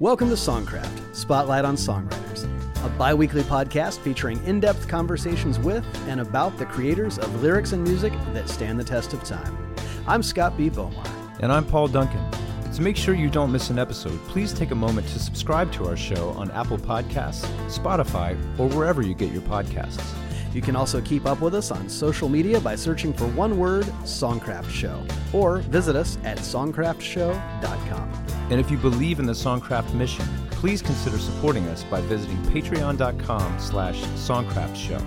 Welcome 0.00 0.28
to 0.28 0.36
Songcraft, 0.36 1.12
Spotlight 1.12 1.64
on 1.64 1.74
Songwriters, 1.74 2.44
a 2.84 2.88
bi 2.90 3.12
weekly 3.12 3.42
podcast 3.42 3.98
featuring 3.98 4.40
in 4.44 4.60
depth 4.60 4.86
conversations 4.86 5.58
with 5.58 5.84
and 6.06 6.20
about 6.20 6.56
the 6.56 6.66
creators 6.66 7.18
of 7.18 7.42
lyrics 7.42 7.72
and 7.72 7.82
music 7.82 8.12
that 8.32 8.48
stand 8.48 8.78
the 8.78 8.84
test 8.84 9.12
of 9.12 9.24
time. 9.24 9.58
I'm 10.06 10.22
Scott 10.22 10.56
B. 10.56 10.70
Bomar. 10.70 11.04
And 11.40 11.50
I'm 11.50 11.64
Paul 11.64 11.88
Duncan. 11.88 12.24
To 12.74 12.80
make 12.80 12.96
sure 12.96 13.16
you 13.16 13.28
don't 13.28 13.50
miss 13.50 13.70
an 13.70 13.78
episode, 13.80 14.20
please 14.28 14.52
take 14.52 14.70
a 14.70 14.74
moment 14.76 15.08
to 15.08 15.18
subscribe 15.18 15.72
to 15.72 15.88
our 15.88 15.96
show 15.96 16.28
on 16.30 16.52
Apple 16.52 16.78
Podcasts, 16.78 17.44
Spotify, 17.66 18.38
or 18.56 18.68
wherever 18.68 19.02
you 19.02 19.14
get 19.14 19.32
your 19.32 19.42
podcasts. 19.42 20.14
You 20.54 20.62
can 20.62 20.76
also 20.76 21.00
keep 21.00 21.26
up 21.26 21.40
with 21.40 21.56
us 21.56 21.72
on 21.72 21.88
social 21.88 22.28
media 22.28 22.60
by 22.60 22.76
searching 22.76 23.12
for 23.12 23.26
one 23.26 23.58
word, 23.58 23.86
Songcraft 24.04 24.70
Show, 24.70 25.04
or 25.32 25.58
visit 25.58 25.96
us 25.96 26.18
at 26.22 26.38
songcraftshow.com. 26.38 28.27
And 28.50 28.58
if 28.58 28.70
you 28.70 28.78
believe 28.78 29.18
in 29.18 29.26
the 29.26 29.32
Songcraft 29.32 29.92
mission, 29.94 30.26
please 30.50 30.82
consider 30.82 31.18
supporting 31.18 31.66
us 31.68 31.84
by 31.84 32.00
visiting 32.02 32.36
patreon.com 32.44 33.58
slash 33.60 34.00
songcraftshow. 34.00 35.04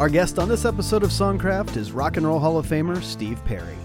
Our 0.00 0.08
guest 0.08 0.38
on 0.38 0.48
this 0.48 0.64
episode 0.64 1.02
of 1.02 1.10
Songcraft 1.10 1.76
is 1.76 1.92
Rock 1.92 2.16
and 2.16 2.26
Roll 2.26 2.38
Hall 2.38 2.58
of 2.58 2.66
Famer 2.66 3.02
Steve 3.02 3.44
Perry. 3.44 3.76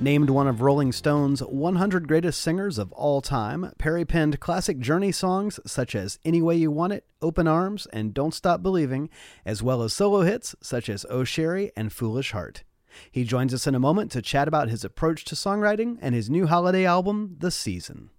Named 0.00 0.30
one 0.30 0.46
of 0.46 0.60
Rolling 0.60 0.92
Stone's 0.92 1.40
100 1.40 2.06
greatest 2.06 2.40
singers 2.40 2.78
of 2.78 2.92
all 2.92 3.20
time, 3.20 3.72
Perry 3.78 4.04
penned 4.04 4.38
classic 4.38 4.78
Journey 4.78 5.10
songs 5.10 5.58
such 5.66 5.96
as 5.96 6.20
Any 6.24 6.40
Way 6.40 6.56
You 6.56 6.70
Want 6.70 6.92
It, 6.92 7.04
Open 7.20 7.48
Arms, 7.48 7.88
and 7.92 8.14
Don't 8.14 8.32
Stop 8.32 8.62
Believing, 8.62 9.10
as 9.44 9.60
well 9.60 9.82
as 9.82 9.92
solo 9.92 10.22
hits 10.22 10.54
such 10.62 10.88
as 10.88 11.04
Oh 11.10 11.24
Sherrie 11.24 11.72
and 11.76 11.92
Foolish 11.92 12.30
Heart. 12.30 12.62
He 13.10 13.24
joins 13.24 13.52
us 13.54 13.66
in 13.66 13.74
a 13.74 13.80
moment 13.80 14.10
to 14.12 14.22
chat 14.22 14.48
about 14.48 14.68
his 14.68 14.84
approach 14.84 15.24
to 15.26 15.34
songwriting 15.34 15.98
and 16.00 16.14
his 16.14 16.30
new 16.30 16.46
holiday 16.46 16.84
album, 16.84 17.36
The 17.38 17.50
Season. 17.50 18.10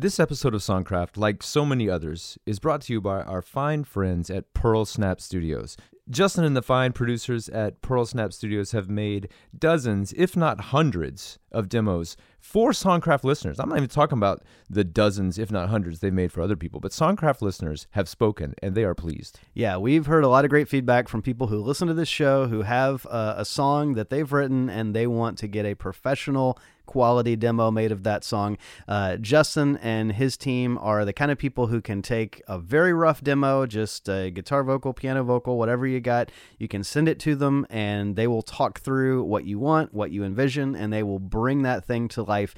This 0.00 0.20
episode 0.20 0.54
of 0.54 0.60
Songcraft, 0.60 1.16
like 1.16 1.42
so 1.42 1.66
many 1.66 1.90
others, 1.90 2.38
is 2.46 2.60
brought 2.60 2.82
to 2.82 2.92
you 2.92 3.00
by 3.00 3.20
our 3.22 3.42
fine 3.42 3.82
friends 3.82 4.30
at 4.30 4.54
Pearl 4.54 4.84
Snap 4.84 5.20
Studios. 5.20 5.76
Justin 6.08 6.44
and 6.44 6.56
the 6.56 6.62
fine 6.62 6.92
producers 6.92 7.48
at 7.48 7.82
Pearl 7.82 8.06
Snap 8.06 8.32
Studios 8.32 8.70
have 8.70 8.88
made 8.88 9.28
dozens, 9.58 10.12
if 10.12 10.36
not 10.36 10.60
hundreds, 10.60 11.40
of 11.50 11.68
demos 11.68 12.16
for 12.38 12.70
Songcraft 12.70 13.24
listeners. 13.24 13.58
I'm 13.58 13.68
not 13.68 13.78
even 13.78 13.88
talking 13.88 14.16
about 14.16 14.44
the 14.70 14.84
dozens, 14.84 15.36
if 15.36 15.50
not 15.50 15.68
hundreds, 15.68 15.98
they've 15.98 16.12
made 16.12 16.30
for 16.30 16.42
other 16.42 16.56
people, 16.56 16.78
but 16.78 16.92
Songcraft 16.92 17.42
listeners 17.42 17.88
have 17.90 18.08
spoken 18.08 18.54
and 18.62 18.76
they 18.76 18.84
are 18.84 18.94
pleased. 18.94 19.40
Yeah, 19.52 19.78
we've 19.78 20.06
heard 20.06 20.22
a 20.22 20.28
lot 20.28 20.44
of 20.44 20.50
great 20.50 20.68
feedback 20.68 21.08
from 21.08 21.22
people 21.22 21.48
who 21.48 21.58
listen 21.58 21.88
to 21.88 21.94
this 21.94 22.08
show 22.08 22.46
who 22.46 22.62
have 22.62 23.04
uh, 23.10 23.34
a 23.36 23.44
song 23.44 23.94
that 23.94 24.10
they've 24.10 24.32
written 24.32 24.70
and 24.70 24.94
they 24.94 25.08
want 25.08 25.38
to 25.38 25.48
get 25.48 25.66
a 25.66 25.74
professional 25.74 26.56
quality 26.88 27.36
demo 27.36 27.70
made 27.70 27.92
of 27.92 28.02
that 28.02 28.24
song. 28.24 28.58
Uh, 28.88 29.16
Justin 29.16 29.76
and 29.76 30.12
his 30.12 30.36
team 30.36 30.76
are 30.78 31.04
the 31.04 31.12
kind 31.12 31.30
of 31.30 31.38
people 31.38 31.68
who 31.68 31.80
can 31.80 32.02
take 32.02 32.42
a 32.48 32.58
very 32.58 32.92
rough 32.92 33.22
demo, 33.22 33.66
just 33.66 34.08
a 34.08 34.30
guitar 34.30 34.64
vocal, 34.64 34.92
piano 34.92 35.22
vocal, 35.22 35.58
whatever 35.58 35.86
you 35.86 36.00
got. 36.00 36.32
You 36.58 36.66
can 36.66 36.82
send 36.82 37.08
it 37.08 37.20
to 37.20 37.36
them 37.36 37.66
and 37.68 38.16
they 38.16 38.26
will 38.26 38.42
talk 38.42 38.80
through 38.80 39.22
what 39.22 39.44
you 39.44 39.58
want, 39.58 39.92
what 39.92 40.10
you 40.10 40.24
envision, 40.24 40.74
and 40.74 40.90
they 40.92 41.02
will 41.02 41.18
bring 41.20 41.62
that 41.62 41.84
thing 41.84 42.08
to 42.08 42.22
life 42.22 42.54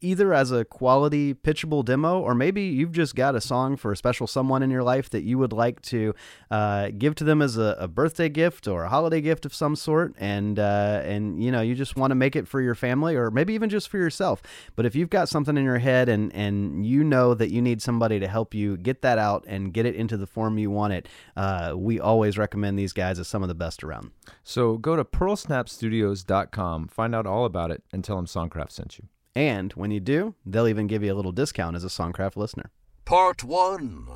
either 0.00 0.34
as 0.34 0.52
a 0.52 0.64
quality 0.66 1.32
pitchable 1.32 1.82
demo 1.82 2.20
or 2.20 2.34
maybe 2.34 2.62
you've 2.62 2.92
just 2.92 3.14
got 3.14 3.34
a 3.34 3.40
song 3.40 3.76
for 3.76 3.92
a 3.92 3.96
special 3.96 4.26
someone 4.26 4.62
in 4.62 4.70
your 4.70 4.82
life 4.82 5.08
that 5.08 5.22
you 5.22 5.38
would 5.38 5.52
like 5.52 5.80
to 5.80 6.14
uh, 6.50 6.90
give 6.98 7.14
to 7.14 7.24
them 7.24 7.40
as 7.40 7.56
a, 7.56 7.76
a, 7.78 7.88
birthday 7.88 8.28
gift 8.28 8.68
or 8.68 8.84
a 8.84 8.88
holiday 8.88 9.20
gift 9.20 9.46
of 9.46 9.54
some 9.54 9.74
sort 9.74 10.14
and 10.18 10.58
uh, 10.58 11.00
and 11.04 11.42
you 11.42 11.50
know 11.50 11.62
you 11.62 11.74
just 11.74 11.96
want 11.96 12.10
to 12.10 12.14
make 12.14 12.36
it 12.36 12.46
for 12.46 12.60
your 12.60 12.74
family 12.74 13.16
or 13.16 13.30
maybe 13.30 13.54
even 13.54 13.69
just 13.70 13.88
for 13.88 13.98
yourself. 13.98 14.42
But 14.76 14.86
if 14.86 14.94
you've 14.94 15.10
got 15.10 15.28
something 15.28 15.56
in 15.56 15.64
your 15.64 15.78
head 15.78 16.08
and 16.08 16.34
and 16.34 16.84
you 16.84 17.04
know 17.04 17.34
that 17.34 17.50
you 17.50 17.62
need 17.62 17.80
somebody 17.80 18.20
to 18.20 18.28
help 18.28 18.54
you 18.54 18.76
get 18.76 19.02
that 19.02 19.18
out 19.18 19.44
and 19.46 19.72
get 19.72 19.86
it 19.86 19.94
into 19.94 20.16
the 20.16 20.26
form 20.26 20.58
you 20.58 20.70
want 20.70 20.92
it 20.92 21.08
uh, 21.36 21.74
we 21.76 21.98
always 22.00 22.36
recommend 22.36 22.78
these 22.78 22.92
guys 22.92 23.18
as 23.18 23.28
some 23.28 23.42
of 23.42 23.48
the 23.48 23.54
best 23.54 23.82
around. 23.82 24.10
So 24.42 24.76
go 24.76 24.96
to 24.96 25.04
pearlsnapstudios.com 25.04 26.88
find 26.88 27.14
out 27.14 27.26
all 27.26 27.44
about 27.44 27.70
it 27.70 27.82
and 27.92 28.04
tell 28.04 28.16
them 28.16 28.26
songcraft 28.26 28.72
sent 28.72 28.98
you. 28.98 29.08
And 29.34 29.72
when 29.74 29.90
you 29.90 30.00
do, 30.00 30.34
they'll 30.44 30.68
even 30.68 30.86
give 30.86 31.02
you 31.02 31.12
a 31.12 31.14
little 31.14 31.32
discount 31.32 31.76
as 31.76 31.84
a 31.84 31.88
Songcraft 31.88 32.36
listener. 32.36 32.70
Part 33.04 33.44
1 33.44 34.08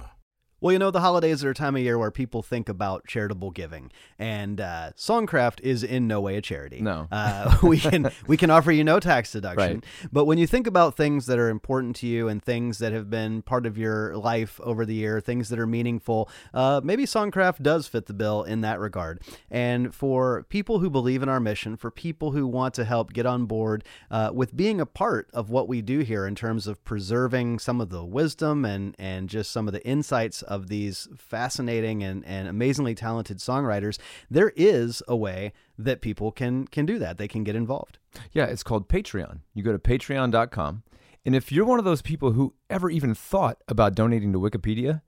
well, 0.65 0.73
you 0.73 0.79
know, 0.79 0.91
the 0.91 1.01
holidays 1.01 1.45
are 1.45 1.51
a 1.51 1.55
time 1.55 1.77
of 1.77 1.83
year 1.83 1.99
where 1.99 2.11
people 2.11 2.43
think 2.43 2.71
about 2.71 3.07
charitable 3.07 3.51
giving, 3.51 3.93
and 4.19 4.63
uh, 4.63 4.93
Songcraft 4.97 5.61
is 5.61 5.85
in 5.85 6.09
no 6.09 6.23
way 6.23 6.39
a 6.39 6.41
charity. 6.41 6.81
No, 6.81 7.07
uh, 7.13 7.59
we 7.63 7.79
can 7.79 8.11
we 8.27 8.39
can 8.39 8.49
offer 8.49 8.73
you 8.73 8.83
no 8.83 8.99
tax 8.99 9.33
deduction. 9.33 9.75
Right. 9.75 10.11
But 10.11 10.25
when 10.25 10.39
you 10.39 10.47
think 10.47 10.67
about 10.67 10.97
things 10.97 11.27
that 11.27 11.39
are 11.39 11.51
important 11.51 11.97
to 11.97 12.07
you 12.07 12.29
and 12.29 12.43
things 12.43 12.79
that 12.79 12.95
have 12.95 13.11
been 13.11 13.43
part 13.43 13.67
of 13.67 13.77
your 13.77 14.17
life 14.17 14.59
over 14.63 14.87
the 14.87 14.95
year, 14.95 15.21
things 15.21 15.51
that 15.51 15.59
are 15.59 15.67
meaningful, 15.67 16.31
uh, 16.55 16.81
maybe 16.83 17.05
Songcraft 17.05 17.63
does 17.63 17.87
fit 17.87 18.07
the 18.07 18.15
bill 18.15 18.43
in 18.43 18.63
that 18.63 18.81
regard. 18.81 19.21
And 19.51 19.95
for 19.95 20.45
people 20.49 20.79
who 20.79 20.89
believe 20.89 21.23
in 21.23 21.29
our 21.29 21.41
mission, 21.41 21.77
for 21.77 21.91
people 21.91 22.31
who 22.31 22.47
want 22.47 22.73
to 22.73 22.87
help 22.87 23.13
get 23.13 23.27
on 23.27 23.45
board 23.45 23.85
uh, 24.11 24.31
with 24.33 24.57
being 24.57 24.81
a 24.81 24.87
part 24.87 25.29
of 25.35 25.51
what 25.51 25.69
we 25.69 25.83
do 25.83 25.99
here 25.99 26.27
in 26.27 26.35
terms 26.35 26.67
of 26.67 26.83
preserving 26.87 27.59
some 27.59 27.83
of 27.83 27.91
the 27.91 28.03
wisdom 28.03 28.65
and 28.65 28.97
and 28.99 29.29
just 29.29 29.51
some 29.51 29.69
of 29.69 29.75
the 29.75 29.87
insights 29.87 30.41
of 30.54 30.54
these 30.69 31.09
fascinating 31.17 32.03
and, 32.03 32.25
and 32.25 32.49
amazingly 32.49 32.95
talented 32.95 33.39
songwriters, 33.39 33.99
there 34.31 34.53
is 34.57 35.03
a 35.07 35.17
way 35.17 35.53
that 35.79 36.01
people 36.01 36.33
can 36.33 36.67
can 36.67 36.87
do 36.87 36.99
that. 36.99 37.19
They 37.19 37.29
can 37.29 37.45
get 37.45 37.57
involved. 37.57 37.99
Yeah, 38.33 38.47
it's 38.47 38.63
called 38.63 38.89
Patreon. 38.89 39.41
You 39.55 39.63
go 39.63 39.73
to 39.73 39.79
patreon.com. 39.79 40.83
And 41.27 41.35
if 41.35 41.51
you're 41.51 41.65
one 41.65 41.79
of 41.79 41.85
those 41.85 42.03
people 42.03 42.33
who 42.33 42.55
ever 42.69 42.91
even 42.91 43.15
thought 43.15 43.59
about 43.67 43.95
donating 43.95 44.33
to 44.33 44.41
Wikipedia, 44.41 45.01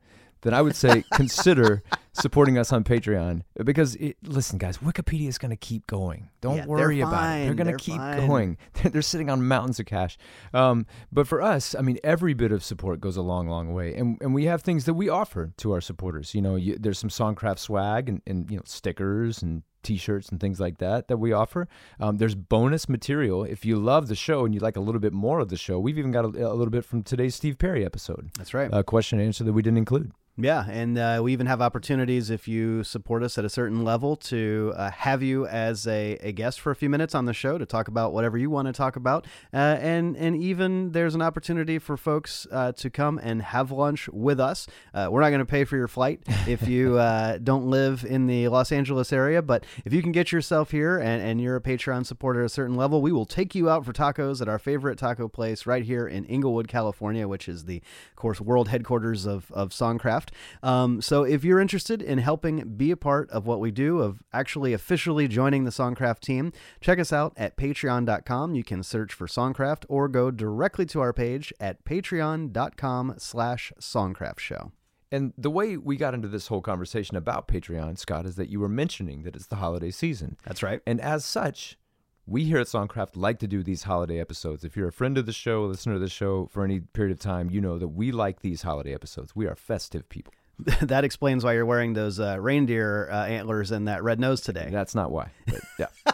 then 0.43 0.55
I 0.55 0.63
would 0.63 0.77
say 0.77 1.05
consider 1.15 1.83
supporting 2.13 2.59
us 2.59 2.73
on 2.73 2.85
Patreon 2.85 3.43
because 3.65 3.95
it, 3.97 4.17
listen, 4.23 4.59
guys, 4.59 4.79
Wikipedia 4.79 5.29
is 5.29 5.39
going 5.39 5.51
to 5.51 5.57
keep 5.57 5.87
going. 5.87 6.31
Don't 6.41 6.57
yeah, 6.57 6.67
worry 6.67 7.01
about 7.01 7.15
fine. 7.15 7.41
it. 7.41 7.45
They're 7.47 7.55
going 7.55 7.77
to 7.77 7.83
keep 7.83 7.97
fine. 7.97 8.27
going. 8.27 8.59
They're, 8.75 8.91
they're, 8.91 9.03
sitting 9.03 9.31
on 9.31 9.47
mountains 9.47 9.81
of 9.81 9.87
cash. 9.87 10.19
Um, 10.53 10.87
but 11.13 11.27
for 11.27 11.41
us, 11.41 11.75
I 11.75 11.81
mean, 11.81 11.99
every 12.03 12.35
bit 12.35 12.53
of 12.53 12.65
support 12.65 13.01
goes 13.01 13.17
a 13.17 13.23
long, 13.23 13.49
long 13.49 13.73
way, 13.73 13.95
and 13.95 14.19
and 14.21 14.35
we 14.35 14.47
have 14.47 14.63
things 14.63 14.85
that 14.85 14.95
we 14.95 15.09
offer 15.09 15.53
to 15.59 15.73
our 15.73 15.81
supporters. 15.81 16.35
You 16.35 16.43
know, 16.43 16.57
you, 16.57 16.77
there's 16.79 16.99
some 16.99 17.11
Songcraft 17.11 17.59
swag 17.59 18.09
and, 18.09 18.23
and 18.27 18.51
you 18.51 18.57
know 18.57 18.63
stickers 18.67 19.43
and 19.43 19.63
t-shirts 19.83 20.31
and 20.31 20.41
things 20.41 20.59
like 20.59 20.79
that 20.79 21.07
that 21.07 21.17
we 21.19 21.33
offer 21.33 21.69
um, 22.01 22.17
there's 22.17 22.35
bonus 22.35 22.89
material 22.89 23.45
if 23.45 23.65
you 23.65 23.77
love 23.77 24.09
the 24.09 24.17
show 24.17 24.45
and 24.45 24.53
you'd 24.53 24.63
like 24.63 24.77
a 24.77 24.81
little 24.81 25.01
bit 25.01 25.13
more 25.13 25.39
of 25.39 25.49
the 25.49 25.57
show 25.57 25.79
we've 25.79 25.97
even 25.97 26.11
got 26.11 26.25
a, 26.25 26.29
a 26.29 26.55
little 26.55 26.71
bit 26.71 26.85
from 26.85 27.05
today's 27.05 27.37
steve 27.37 27.57
perry 27.57 27.85
episode 27.85 28.29
that's 28.37 28.53
right 28.53 28.69
a 28.73 28.83
question 28.83 29.21
and 29.21 29.27
answer 29.29 29.45
that 29.45 29.53
we 29.53 29.63
didn't 29.63 29.79
include 29.79 30.11
yeah, 30.39 30.67
and 30.69 30.99
uh, 30.99 31.21
we 31.23 31.33
even 31.33 31.47
have 31.47 31.63
opportunities 31.63 32.29
if 32.29 32.47
you 32.47 32.85
support 32.85 33.23
us 33.23 33.39
at 33.39 33.47
a 33.47 33.49
certain 33.49 33.85
level 33.85 34.17
to 34.17 34.75
uh, 34.77 34.91
have 34.91 35.23
you 35.23 35.47
as 35.47 35.87
a, 35.87 36.19
a 36.21 36.33
guest 36.33 36.61
for 36.61 36.71
a 36.71 36.77
few 36.77 36.91
minutes 36.91 37.15
on 37.15 37.25
the 37.25 37.33
show 37.33 37.57
to 37.57 37.65
talk 37.65 37.89
about 37.89 38.13
whatever 38.13 38.37
you 38.37 38.51
want 38.51 38.67
to 38.67 38.73
talk 38.73 38.97
about. 38.97 39.27
Uh, 39.55 39.57
and, 39.57 40.15
and 40.19 40.37
even 40.37 40.93
there's 40.93 41.15
an 41.15 41.23
opportunity 41.23 41.79
for 41.79 41.97
folks 41.97 42.47
uh, 42.53 42.71
to 42.73 42.91
come 42.91 43.19
and 43.23 43.41
have 43.41 43.71
lunch 43.71 44.11
with 44.11 44.39
us. 44.39 44.67
Uh, 44.93 45.09
we're 45.11 45.23
not 45.23 45.31
going 45.31 45.39
to 45.39 45.47
pay 45.47 45.65
for 45.65 45.79
your 45.79 45.89
flight 45.89 46.21
if 46.47 46.69
you 46.69 46.99
uh, 46.99 47.39
don't 47.39 47.65
live 47.65 48.05
in 48.05 48.27
the 48.27 48.49
Los 48.49 48.71
Angeles 48.73 49.15
area, 49.15 49.41
but 49.41 49.65
if 49.87 49.95
you 49.95 50.03
can 50.03 50.13
get 50.13 50.33
yourself 50.33 50.71
here 50.71 50.99
and, 50.99 51.23
and 51.23 51.41
you're 51.41 51.57
a 51.57 51.63
Patreon 51.63 52.05
supporter 52.05 52.41
at 52.41 52.47
a 52.47 52.51
certain 52.51 52.77
level, 52.77 53.01
we 53.01 53.11
will 53.11 53.25
take 53.25 53.55
you 53.55 53.71
out 53.71 53.87
for 53.87 53.95
tacos 53.95 54.43
at 54.43 54.49
our 54.51 54.59
favorite 54.59 54.99
taco 54.99 55.29
place 55.29 55.65
right 55.65 55.85
here 55.85 56.07
in 56.07 56.27
Inglewood, 56.27 56.69
California, 56.69 57.27
which 57.27 57.49
is 57.49 57.65
the, 57.65 57.81
of 58.11 58.17
course, 58.17 58.39
world 58.39 58.69
headquarters 58.69 59.25
of, 59.25 59.51
of 59.53 59.71
Songcraft. 59.71 60.26
Um, 60.63 61.01
so 61.01 61.25
if 61.25 61.45
you're 61.45 61.61
interested 61.61 62.03
in 62.03 62.19
helping 62.19 62.77
be 62.77 62.91
a 62.91 62.97
part 62.97 63.31
of 63.31 63.47
what 63.47 63.61
we 63.61 63.71
do, 63.71 64.01
of 64.01 64.23
actually 64.33 64.73
officially 64.73 65.29
joining 65.29 65.65
the 65.65 65.71
Songcraft 65.71 66.21
team, 66.21 66.53
check 66.81 66.99
us 66.99 67.13
out 67.13 67.33
at 67.37 67.57
patreon.com. 67.57 68.55
You 68.55 68.65
can 68.65 68.83
search 68.83 69.13
for 69.13 69.27
Songcraft 69.27 69.85
or 69.89 70.09
go 70.09 70.31
directly 70.31 70.87
to 70.87 71.01
our 71.01 71.13
page 71.13 71.53
at 71.61 71.85
patreon.com 71.85 73.15
slash 73.19 73.73
songcraft 73.81 74.39
show. 74.39 74.73
And 75.13 75.33
the 75.39 75.51
way 75.51 75.77
we 75.77 75.97
got 75.97 76.15
into 76.15 76.29
this 76.29 76.49
whole 76.49 76.61
conversation 76.61 77.17
about 77.17 77.47
Patreon, 77.47 77.97
Scott, 77.99 78.27
is 78.27 78.37
that 78.37 78.49
you 78.49 78.59
were 78.59 78.69
mentioning 78.69 79.23
that 79.23 79.37
it's 79.37 79.47
the 79.47 79.57
holiday 79.57 79.91
season. 79.91 80.37
That's 80.45 80.63
right. 80.63 80.81
And 80.87 81.01
as 81.01 81.25
such, 81.25 81.79
we 82.27 82.45
here 82.45 82.59
at 82.59 82.67
Songcraft 82.67 83.11
like 83.15 83.39
to 83.39 83.47
do 83.47 83.63
these 83.63 83.85
holiday 83.85 84.21
episodes. 84.21 84.65
If 84.65 84.77
you're 84.77 84.89
a 84.89 84.93
friend 84.93 85.17
of 85.17 85.27
the 85.27 85.33
show, 85.33 85.65
a 85.65 85.67
listener 85.67 85.95
to 85.95 86.01
the 86.01 86.09
show 86.09 86.47
for 86.47 86.65
any 86.65 86.81
period 86.81 87.13
of 87.13 87.21
time, 87.21 87.51
you 87.51 87.61
know 87.61 87.79
that 87.79 87.89
we 87.89 88.11
like 88.11 88.41
these 88.41 88.63
holiday 88.63 88.93
episodes. 88.93 89.37
We 89.37 89.47
are 89.47 89.55
festive 89.55 90.09
people. 90.09 90.35
that 90.83 91.05
explains 91.05 91.45
why 91.45 91.53
you're 91.53 91.67
wearing 91.67 91.93
those 91.93 92.19
uh, 92.19 92.39
reindeer 92.41 93.09
uh, 93.11 93.27
antlers 93.27 93.71
and 93.71 93.87
that 93.89 94.03
red 94.03 94.19
nose 94.19 94.41
today. 94.41 94.69
That's 94.73 94.95
not 94.95 95.11
why. 95.11 95.31
But, 95.47 95.61
yeah. 95.79 95.87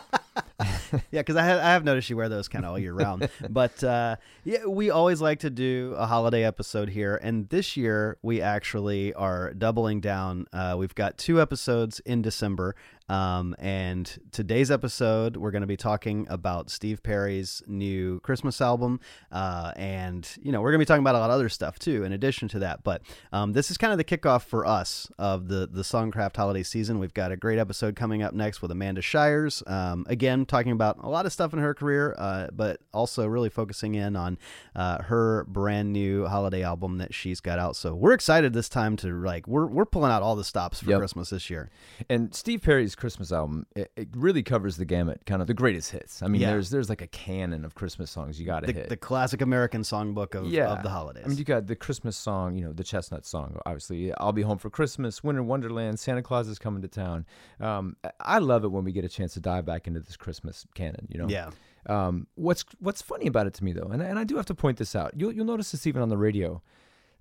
yeah, 1.11 1.20
because 1.20 1.37
I, 1.37 1.44
ha- 1.44 1.61
I 1.61 1.73
have 1.73 1.85
noticed 1.85 2.11
you 2.11 2.17
wear 2.17 2.29
those 2.29 2.49
kind 2.49 2.64
of 2.64 2.73
all 2.73 2.79
year 2.79 2.93
round. 2.93 3.29
but 3.50 3.82
uh, 3.82 4.17
yeah, 4.44 4.67
we 4.67 4.91
always 4.91 5.20
like 5.20 5.41
to 5.41 5.50
do 5.50 5.94
a 5.97 6.06
holiday 6.06 6.44
episode 6.44 6.88
here, 6.91 7.17
and 7.23 7.49
this 7.49 7.76
year 7.76 8.19
we 8.23 8.41
actually 8.41 9.14
are 9.14 9.53
doubling 9.55 10.00
down. 10.00 10.47
Uh, 10.53 10.76
we've 10.79 10.94
got 10.94 11.19
two 11.19 11.41
episodes 11.41 12.00
in 12.00 12.23
December, 12.23 12.75
um, 13.09 13.55
and 13.59 14.19
today's 14.31 14.70
episode 14.70 15.37
we're 15.37 15.50
going 15.50 15.62
to 15.62 15.67
be 15.67 15.76
talking 15.76 16.26
about 16.31 16.70
Steve 16.70 17.03
Perry's 17.03 17.62
new 17.67 18.20
Christmas 18.20 18.61
album, 18.61 19.00
uh, 19.31 19.73
and 19.76 20.29
you 20.43 20.53
know 20.53 20.61
we're 20.61 20.70
going 20.70 20.81
to 20.81 20.85
be 20.85 20.88
talking 20.88 21.03
about 21.03 21.15
a 21.15 21.19
lot 21.19 21.31
of 21.31 21.35
other 21.35 21.49
stuff 21.49 21.79
too 21.79 22.05
in 22.05 22.12
addition 22.12 22.49
to 22.49 22.58
that. 22.61 22.85
But 22.85 23.03
um, 23.32 23.53
this 23.53 23.70
is 23.70 23.76
kind 23.76 23.93
of 23.93 23.99
the 23.99 24.05
kickoff 24.05 24.43
for 24.43 24.67
us 24.67 25.11
of 25.19 25.49
the 25.49 25.69
the 25.70 25.82
Songcraft 25.82 26.37
holiday 26.37 26.62
season. 26.62 26.99
We've 26.99 27.15
got 27.15 27.32
a 27.32 27.37
great 27.37 27.58
episode 27.58 27.97
coming 27.97 28.23
up 28.23 28.35
next 28.35 28.62
with 28.62 28.70
Amanda 28.70 29.03
Shires. 29.03 29.62
Um, 29.67 30.01
again, 30.08 30.46
talking 30.46 30.72
about 30.72 30.99
a 31.02 31.08
lot 31.08 31.26
of 31.26 31.32
stuff 31.32 31.52
in 31.52 31.58
her 31.58 31.75
career, 31.75 32.14
uh, 32.19 32.49
but 32.52 32.81
also 32.93 33.26
really 33.26 33.49
focusing 33.49 33.94
in 33.94 34.16
on 34.16 34.38
uh, 34.76 35.02
her 35.02 35.44
brand 35.44 35.93
new 35.93 36.26
holiday 36.26 36.62
album 36.62 36.99
that 36.99 37.14
she's 37.14 37.40
got 37.40 37.58
out. 37.58 37.76
So 37.76 37.94
we're 37.94 38.12
excited 38.12 38.52
this 38.52 38.69
time 38.69 38.96
to 38.99 39.08
like 39.22 39.46
we're 39.49 39.66
we're 39.66 39.84
pulling 39.84 40.10
out 40.12 40.22
all 40.22 40.37
the 40.37 40.44
stops 40.44 40.81
for 40.82 40.90
Yep. 40.90 40.99
Christmas 40.99 41.31
this 41.31 41.49
year. 41.50 41.70
And 42.08 42.34
Steve 42.34 42.62
Perry's 42.62 42.94
Christmas 42.94 43.32
album, 43.32 43.66
it, 43.76 43.90
it 43.96 44.08
really 44.16 44.43
covers 44.43 44.76
the 44.76 44.84
gamut, 44.84 45.22
kind 45.26 45.40
of 45.40 45.46
the 45.49 45.54
greatest 45.54 45.90
hits. 45.93 46.22
I 46.22 46.28
mean, 46.28 46.40
Yeah. 46.40 46.50
there's 46.50 46.70
there's 46.70 46.88
like 46.88 47.02
a 47.02 47.06
canon 47.06 47.64
of 47.64 47.75
Christmas 47.75 48.10
songs 48.10 48.38
you 48.40 48.46
got 48.46 48.60
to 48.60 48.66
The, 48.66 48.72
hit. 48.72 48.88
the 48.88 48.96
classic 48.96 49.40
American 49.43 49.82
songbook 49.82 50.34
of, 50.34 50.46
yeah. 50.46 50.69
of 50.72 50.82
the 50.82 50.88
holidays. 50.90 51.22
I 51.25 51.28
mean, 51.28 51.38
you 51.38 51.44
got 51.44 51.66
the 51.66 51.76
Christmas 51.76 52.16
song, 52.16 52.56
you 52.56 52.64
know, 52.64 52.72
the 52.72 52.84
chestnut 52.84 53.25
song, 53.26 53.58
obviously. 53.66 54.12
I'll 54.14 54.32
be 54.32 54.43
home 54.43 54.58
for 54.58 54.70
Christmas, 54.70 55.22
Winter 55.25 55.43
Wonderland, 55.43 55.98
Santa 56.00 56.22
Claus 56.22 56.48
is 56.48 56.58
coming 56.58 56.82
to 56.82 56.88
town. 56.88 57.25
Um, 57.60 57.96
I 58.20 58.38
love 58.38 58.64
it 58.64 58.69
when 58.69 58.84
we 58.84 58.93
get 58.93 59.05
a 59.05 59.08
chance 59.08 59.34
to 59.34 59.40
dive 59.40 59.64
back 59.64 59.87
into 59.97 60.06
this 60.06 60.17
Christmas 60.17 60.67
canon, 60.75 61.06
you 61.11 61.19
know? 61.19 61.29
yeah. 61.29 61.50
Um, 61.87 62.29
what's 62.37 62.65
what's 62.79 63.03
funny 63.03 63.27
about 63.27 63.47
it 63.49 63.55
to 63.55 63.65
me 63.65 63.73
though, 63.73 63.89
and, 63.93 64.00
and 64.03 64.17
I 64.19 64.23
do 64.25 64.37
have 64.37 64.47
to 64.47 64.55
point 64.55 64.79
this 64.79 64.94
out. 64.94 65.12
You'll 65.17 65.33
you'll 65.33 65.44
notice 65.47 65.73
this 65.73 65.87
even 65.87 66.00
on 66.00 66.09
the 66.11 66.17
radio. 66.17 66.62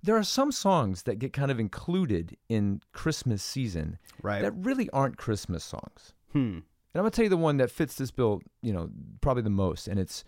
There 0.04 0.16
are 0.16 0.22
some 0.24 0.52
songs 0.52 1.02
that 1.02 1.18
get 1.18 1.32
kind 1.32 1.50
of 1.50 1.58
included 1.60 2.36
in 2.48 2.80
Christmas 2.92 3.42
season 3.42 3.98
Right. 4.22 4.42
that 4.42 4.52
really 4.52 4.88
aren't 4.90 5.16
Christmas 5.16 5.62
songs. 5.64 6.12
Hmm. 6.32 6.38
And 6.38 6.62
I'm 6.94 7.02
gonna 7.02 7.10
tell 7.10 7.24
you 7.24 7.28
the 7.28 7.36
one 7.36 7.56
that 7.56 7.70
fits 7.70 7.94
this 7.96 8.10
bill, 8.12 8.40
you 8.62 8.72
know, 8.72 8.88
probably 9.20 9.42
the 9.42 9.50
most, 9.50 9.88
and 9.88 9.98
it's 9.98 10.22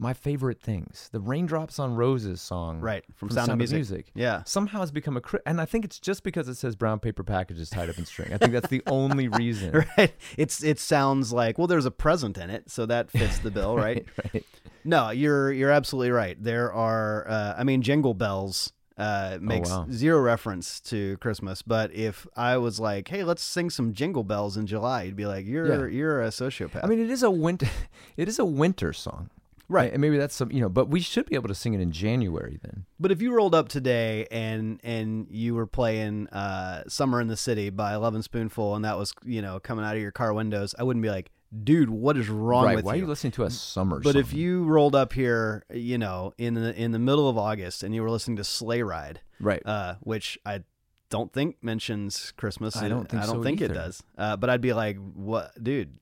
my 0.00 0.14
favorite 0.14 0.60
things. 0.60 1.10
The 1.12 1.20
Raindrops 1.20 1.78
on 1.78 1.94
Roses 1.94 2.40
song, 2.40 2.80
Right. 2.80 3.04
From, 3.14 3.30
Sound, 3.30 3.50
of 3.50 3.58
Music. 3.58 4.10
Yeah. 4.14 4.42
Somehow 4.44 4.80
has 4.80 4.90
become 4.90 5.16
a, 5.16 5.20
cri- 5.20 5.40
and 5.44 5.60
I 5.60 5.66
think 5.66 5.84
it's 5.84 5.98
just 5.98 6.22
because 6.22 6.48
it 6.48 6.56
says 6.56 6.74
brown 6.74 7.00
paper 7.00 7.22
packages 7.22 7.68
tied 7.68 7.90
up 7.90 7.98
in 7.98 8.06
string. 8.06 8.32
I 8.32 8.38
think 8.38 8.52
that's 8.52 8.68
the 8.68 8.82
only 8.86 9.28
reason. 9.28 9.84
Right. 9.98 10.14
It's 10.38 10.64
it 10.64 10.78
sounds 10.78 11.32
like 11.32 11.58
well, 11.58 11.66
there's 11.66 11.86
a 11.86 11.90
present 11.90 12.38
in 12.38 12.48
it, 12.50 12.70
so 12.70 12.86
that 12.86 13.10
fits 13.10 13.38
the 13.40 13.50
bill, 13.50 13.76
right? 13.86 14.06
right. 14.32 14.44
No, 14.84 15.10
you're 15.10 15.52
you're 15.52 15.70
absolutely 15.70 16.10
right. 16.10 16.42
There 16.42 16.72
are, 16.72 17.28
uh, 17.28 17.54
I 17.58 17.64
mean, 17.64 17.82
Jingle 17.82 18.14
Bells 18.14 18.72
uh, 18.96 19.38
makes 19.40 19.70
wow. 19.70 19.86
zero 19.90 20.20
reference 20.20 20.80
to 20.80 21.16
Christmas. 21.18 21.62
But 21.62 21.92
if 21.94 22.26
I 22.36 22.56
was 22.58 22.80
like, 22.80 23.08
"Hey, 23.08 23.24
let's 23.24 23.42
sing 23.42 23.70
some 23.70 23.92
Jingle 23.92 24.24
Bells 24.24 24.56
in 24.56 24.66
July," 24.66 25.04
you'd 25.04 25.16
be 25.16 25.26
like, 25.26 25.46
"You're 25.46 25.88
Yeah. 25.88 25.94
you're 25.94 26.22
a 26.22 26.28
sociopath." 26.28 26.84
I 26.84 26.86
mean, 26.86 27.00
it 27.00 27.10
is 27.10 27.22
a 27.22 27.30
winter, 27.30 27.68
it 28.16 28.28
is 28.28 28.38
a 28.38 28.44
winter 28.44 28.92
song, 28.92 29.30
right. 29.70 29.90
And 29.90 30.00
maybe 30.00 30.18
that's 30.18 30.34
some, 30.34 30.52
you 30.52 30.60
know, 30.60 30.68
but 30.68 30.88
we 30.88 31.00
should 31.00 31.26
be 31.26 31.34
able 31.34 31.48
to 31.48 31.54
sing 31.54 31.72
it 31.72 31.80
in 31.80 31.92
January 31.92 32.58
then. 32.62 32.84
But 32.98 33.10
if 33.10 33.22
you 33.22 33.32
rolled 33.32 33.54
up 33.54 33.68
today 33.68 34.26
and 34.30 34.80
and 34.84 35.26
you 35.30 35.54
were 35.54 35.66
playing 35.66 36.28
uh, 36.28 36.84
"Summer 36.88 37.20
in 37.20 37.28
the 37.28 37.36
City" 37.36 37.70
by 37.70 37.96
Lovin' 37.96 38.22
Spoonful, 38.22 38.74
and 38.74 38.84
that 38.84 38.98
was 38.98 39.14
you 39.24 39.40
know 39.40 39.58
coming 39.60 39.84
out 39.84 39.96
of 39.96 40.02
your 40.02 40.12
car 40.12 40.34
windows, 40.34 40.74
I 40.78 40.82
wouldn't 40.82 41.02
be 41.02 41.08
like, 41.08 41.30
"Dude, 41.64 41.88
what 41.88 42.16
is 42.18 42.28
wrong 42.28 42.64
right? 42.66 42.76
with 42.76 42.84
Why 42.84 42.94
you?" 42.94 43.02
are 43.02 43.04
you 43.04 43.08
listening 43.08 43.32
to 43.32 43.44
a 43.44 43.50
summer? 43.50 44.00
But 44.00 44.12
song? 44.12 44.20
if 44.20 44.34
you 44.34 44.64
rolled 44.64 44.94
up 44.94 45.12
here, 45.12 45.64
you 45.72 45.96
know, 45.96 46.34
in 46.36 46.54
the 46.54 46.74
in 46.74 46.90
the 46.90 46.98
middle 46.98 47.28
of 47.28 47.38
August, 47.38 47.82
and 47.82 47.94
you 47.94 48.02
were 48.02 48.10
listening 48.10 48.36
to 48.36 48.44
Sleigh 48.44 48.82
Ride, 48.82 49.20
right, 49.40 49.62
uh, 49.64 49.94
which 50.00 50.38
I 50.44 50.64
don't 51.10 51.32
think 51.32 51.56
mentions 51.62 52.32
Christmas. 52.36 52.76
I 52.76 52.88
don't 52.88 53.08
think 53.08 53.22
I 53.22 53.26
don't 53.26 53.36
so 53.36 53.42
think 53.42 53.60
it 53.60 53.68
does. 53.68 54.02
Uh, 54.16 54.36
but 54.36 54.50
I'd 54.50 54.60
be 54.60 54.72
like, 54.72 54.96
"What, 55.14 55.52
dude?" 55.62 55.99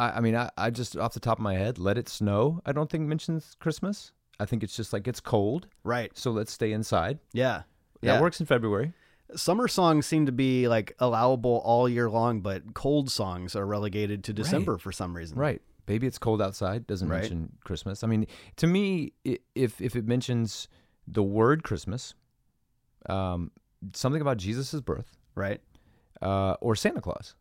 I, 0.00 0.16
I 0.16 0.20
mean, 0.20 0.34
I, 0.34 0.50
I 0.56 0.70
just 0.70 0.96
off 0.96 1.14
the 1.14 1.20
top 1.20 1.38
of 1.38 1.42
my 1.42 1.54
head, 1.54 1.78
"Let 1.78 1.98
It 1.98 2.08
Snow." 2.08 2.60
I 2.66 2.72
don't 2.72 2.90
think 2.90 3.06
mentions 3.06 3.56
Christmas. 3.60 4.12
I 4.40 4.46
think 4.46 4.62
it's 4.62 4.74
just 4.74 4.92
like 4.92 5.06
it's 5.06 5.20
cold, 5.20 5.66
Right? 5.84 6.10
so 6.16 6.30
let's 6.30 6.50
stay 6.50 6.72
inside. 6.72 7.18
Yeah. 7.34 7.62
That 8.00 8.14
Yeah. 8.14 8.20
works 8.20 8.40
in 8.40 8.46
February. 8.46 8.94
Summer 9.36 9.68
songs 9.68 10.06
seem 10.06 10.24
to 10.26 10.32
be 10.32 10.66
like 10.66 10.94
allowable 10.98 11.60
all 11.64 11.86
year 11.88 12.08
long, 12.08 12.40
but 12.40 12.72
cold 12.74 13.10
songs 13.10 13.54
are 13.54 13.66
relegated 13.66 14.24
to 14.24 14.32
December 14.32 14.78
for 14.78 14.90
some 14.92 15.14
reason. 15.14 15.38
Right. 15.38 15.60
Baby, 15.86 16.06
it's 16.06 16.18
cold 16.18 16.40
outside. 16.40 16.86
Doesn't 16.86 17.08
Right. 17.08 17.20
mention 17.20 17.52
Christmas. 17.64 18.02
I 18.02 18.06
mean, 18.06 18.26
to 18.56 18.66
me, 18.66 19.12
i- 19.26 19.38
if 19.54 19.80
if 19.80 19.94
it 19.94 20.06
mentions 20.06 20.68
the 21.06 21.22
word 21.22 21.62
Christmas, 21.62 22.14
um, 23.08 23.50
something 23.92 24.20
about 24.22 24.36
Jesus' 24.38 24.80
birth, 24.80 25.16
Right. 25.34 25.60
uh, 26.22 26.54
or 26.60 26.74
Santa 26.76 27.00
Claus, 27.00 27.34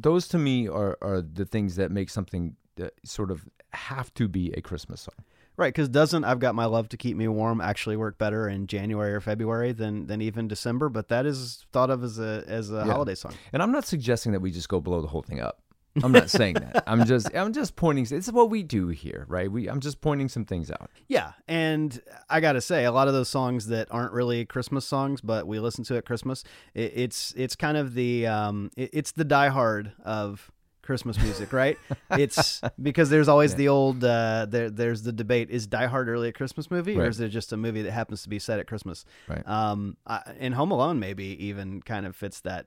those 0.00 0.28
to 0.28 0.38
me 0.38 0.68
are 0.68 0.98
are 1.02 1.22
the 1.22 1.44
things 1.44 1.76
that 1.76 1.90
make 1.90 2.10
something 2.10 2.56
uh, 2.80 2.88
sort 3.04 3.30
of 3.30 3.48
have 3.72 4.12
to 4.14 4.28
be 4.28 4.52
a 4.52 4.60
Christmas 4.60 5.00
song. 5.02 5.14
Right. 5.56 5.72
Because 5.72 5.88
doesn't 5.88 6.24
"I've 6.24 6.38
Got 6.38 6.54
My 6.54 6.66
Love 6.66 6.88
to 6.90 6.96
Keep 6.98 7.16
Me 7.16 7.28
Warm" 7.28 7.60
actually 7.62 7.96
work 7.96 8.18
better 8.18 8.46
in 8.48 8.66
January 8.66 9.14
or 9.14 9.20
February 9.20 9.72
than 9.72 10.06
than 10.06 10.20
even 10.20 10.48
December? 10.48 10.88
But 10.90 11.08
that 11.08 11.24
is 11.24 11.64
thought 11.72 11.88
of 11.90 12.04
as 12.04 12.18
a 12.18 12.44
as 12.46 12.70
a 12.70 12.76
Yeah. 12.76 12.84
holiday 12.92 13.14
song. 13.14 13.32
And 13.54 13.62
I'm 13.62 13.72
not 13.72 13.86
suggesting 13.86 14.32
that 14.32 14.40
we 14.40 14.50
just 14.50 14.68
go 14.68 14.80
blow 14.80 15.00
the 15.00 15.08
whole 15.08 15.22
thing 15.22 15.40
up. 15.40 15.62
I'm 16.02 16.12
not 16.12 16.30
saying 16.30 16.54
that. 16.54 16.84
I'm 16.86 17.04
just 17.06 17.34
I'm 17.34 17.52
just 17.52 17.76
pointing. 17.76 18.06
It's 18.10 18.30
what 18.30 18.50
we 18.50 18.62
do 18.62 18.88
here, 18.88 19.24
right? 19.28 19.50
We 19.50 19.68
I'm 19.68 19.80
just 19.80 20.00
pointing 20.00 20.28
some 20.28 20.44
things 20.44 20.70
out. 20.70 20.90
Yeah, 21.08 21.32
and 21.48 22.00
I 22.28 22.40
gotta 22.40 22.60
say, 22.60 22.84
a 22.84 22.92
lot 22.92 23.08
of 23.08 23.14
those 23.14 23.28
songs 23.28 23.66
that 23.68 23.88
aren't 23.90 24.12
really 24.12 24.44
Christmas 24.44 24.84
songs, 24.84 25.20
but 25.20 25.46
we 25.46 25.60
listen 25.60 25.84
to 25.84 25.96
at 25.96 26.04
Christmas, 26.04 26.44
it, 26.74 26.92
it's 26.94 27.34
it's 27.36 27.56
kind 27.56 27.76
of 27.76 27.94
the 27.94 28.26
um, 28.26 28.70
it, 28.76 28.90
it's 28.92 29.12
the 29.12 29.24
diehard 29.24 29.92
of 30.04 30.50
Christmas 30.86 31.20
music, 31.20 31.52
right? 31.52 31.78
it's 32.12 32.62
because 32.80 33.10
there's 33.10 33.28
always 33.28 33.54
the 33.54 33.68
old 33.68 34.02
uh, 34.02 34.46
there 34.48 34.70
there's 34.70 35.02
the 35.02 35.12
debate: 35.12 35.50
is 35.50 35.66
Die 35.66 35.86
Hard 35.86 36.08
really 36.08 36.28
a 36.28 36.32
Christmas 36.32 36.70
movie, 36.70 36.96
or 36.96 37.06
is 37.06 37.20
it 37.20 37.28
just 37.28 37.52
a 37.52 37.56
movie 37.56 37.82
that 37.82 37.92
happens 37.92 38.22
to 38.22 38.28
be 38.28 38.38
set 38.38 38.58
at 38.58 38.66
Christmas? 38.66 39.04
Right. 39.28 39.46
Um, 39.46 39.96
I, 40.06 40.22
and 40.38 40.54
Home 40.54 40.70
Alone 40.70 40.98
maybe 40.98 41.44
even 41.46 41.82
kind 41.82 42.06
of 42.06 42.16
fits 42.16 42.40
that 42.40 42.66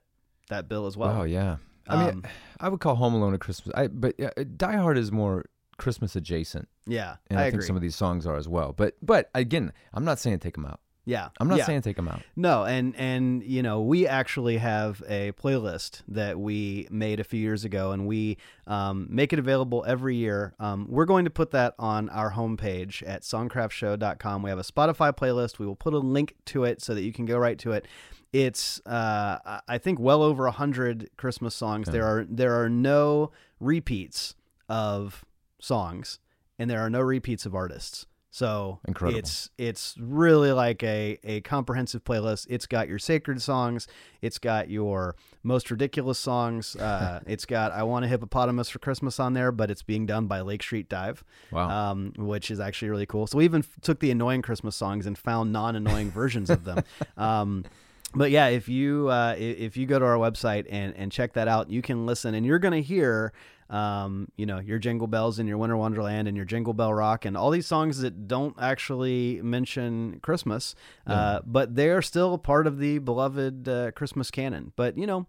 that 0.50 0.68
bill 0.68 0.86
as 0.86 0.96
well. 0.96 1.20
oh 1.20 1.24
yeah. 1.24 1.56
I 1.88 1.96
mean, 1.96 2.08
Um, 2.08 2.24
I 2.60 2.68
would 2.68 2.80
call 2.80 2.94
Home 2.96 3.14
Alone 3.14 3.34
a 3.34 3.38
Christmas. 3.38 3.72
I 3.74 3.86
but 3.88 4.14
uh, 4.20 4.44
Die 4.56 4.76
Hard 4.76 4.98
is 4.98 5.10
more 5.10 5.46
Christmas 5.78 6.14
adjacent, 6.14 6.68
yeah, 6.86 7.16
and 7.28 7.38
I, 7.38 7.44
I, 7.44 7.46
agree. 7.46 7.58
think 7.58 7.66
some 7.66 7.76
of 7.76 7.82
these 7.82 7.96
songs 7.96 8.26
are 8.26 8.36
as 8.36 8.48
well. 8.48 8.72
But 8.76 8.96
but 9.02 9.30
again, 9.34 9.72
I'm 9.94 10.04
not 10.04 10.18
saying 10.18 10.38
take 10.40 10.54
them 10.54 10.66
out. 10.66 10.80
yeah, 11.06 11.30
I'm 11.40 11.48
not 11.48 11.58
yeah. 11.58 11.64
saying 11.64 11.80
take 11.82 11.96
them 11.96 12.06
out. 12.06 12.20
No, 12.36 12.64
and 12.64 12.94
and 12.96 13.42
you 13.42 13.62
know 13.62 13.80
we 13.80 14.06
actually 14.06 14.58
have 14.58 15.02
a 15.08 15.32
playlist 15.32 16.02
that 16.08 16.38
we 16.38 16.86
made 16.90 17.18
a 17.18 17.24
few 17.24 17.40
years 17.40 17.64
ago, 17.64 17.92
and 17.92 18.06
we 18.06 18.36
um, 18.66 19.06
make 19.10 19.32
it 19.32 19.38
available 19.38 19.82
every 19.88 20.16
year. 20.16 20.54
Um, 20.60 20.86
we're 20.90 21.06
going 21.06 21.24
to 21.24 21.30
put 21.30 21.50
that 21.52 21.74
on 21.78 22.10
our 22.10 22.32
homepage 22.32 23.02
at 23.08 23.22
songcraftshow.com. 23.22 24.42
We 24.42 24.50
have 24.50 24.58
a 24.58 24.62
Spotify 24.62 25.16
playlist. 25.16 25.58
We 25.58 25.66
will 25.66 25.76
put 25.76 25.94
a 25.94 25.98
link 25.98 26.34
to 26.46 26.64
it 26.64 26.82
so 26.82 26.94
that 26.94 27.02
you 27.02 27.12
can 27.12 27.24
go 27.24 27.38
right 27.38 27.58
to 27.60 27.72
it. 27.72 27.86
It's 28.32 28.80
uh, 28.86 29.60
I- 29.68 29.78
think 29.78 29.98
well 29.98 30.22
over 30.22 30.46
a 30.46 30.52
hundred 30.52 31.10
Christmas 31.16 31.54
songs. 31.54 31.88
There 31.88 32.04
are 32.06 32.24
there 32.28 32.62
are 32.62 32.68
no 32.68 33.32
repeats 33.58 34.34
of 34.68 35.24
songs, 35.60 36.18
and 36.58 36.70
there 36.70 36.80
are 36.80 36.90
no 36.90 37.00
repeats 37.00 37.44
of 37.46 37.54
artists. 37.54 38.06
So 38.32 38.78
Incredible. 38.86 39.18
it's 39.18 39.50
it's 39.58 39.96
really 39.98 40.52
like 40.52 40.84
a, 40.84 41.18
a 41.24 41.40
comprehensive 41.40 42.04
playlist. 42.04 42.46
It's 42.48 42.66
got 42.66 42.86
your 42.86 43.00
sacred 43.00 43.42
songs, 43.42 43.88
it's 44.22 44.38
got 44.38 44.70
your 44.70 45.16
most 45.42 45.68
ridiculous 45.68 46.20
songs. 46.20 46.76
Uh, 46.80 47.18
it's 47.26 47.44
got 47.44 47.72
I 47.72 47.82
Want 47.82 48.04
a 48.04 48.08
Hippopotamus 48.08 48.68
for 48.68 48.78
Christmas 48.78 49.18
on 49.18 49.32
there, 49.34 49.50
but 49.50 49.68
it's 49.72 49.82
being 49.82 50.06
done 50.06 50.28
by 50.28 50.40
Lake 50.42 50.62
Street 50.62 50.88
Dive, 50.88 51.24
Wow. 51.50 51.90
um, 51.90 52.12
which 52.16 52.52
is 52.52 52.60
actually 52.60 52.90
really 52.90 53.06
cool. 53.06 53.26
So 53.26 53.38
we 53.38 53.44
even 53.44 53.64
took 53.80 53.98
the 53.98 54.12
annoying 54.12 54.42
Christmas 54.42 54.76
songs 54.76 55.06
and 55.06 55.18
found 55.18 55.52
non-annoying 55.52 56.12
versions 56.12 56.48
of 56.50 56.62
them. 56.64 56.84
Um, 57.16 57.64
but 58.14 58.30
yeah, 58.30 58.48
if 58.48 58.68
you 58.68 59.08
uh, 59.08 59.34
if 59.38 59.76
you 59.76 59.86
go 59.86 59.98
to 59.98 60.04
our 60.04 60.16
website 60.16 60.66
and 60.70 60.94
and 60.96 61.12
check 61.12 61.34
that 61.34 61.48
out, 61.48 61.70
you 61.70 61.82
can 61.82 62.06
listen, 62.06 62.34
and 62.34 62.44
you're 62.44 62.58
gonna 62.58 62.80
hear, 62.80 63.32
um, 63.68 64.28
you 64.36 64.46
know, 64.46 64.58
your 64.58 64.78
Jingle 64.78 65.06
Bells 65.06 65.38
and 65.38 65.48
your 65.48 65.58
Winter 65.58 65.76
Wonderland 65.76 66.26
and 66.26 66.36
your 66.36 66.46
Jingle 66.46 66.74
Bell 66.74 66.92
Rock 66.92 67.24
and 67.24 67.36
all 67.36 67.50
these 67.50 67.66
songs 67.66 68.00
that 68.00 68.26
don't 68.26 68.56
actually 68.60 69.40
mention 69.42 70.18
Christmas, 70.20 70.74
uh, 71.06 71.40
but 71.46 71.76
they 71.76 71.88
are 71.88 72.02
still 72.02 72.36
part 72.38 72.66
of 72.66 72.78
the 72.78 72.98
beloved 72.98 73.68
uh, 73.68 73.90
Christmas 73.92 74.30
canon. 74.30 74.72
But 74.74 74.98
you 74.98 75.06
know, 75.06 75.26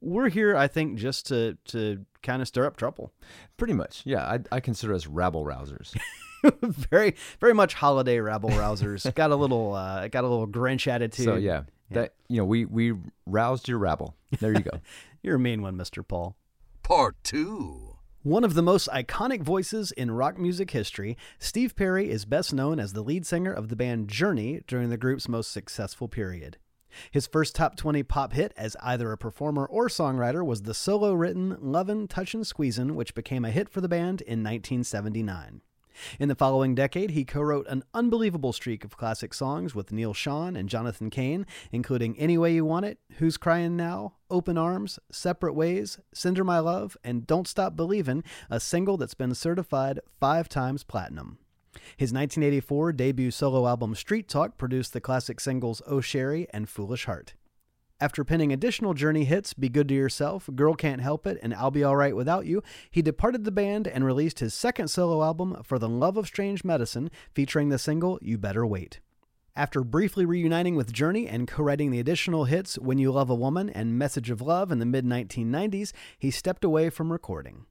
we're 0.00 0.28
here, 0.28 0.56
I 0.56 0.68
think, 0.68 0.98
just 0.98 1.26
to 1.26 1.56
to 1.66 2.04
kind 2.22 2.42
of 2.42 2.48
stir 2.48 2.66
up 2.66 2.76
trouble. 2.76 3.12
Pretty 3.56 3.74
much. 3.74 4.02
Yeah, 4.04 4.24
I, 4.24 4.40
I 4.50 4.60
consider 4.60 4.94
us 4.94 5.06
rabble 5.06 5.44
rousers. 5.44 5.94
very 6.62 7.14
very 7.40 7.54
much 7.54 7.74
holiday 7.74 8.18
rabble 8.18 8.50
rousers. 8.50 9.12
got 9.14 9.30
a 9.30 9.36
little 9.36 9.74
uh, 9.74 10.08
got 10.08 10.24
a 10.24 10.28
little 10.28 10.48
Grinch 10.48 10.86
attitude. 10.86 11.24
so 11.24 11.36
yeah, 11.36 11.62
that 11.90 12.14
you 12.28 12.38
know 12.38 12.44
we 12.44 12.64
we 12.64 12.94
roused 13.26 13.68
your 13.68 13.78
rabble. 13.78 14.16
There 14.40 14.52
you 14.52 14.60
go. 14.60 14.80
You're 15.22 15.36
a 15.36 15.40
mean 15.40 15.62
one, 15.62 15.76
Mr. 15.76 16.06
Paul. 16.06 16.36
Part 16.82 17.16
2 17.24 17.96
One 18.24 18.44
of 18.44 18.52
the 18.52 18.62
most 18.62 18.88
iconic 18.88 19.40
voices 19.40 19.90
in 19.90 20.10
rock 20.10 20.36
music 20.36 20.72
history, 20.72 21.16
Steve 21.38 21.74
Perry 21.74 22.10
is 22.10 22.26
best 22.26 22.52
known 22.52 22.78
as 22.78 22.92
the 22.92 23.00
lead 23.00 23.24
singer 23.24 23.50
of 23.50 23.70
the 23.70 23.76
band 23.76 24.08
Journey 24.08 24.60
during 24.66 24.90
the 24.90 24.98
group's 24.98 25.26
most 25.26 25.50
successful 25.50 26.08
period. 26.08 26.58
His 27.10 27.26
first 27.26 27.54
top 27.54 27.76
20 27.76 28.02
pop 28.02 28.32
hit 28.32 28.52
as 28.56 28.76
either 28.82 29.12
a 29.12 29.18
performer 29.18 29.66
or 29.66 29.88
songwriter 29.88 30.44
was 30.44 30.62
the 30.62 30.74
solo 30.74 31.12
written 31.14 31.56
Lovin' 31.60 32.08
Touchin' 32.08 32.42
Squeezin', 32.42 32.94
which 32.94 33.14
became 33.14 33.44
a 33.44 33.50
hit 33.50 33.68
for 33.68 33.80
the 33.80 33.88
band 33.88 34.20
in 34.20 34.42
1979. 34.42 35.60
In 36.18 36.28
the 36.28 36.34
following 36.34 36.74
decade, 36.74 37.10
he 37.10 37.24
co 37.24 37.40
wrote 37.40 37.66
an 37.68 37.84
unbelievable 37.92 38.52
streak 38.52 38.84
of 38.84 38.96
classic 38.96 39.32
songs 39.32 39.74
with 39.74 39.92
Neal 39.92 40.12
Schon 40.12 40.56
and 40.56 40.68
Jonathan 40.68 41.10
Cain, 41.10 41.46
including 41.70 42.18
Any 42.18 42.36
Way 42.36 42.54
You 42.54 42.64
Want 42.64 42.86
It, 42.86 42.98
Who's 43.18 43.36
Crying 43.36 43.76
Now, 43.76 44.14
Open 44.30 44.58
Arms, 44.58 44.98
Separate 45.10 45.54
Ways, 45.54 45.98
Send 46.12 46.36
Her 46.36 46.44
My 46.44 46.58
Love, 46.58 46.96
and 47.04 47.26
Don't 47.26 47.48
Stop 47.48 47.76
Believin', 47.76 48.24
a 48.50 48.60
single 48.60 48.96
that's 48.96 49.14
been 49.14 49.34
certified 49.34 50.00
five 50.18 50.48
times 50.48 50.82
platinum. 50.82 51.38
His 51.96 52.12
1984 52.12 52.92
debut 52.92 53.30
solo 53.30 53.66
album 53.66 53.94
Street 53.94 54.28
Talk 54.28 54.56
produced 54.58 54.92
the 54.92 55.00
classic 55.00 55.40
singles 55.40 55.82
Oh 55.86 56.00
Sherrie 56.00 56.46
and 56.52 56.68
Foolish 56.68 57.06
Heart. 57.06 57.34
After 58.00 58.24
penning 58.24 58.52
additional 58.52 58.92
Journey 58.92 59.24
hits 59.24 59.54
Be 59.54 59.68
Good 59.68 59.88
to 59.88 59.94
Yourself, 59.94 60.50
Girl 60.54 60.74
Can't 60.74 61.00
Help 61.00 61.26
It, 61.26 61.38
and 61.42 61.54
I'll 61.54 61.70
Be 61.70 61.84
Alright 61.84 62.16
Without 62.16 62.44
You, 62.44 62.62
he 62.90 63.02
departed 63.02 63.44
the 63.44 63.52
band 63.52 63.86
and 63.86 64.04
released 64.04 64.40
his 64.40 64.52
second 64.52 64.88
solo 64.88 65.22
album, 65.22 65.62
For 65.62 65.78
the 65.78 65.88
Love 65.88 66.16
of 66.16 66.26
Strange 66.26 66.64
Medicine, 66.64 67.10
featuring 67.32 67.68
the 67.68 67.78
single 67.78 68.18
You 68.20 68.36
Better 68.36 68.66
Wait. 68.66 69.00
After 69.56 69.84
briefly 69.84 70.26
reuniting 70.26 70.74
with 70.74 70.92
Journey 70.92 71.28
and 71.28 71.46
co 71.46 71.62
writing 71.62 71.92
the 71.92 72.00
additional 72.00 72.44
hits 72.44 72.76
When 72.76 72.98
You 72.98 73.12
Love 73.12 73.30
a 73.30 73.34
Woman 73.36 73.70
and 73.70 73.96
Message 73.96 74.28
of 74.28 74.40
Love 74.40 74.72
in 74.72 74.80
the 74.80 74.86
mid 74.86 75.04
1990s, 75.04 75.92
he 76.18 76.32
stepped 76.32 76.64
away 76.64 76.90
from 76.90 77.12
recording. 77.12 77.66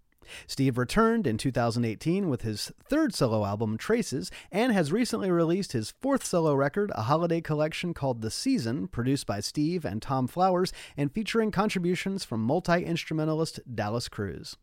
Steve 0.48 0.77
returned 0.77 1.27
in 1.27 1.38
2018 1.38 2.30
with 2.30 2.42
his 2.42 2.72
third 2.88 3.13
solo 3.13 3.46
album, 3.46 3.77
Traces, 3.77 4.32
and 4.51 4.72
has 4.72 4.92
recently 4.92 5.32
released 5.32 5.72
his 5.72 5.94
fourth 6.01 6.24
solo 6.25 6.53
record, 6.53 6.92
a 6.96 7.03
holiday 7.03 7.42
collection 7.42 7.94
called 7.94 8.22
The 8.22 8.32
Season, 8.32 8.88
produced 8.88 9.25
by 9.27 9.39
Steve 9.39 9.86
and 9.86 10.01
Thom 10.01 10.27
Flowers 10.27 10.74
and 10.98 11.12
featuring 11.12 11.51
contributions 11.51 12.24
from 12.24 12.42
multi 12.42 12.84
instrumentalist 12.84 13.60
Dallas 13.75 14.10
Kruse. 14.10 14.56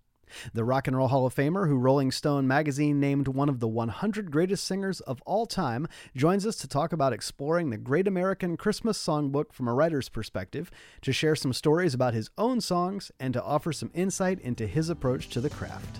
The 0.52 0.64
Rock 0.64 0.86
and 0.86 0.96
Roll 0.96 1.08
Hall 1.08 1.26
of 1.26 1.34
Famer, 1.34 1.68
who 1.68 1.76
Rolling 1.76 2.10
Stone 2.10 2.46
magazine 2.46 3.00
named 3.00 3.28
one 3.28 3.48
of 3.48 3.60
the 3.60 3.68
100 3.68 4.30
greatest 4.30 4.64
singers 4.64 5.00
of 5.00 5.22
all 5.22 5.46
time, 5.46 5.86
joins 6.16 6.46
us 6.46 6.56
to 6.56 6.68
talk 6.68 6.92
about 6.92 7.12
exploring 7.12 7.70
the 7.70 7.78
Great 7.78 8.06
American 8.06 8.56
Christmas 8.56 8.98
Songbook 8.98 9.52
from 9.52 9.68
a 9.68 9.74
writer's 9.74 10.08
perspective, 10.08 10.70
to 11.02 11.12
share 11.12 11.36
some 11.36 11.52
stories 11.52 11.94
about 11.94 12.14
his 12.14 12.30
own 12.38 12.60
songs, 12.60 13.10
and 13.18 13.34
to 13.34 13.42
offer 13.42 13.72
some 13.72 13.90
insight 13.94 14.40
into 14.40 14.66
his 14.66 14.88
approach 14.88 15.28
to 15.30 15.40
the 15.40 15.50
craft. 15.50 15.98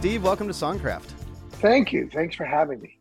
Steve, 0.00 0.22
welcome 0.22 0.46
to 0.46 0.54
Songcraft. 0.54 1.10
Thank 1.60 1.92
you. 1.92 2.08
Thanks 2.10 2.34
for 2.34 2.46
having 2.46 2.80
me. 2.80 2.96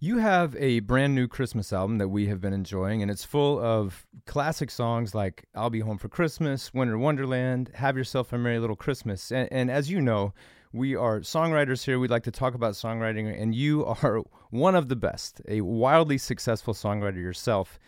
You 0.00 0.16
have 0.16 0.56
a 0.56 0.80
brand 0.80 1.14
new 1.14 1.28
Christmas 1.28 1.74
album 1.74 1.98
that 1.98 2.08
we 2.08 2.26
have 2.28 2.40
been 2.40 2.54
enjoying, 2.54 3.02
and 3.02 3.10
it's 3.10 3.22
full 3.22 3.60
of 3.60 4.06
classic 4.24 4.70
songs 4.70 5.14
like 5.14 5.44
I'll 5.54 5.68
Be 5.68 5.80
Home 5.80 5.98
for 5.98 6.08
Christmas, 6.08 6.72
Winter 6.72 6.96
Wonderland, 6.96 7.70
Have 7.74 7.98
Yourself 7.98 8.32
a 8.32 8.38
Merry 8.38 8.58
Little 8.58 8.76
Christmas. 8.76 9.30
And, 9.30 9.46
and 9.52 9.70
as 9.70 9.90
you 9.90 10.00
know, 10.00 10.32
we 10.72 10.96
are 10.96 11.20
songwriters 11.20 11.84
here. 11.84 11.98
We'd 11.98 12.10
like 12.10 12.22
to 12.22 12.30
talk 12.30 12.54
about 12.54 12.72
songwriting, 12.72 13.38
and 13.38 13.54
you 13.54 13.84
are 14.02 14.22
one 14.48 14.74
of 14.74 14.88
the 14.88 14.96
best, 14.96 15.42
a 15.48 15.60
wildly 15.60 16.16
successful 16.16 16.72
songwriter 16.72 17.16
yourself. 17.20 17.78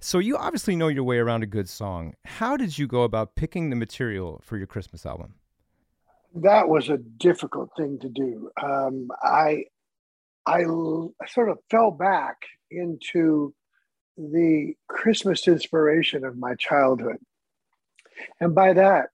So 0.00 0.18
you 0.18 0.36
obviously 0.36 0.74
know 0.74 0.88
your 0.88 1.04
way 1.04 1.18
around 1.18 1.44
a 1.44 1.46
good 1.46 1.68
song. 1.68 2.14
How 2.24 2.56
did 2.56 2.78
you 2.78 2.88
go 2.88 3.04
about 3.04 3.36
picking 3.36 3.70
the 3.70 3.76
material 3.76 4.40
for 4.42 4.56
your 4.56 4.66
Christmas 4.66 5.06
album? 5.06 5.34
That 6.36 6.68
was 6.68 6.88
a 6.88 6.98
difficult 6.98 7.70
thing 7.76 7.98
to 8.00 8.08
do. 8.08 8.50
Um, 8.62 9.08
I, 9.22 9.64
I 10.46 10.64
sort 11.28 11.50
of 11.50 11.58
fell 11.70 11.90
back 11.90 12.36
into 12.70 13.54
the 14.16 14.74
Christmas 14.88 15.46
inspiration 15.46 16.24
of 16.24 16.36
my 16.36 16.54
childhood. 16.56 17.18
And 18.40 18.54
by 18.54 18.72
that, 18.74 19.06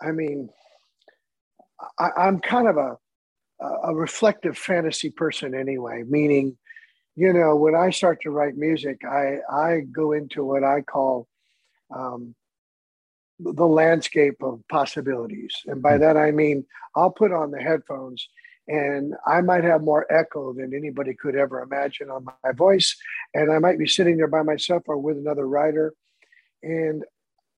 I 0.00 0.12
mean, 0.12 0.48
I, 1.98 2.28
am 2.28 2.40
kind 2.40 2.68
of 2.68 2.76
a, 2.76 2.96
a 3.84 3.94
reflective 3.94 4.56
fantasy 4.56 5.10
person 5.10 5.54
anyway, 5.54 6.04
meaning, 6.06 6.56
you 7.16 7.32
know, 7.32 7.56
when 7.56 7.74
I 7.74 7.90
start 7.90 8.20
to 8.22 8.30
write 8.30 8.56
music, 8.56 9.00
I, 9.04 9.38
I 9.50 9.80
go 9.92 10.12
into 10.12 10.44
what 10.44 10.64
I 10.64 10.82
call 10.82 11.26
um, 11.94 12.34
the 13.42 13.66
landscape 13.66 14.42
of 14.42 14.62
possibilities. 14.68 15.54
And 15.66 15.82
by 15.82 15.98
that, 15.98 16.16
I 16.16 16.30
mean, 16.30 16.66
I'll 16.94 17.10
put 17.10 17.32
on 17.32 17.50
the 17.50 17.60
headphones 17.60 18.28
and 18.68 19.14
I 19.26 19.40
might 19.40 19.64
have 19.64 19.82
more 19.82 20.06
echo 20.12 20.52
than 20.52 20.74
anybody 20.74 21.14
could 21.14 21.34
ever 21.34 21.60
imagine 21.62 22.10
on 22.10 22.24
my 22.24 22.52
voice. 22.52 22.96
And 23.34 23.50
I 23.50 23.58
might 23.58 23.78
be 23.78 23.88
sitting 23.88 24.16
there 24.16 24.28
by 24.28 24.42
myself 24.42 24.84
or 24.86 24.98
with 24.98 25.16
another 25.16 25.46
writer. 25.46 25.94
And 26.62 27.04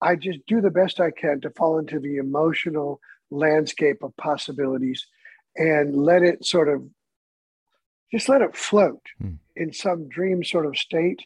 I 0.00 0.16
just 0.16 0.38
do 0.46 0.60
the 0.60 0.70
best 0.70 1.00
I 1.00 1.10
can 1.10 1.40
to 1.42 1.50
fall 1.50 1.78
into 1.78 2.00
the 2.00 2.16
emotional 2.16 3.00
landscape 3.30 4.02
of 4.02 4.16
possibilities 4.16 5.06
and 5.56 5.94
let 5.94 6.22
it 6.22 6.44
sort 6.44 6.68
of 6.68 6.82
just 8.10 8.28
let 8.28 8.42
it 8.42 8.56
float 8.56 9.02
mm. 9.22 9.38
in 9.56 9.72
some 9.72 10.08
dream 10.08 10.44
sort 10.44 10.66
of 10.66 10.76
state 10.76 11.20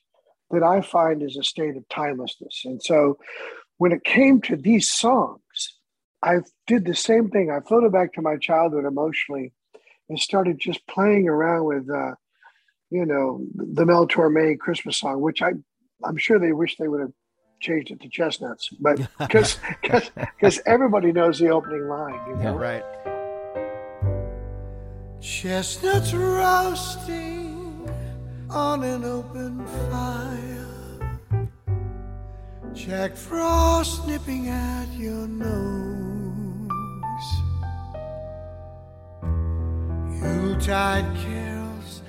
that 0.51 0.63
I 0.63 0.81
find 0.81 1.23
is 1.23 1.37
a 1.37 1.43
state 1.43 1.77
of 1.77 1.89
timelessness. 1.89 2.63
And 2.65 2.83
so 2.83 3.19
when 3.79 3.93
it 3.93 4.05
came 4.05 4.41
to 4.43 4.57
these 4.57 4.91
songs, 4.91 5.41
I 6.23 6.39
did 6.67 6.85
the 6.85 6.95
same 6.95 7.31
thing. 7.31 7.51
I 7.51 7.61
floated 7.67 7.93
back 7.93 8.15
to 8.15 8.23
my 8.23 8.37
childhood 8.37 8.85
emotionally 8.85 9.53
and 10.09 10.19
started 10.19 10.59
just 10.59 10.87
playing 10.87 11.29
around 11.29 11.65
with, 11.65 11.91
uh, 11.91 12.13
you 12.91 13.05
know, 13.05 13.45
the 13.55 13.85
Mel 13.85 14.07
Torme 14.07 14.59
Christmas 14.59 14.99
song, 14.99 15.21
which 15.21 15.43
I, 15.43 15.53
I'm 16.05 16.17
sure 16.17 16.39
they 16.39 16.53
wish 16.53 16.77
they 16.77 16.89
would 16.89 17.01
have 17.01 17.13
changed 17.61 17.91
it 17.91 18.01
to 18.01 18.09
Chestnuts, 18.09 18.69
but 18.81 18.99
because 19.19 19.59
because 19.83 20.61
everybody 20.67 21.13
knows 21.13 21.39
the 21.39 21.51
opening 21.51 21.89
line, 21.89 22.21
you 22.29 22.37
know, 22.37 22.43
yeah, 22.43 22.57
right. 22.57 22.85
Chestnuts 25.21 26.13
roasting 26.13 27.91
on 28.51 28.85
an 28.85 29.05
open 29.05 29.67
fire 29.67 30.56
Jack 32.77 33.17
Frost 33.17 34.07
nipping 34.07 34.49
at 34.51 34.87
your 34.93 35.27
nose. 35.27 36.69
Yuletide 40.21 41.07
carols 41.17 42.03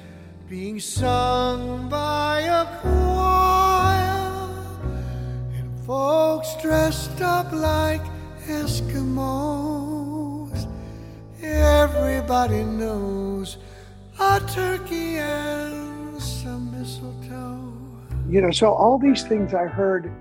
being 0.50 0.78
sung 0.78 1.88
by 1.88 2.42
a 2.42 2.66
choir, 2.82 4.50
and 5.56 5.80
folks 5.86 6.54
dressed 6.62 7.22
up 7.22 7.54
like 7.54 8.02
Eskimos. 8.48 9.08
Everybody 11.42 12.64
knows 12.66 13.58
a 14.20 14.42
turkey 14.42 15.18
and 15.18 16.22
some 16.22 16.78
mistletoe. 16.78 17.72
You 18.28 18.42
know, 18.42 18.52
so 18.52 18.74
all 18.74 19.00
these 19.00 19.24
things 19.24 19.54
I 19.54 19.66
heard 19.66 20.12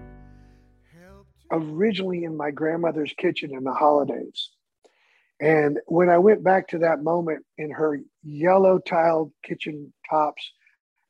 originally 1.50 2.24
in 2.24 2.36
my 2.36 2.50
grandmother's 2.50 3.12
kitchen 3.16 3.54
in 3.54 3.64
the 3.64 3.72
holidays. 3.72 4.50
And 5.40 5.78
when 5.86 6.08
I 6.08 6.18
went 6.18 6.42
back 6.42 6.68
to 6.68 6.78
that 6.78 7.02
moment 7.02 7.44
in 7.58 7.70
her 7.70 8.00
yellow 8.22 8.78
tiled 8.78 9.32
kitchen 9.42 9.92
tops 10.08 10.50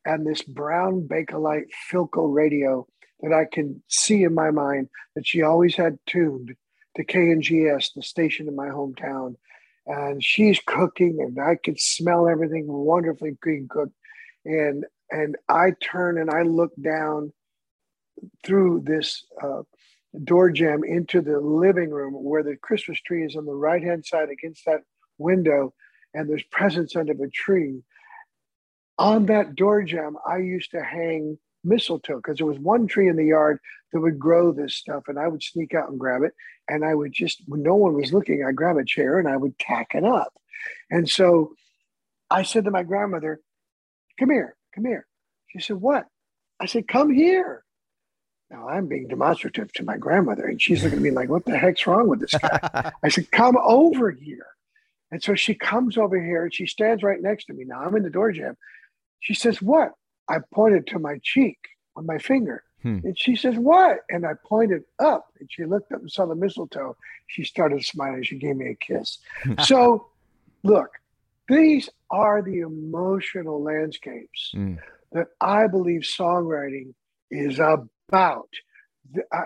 and 0.05 0.25
this 0.25 0.41
brown 0.41 1.07
Bakelite 1.07 1.69
Philco 1.91 2.33
radio 2.33 2.87
that 3.21 3.33
I 3.33 3.45
can 3.51 3.81
see 3.87 4.23
in 4.23 4.33
my 4.33 4.51
mind 4.51 4.89
that 5.15 5.25
she 5.25 5.41
always 5.41 5.75
had 5.75 5.97
tuned 6.05 6.55
to 6.95 7.03
KNGS, 7.05 7.93
the 7.95 8.01
station 8.01 8.47
in 8.47 8.55
my 8.55 8.67
hometown. 8.67 9.35
And 9.85 10.21
she's 10.21 10.59
cooking 10.65 11.19
and 11.21 11.39
I 11.39 11.55
could 11.55 11.79
smell 11.79 12.27
everything 12.27 12.65
wonderfully 12.67 13.37
being 13.41 13.67
cooked. 13.69 13.95
And 14.45 14.85
and 15.09 15.37
I 15.47 15.71
turn 15.81 16.17
and 16.17 16.29
I 16.29 16.41
look 16.41 16.71
down 16.81 17.31
through 18.43 18.81
this 18.85 19.25
uh, 19.41 19.61
door 20.23 20.49
jamb 20.49 20.83
into 20.83 21.21
the 21.21 21.39
living 21.39 21.89
room 21.89 22.13
where 22.13 22.43
the 22.43 22.55
Christmas 22.55 22.99
tree 23.01 23.25
is 23.25 23.35
on 23.35 23.45
the 23.45 23.53
right 23.53 23.83
hand 23.83 24.05
side 24.05 24.29
against 24.29 24.65
that 24.65 24.81
window, 25.17 25.73
and 26.13 26.29
there's 26.29 26.43
presents 26.43 26.95
under 26.95 27.13
the 27.13 27.29
tree. 27.29 27.81
On 28.97 29.25
that 29.27 29.55
door 29.55 29.83
jamb, 29.83 30.17
I 30.27 30.37
used 30.37 30.71
to 30.71 30.83
hang 30.83 31.37
mistletoe 31.63 32.17
because 32.17 32.37
there 32.37 32.47
was 32.47 32.59
one 32.59 32.87
tree 32.87 33.09
in 33.09 33.15
the 33.15 33.25
yard 33.25 33.59
that 33.91 33.99
would 33.99 34.19
grow 34.19 34.51
this 34.51 34.75
stuff, 34.75 35.03
and 35.07 35.19
I 35.19 35.27
would 35.27 35.43
sneak 35.43 35.73
out 35.73 35.89
and 35.89 35.99
grab 35.99 36.23
it. 36.23 36.33
And 36.69 36.83
I 36.83 36.95
would 36.95 37.13
just, 37.13 37.43
when 37.47 37.63
no 37.63 37.75
one 37.75 37.93
was 37.93 38.11
looking, 38.11 38.43
I'd 38.43 38.55
grab 38.55 38.77
a 38.77 38.83
chair 38.83 39.19
and 39.19 39.27
I 39.27 39.37
would 39.37 39.57
tack 39.57 39.91
it 39.93 40.03
up. 40.03 40.33
And 40.89 41.09
so 41.09 41.53
I 42.29 42.43
said 42.43 42.65
to 42.65 42.71
my 42.71 42.83
grandmother, 42.83 43.39
Come 44.19 44.31
here, 44.31 44.57
come 44.73 44.85
here. 44.85 45.05
She 45.47 45.59
said, 45.59 45.77
What? 45.77 46.07
I 46.59 46.65
said, 46.65 46.87
Come 46.87 47.13
here. 47.13 47.63
Now 48.49 48.69
I'm 48.69 48.87
being 48.87 49.07
demonstrative 49.07 49.73
to 49.73 49.83
my 49.83 49.97
grandmother, 49.97 50.45
and 50.45 50.61
she's 50.61 50.83
looking 50.83 50.99
at 50.99 51.03
me 51.03 51.11
like, 51.11 51.29
What 51.29 51.45
the 51.45 51.57
heck's 51.57 51.85
wrong 51.85 52.07
with 52.07 52.21
this 52.21 52.33
guy? 52.33 52.91
I 53.03 53.09
said, 53.09 53.31
Come 53.31 53.57
over 53.57 54.11
here. 54.11 54.47
And 55.11 55.23
so 55.23 55.35
she 55.35 55.53
comes 55.53 55.97
over 55.97 56.21
here 56.21 56.43
and 56.43 56.53
she 56.53 56.65
stands 56.65 57.01
right 57.01 57.21
next 57.21 57.45
to 57.45 57.53
me. 57.53 57.63
Now 57.63 57.81
I'm 57.81 57.95
in 57.95 58.03
the 58.03 58.09
door 58.09 58.31
jam. 58.31 58.57
She 59.19 59.33
says, 59.33 59.61
What? 59.61 59.93
I 60.29 60.39
pointed 60.53 60.87
to 60.87 60.99
my 60.99 61.19
cheek 61.23 61.57
with 61.95 62.05
my 62.05 62.17
finger. 62.17 62.63
Hmm. 62.81 62.99
And 63.03 63.17
she 63.17 63.35
says, 63.35 63.55
What? 63.55 63.99
And 64.09 64.25
I 64.25 64.33
pointed 64.45 64.83
up 64.99 65.27
and 65.39 65.49
she 65.51 65.65
looked 65.65 65.91
up 65.91 66.01
and 66.01 66.11
saw 66.11 66.25
the 66.25 66.35
mistletoe. 66.35 66.95
She 67.27 67.43
started 67.43 67.83
smiling. 67.83 68.23
She 68.23 68.37
gave 68.37 68.55
me 68.55 68.69
a 68.69 68.75
kiss. 68.75 69.19
so, 69.63 70.07
look, 70.63 70.89
these 71.47 71.89
are 72.11 72.41
the 72.41 72.59
emotional 72.59 73.61
landscapes 73.61 74.51
mm. 74.55 74.77
that 75.11 75.27
I 75.41 75.67
believe 75.67 76.01
songwriting 76.01 76.93
is 77.31 77.59
about. 77.59 77.89
The, 79.13 79.23
uh, 79.31 79.45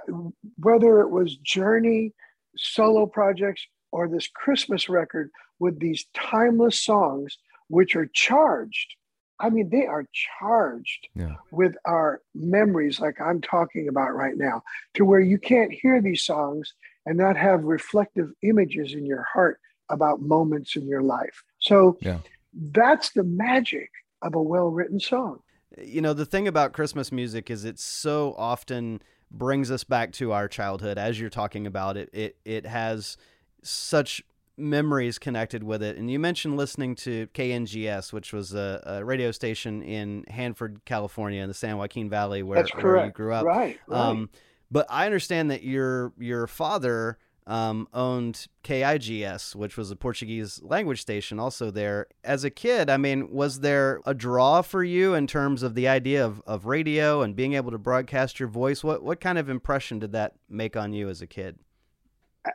whether 0.58 1.02
it 1.02 1.10
was 1.10 1.36
Journey, 1.38 2.14
solo 2.58 3.06
projects, 3.06 3.66
or 3.92 4.08
this 4.08 4.28
Christmas 4.28 4.90
record 4.90 5.30
with 5.60 5.80
these 5.80 6.06
timeless 6.14 6.82
songs, 6.82 7.38
which 7.68 7.96
are 7.96 8.10
charged 8.14 8.96
I 9.42 9.50
mean, 9.50 9.70
they 9.70 9.88
are 9.88 10.06
charged 10.40 11.08
yeah. 11.16 11.36
with 11.52 11.76
our 11.86 12.22
memories, 12.36 13.00
like 13.00 13.20
I'm 13.20 13.42
talking 13.42 13.88
about 13.90 14.14
right 14.14 14.38
now, 14.38 14.62
to 14.94 15.04
where 15.04 15.20
you 15.20 15.40
can't 15.40 15.74
hear 15.74 16.00
these 16.00 16.24
songs 16.24 16.74
and 17.06 17.18
not 17.18 17.36
have 17.36 17.64
reflective 17.64 18.32
images 18.44 18.94
in 18.94 19.06
your 19.06 19.24
heart 19.24 19.60
about 19.90 20.22
moments 20.22 20.76
in 20.76 20.88
your 20.88 21.02
life. 21.02 21.44
So 21.60 21.98
yeah. 22.02 22.20
that's 22.54 23.12
the 23.12 23.24
magic 23.24 23.90
of 24.22 24.36
a 24.36 24.42
well 24.42 24.70
written 24.70 25.00
song. 25.00 25.40
You 25.78 26.02
know, 26.02 26.14
the 26.14 26.26
thing 26.26 26.48
about 26.48 26.74
Christmas 26.74 27.12
music 27.12 27.50
is 27.50 27.66
it 27.66 27.80
so 27.80 28.36
often 28.38 29.02
brings 29.30 29.72
us 29.72 29.84
back 29.84 30.12
to 30.14 30.32
our 30.34 30.48
childhood. 30.48 30.98
As 30.98 31.20
you're 31.20 31.30
talking 31.30 31.66
about 31.66 31.98
it, 31.98 32.10
it, 32.14 32.38
it 32.44 32.66
has 32.66 33.18
such 33.64 34.22
memories 34.58 35.18
connected 35.18 35.64
with 35.64 35.82
it. 35.82 35.98
And 35.98 36.12
you 36.12 36.20
mentioned 36.20 36.58
listening 36.58 36.96
to 36.96 37.28
KNGS, 37.28 38.12
which 38.14 38.34
was 38.34 38.54
a, 38.54 38.82
a 38.86 39.06
radio 39.06 39.32
station 39.32 39.82
in 39.82 40.26
Hanford, 40.30 40.82
California, 40.86 41.42
in 41.42 41.48
the 41.48 41.54
San 41.54 41.78
Joaquin 41.78 42.10
Valley, 42.10 42.44
where, 42.44 42.66
where 42.80 43.06
you 43.06 43.12
grew 43.12 43.34
up. 43.34 43.46
Right. 43.46 43.80
right. 43.88 43.98
Um, 43.98 44.30
but 44.70 44.86
I 44.90 45.06
understand 45.06 45.52
that 45.52 45.64
your 45.64 46.14
your 46.18 46.48
father 46.48 47.18
um, 47.48 47.88
owned 47.94 48.48
KIGS, 48.64 49.56
which 49.56 49.78
was 49.78 49.92
a 49.92 49.96
Portuguese 49.96 50.62
language 50.64 51.02
station, 51.02 51.40
also 51.40 51.72
there. 51.72 52.08
As 52.24 52.44
a 52.44 52.50
kid, 52.50 52.90
I 52.90 52.98
mean, 52.98 53.32
was 53.32 53.62
there 53.62 54.02
a 54.06 54.14
draw 54.14 54.62
for 54.62 54.84
you 54.84 55.14
in 55.14 55.28
terms 55.28 55.64
of 55.64 55.76
the 55.76 55.88
idea 55.88 56.26
of, 56.26 56.42
of 56.46 56.66
radio 56.66 57.22
and 57.22 57.36
being 57.36 57.54
able 57.54 57.72
to 57.72 57.78
broadcast 57.78 58.40
your 58.40 58.50
voice? 58.50 58.84
What 58.84 59.04
what 59.04 59.20
kind 59.20 59.38
of 59.38 59.50
impression 59.50 60.00
did 60.00 60.12
that 60.14 60.34
make 60.50 60.76
on 60.78 60.94
you 60.94 61.10
as 61.10 61.22
a 61.22 61.28
kid? 61.28 61.60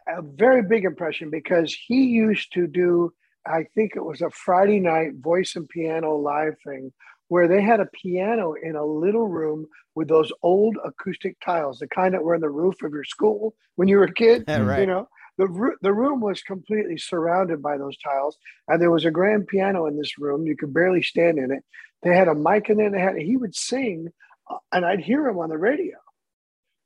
a 0.08 0.22
very 0.22 0.62
big 0.62 0.84
impression 0.84 1.30
because 1.30 1.74
he 1.74 2.06
used 2.06 2.52
to 2.52 2.66
do, 2.66 3.12
I 3.46 3.64
think 3.74 3.92
it 3.94 4.04
was 4.04 4.20
a 4.20 4.30
Friday 4.30 4.80
night 4.80 5.14
voice 5.20 5.56
and 5.56 5.68
piano 5.68 6.16
live 6.16 6.56
thing 6.64 6.92
where 7.28 7.48
they 7.48 7.62
had 7.62 7.80
a 7.80 7.86
piano 7.86 8.54
in 8.54 8.76
a 8.76 8.84
little 8.84 9.26
room 9.26 9.66
with 9.94 10.08
those 10.08 10.30
old 10.42 10.76
acoustic 10.84 11.36
tiles, 11.40 11.78
the 11.78 11.88
kind 11.88 12.14
that 12.14 12.22
were 12.22 12.34
in 12.34 12.40
the 12.40 12.50
roof 12.50 12.82
of 12.82 12.92
your 12.92 13.04
school 13.04 13.54
when 13.76 13.88
you 13.88 13.96
were 13.96 14.04
a 14.04 14.14
kid. 14.14 14.44
Yeah, 14.46 14.58
right. 14.62 14.80
You 14.80 14.86
know, 14.86 15.08
the, 15.38 15.72
the 15.82 15.92
room 15.92 16.20
was 16.20 16.42
completely 16.42 16.98
surrounded 16.98 17.62
by 17.62 17.76
those 17.76 17.96
tiles, 17.98 18.36
and 18.68 18.80
there 18.80 18.90
was 18.90 19.04
a 19.04 19.10
grand 19.10 19.46
piano 19.48 19.86
in 19.86 19.96
this 19.96 20.18
room. 20.18 20.46
You 20.46 20.56
could 20.56 20.72
barely 20.72 21.02
stand 21.02 21.38
in 21.38 21.50
it. 21.50 21.64
They 22.02 22.14
had 22.14 22.28
a 22.28 22.34
mic 22.34 22.70
in 22.70 22.78
there. 22.78 22.90
They 22.90 23.00
had 23.00 23.16
he 23.16 23.36
would 23.36 23.54
sing, 23.54 24.08
uh, 24.50 24.58
and 24.72 24.84
I'd 24.84 25.00
hear 25.00 25.26
him 25.26 25.38
on 25.38 25.48
the 25.48 25.58
radio. 25.58 25.96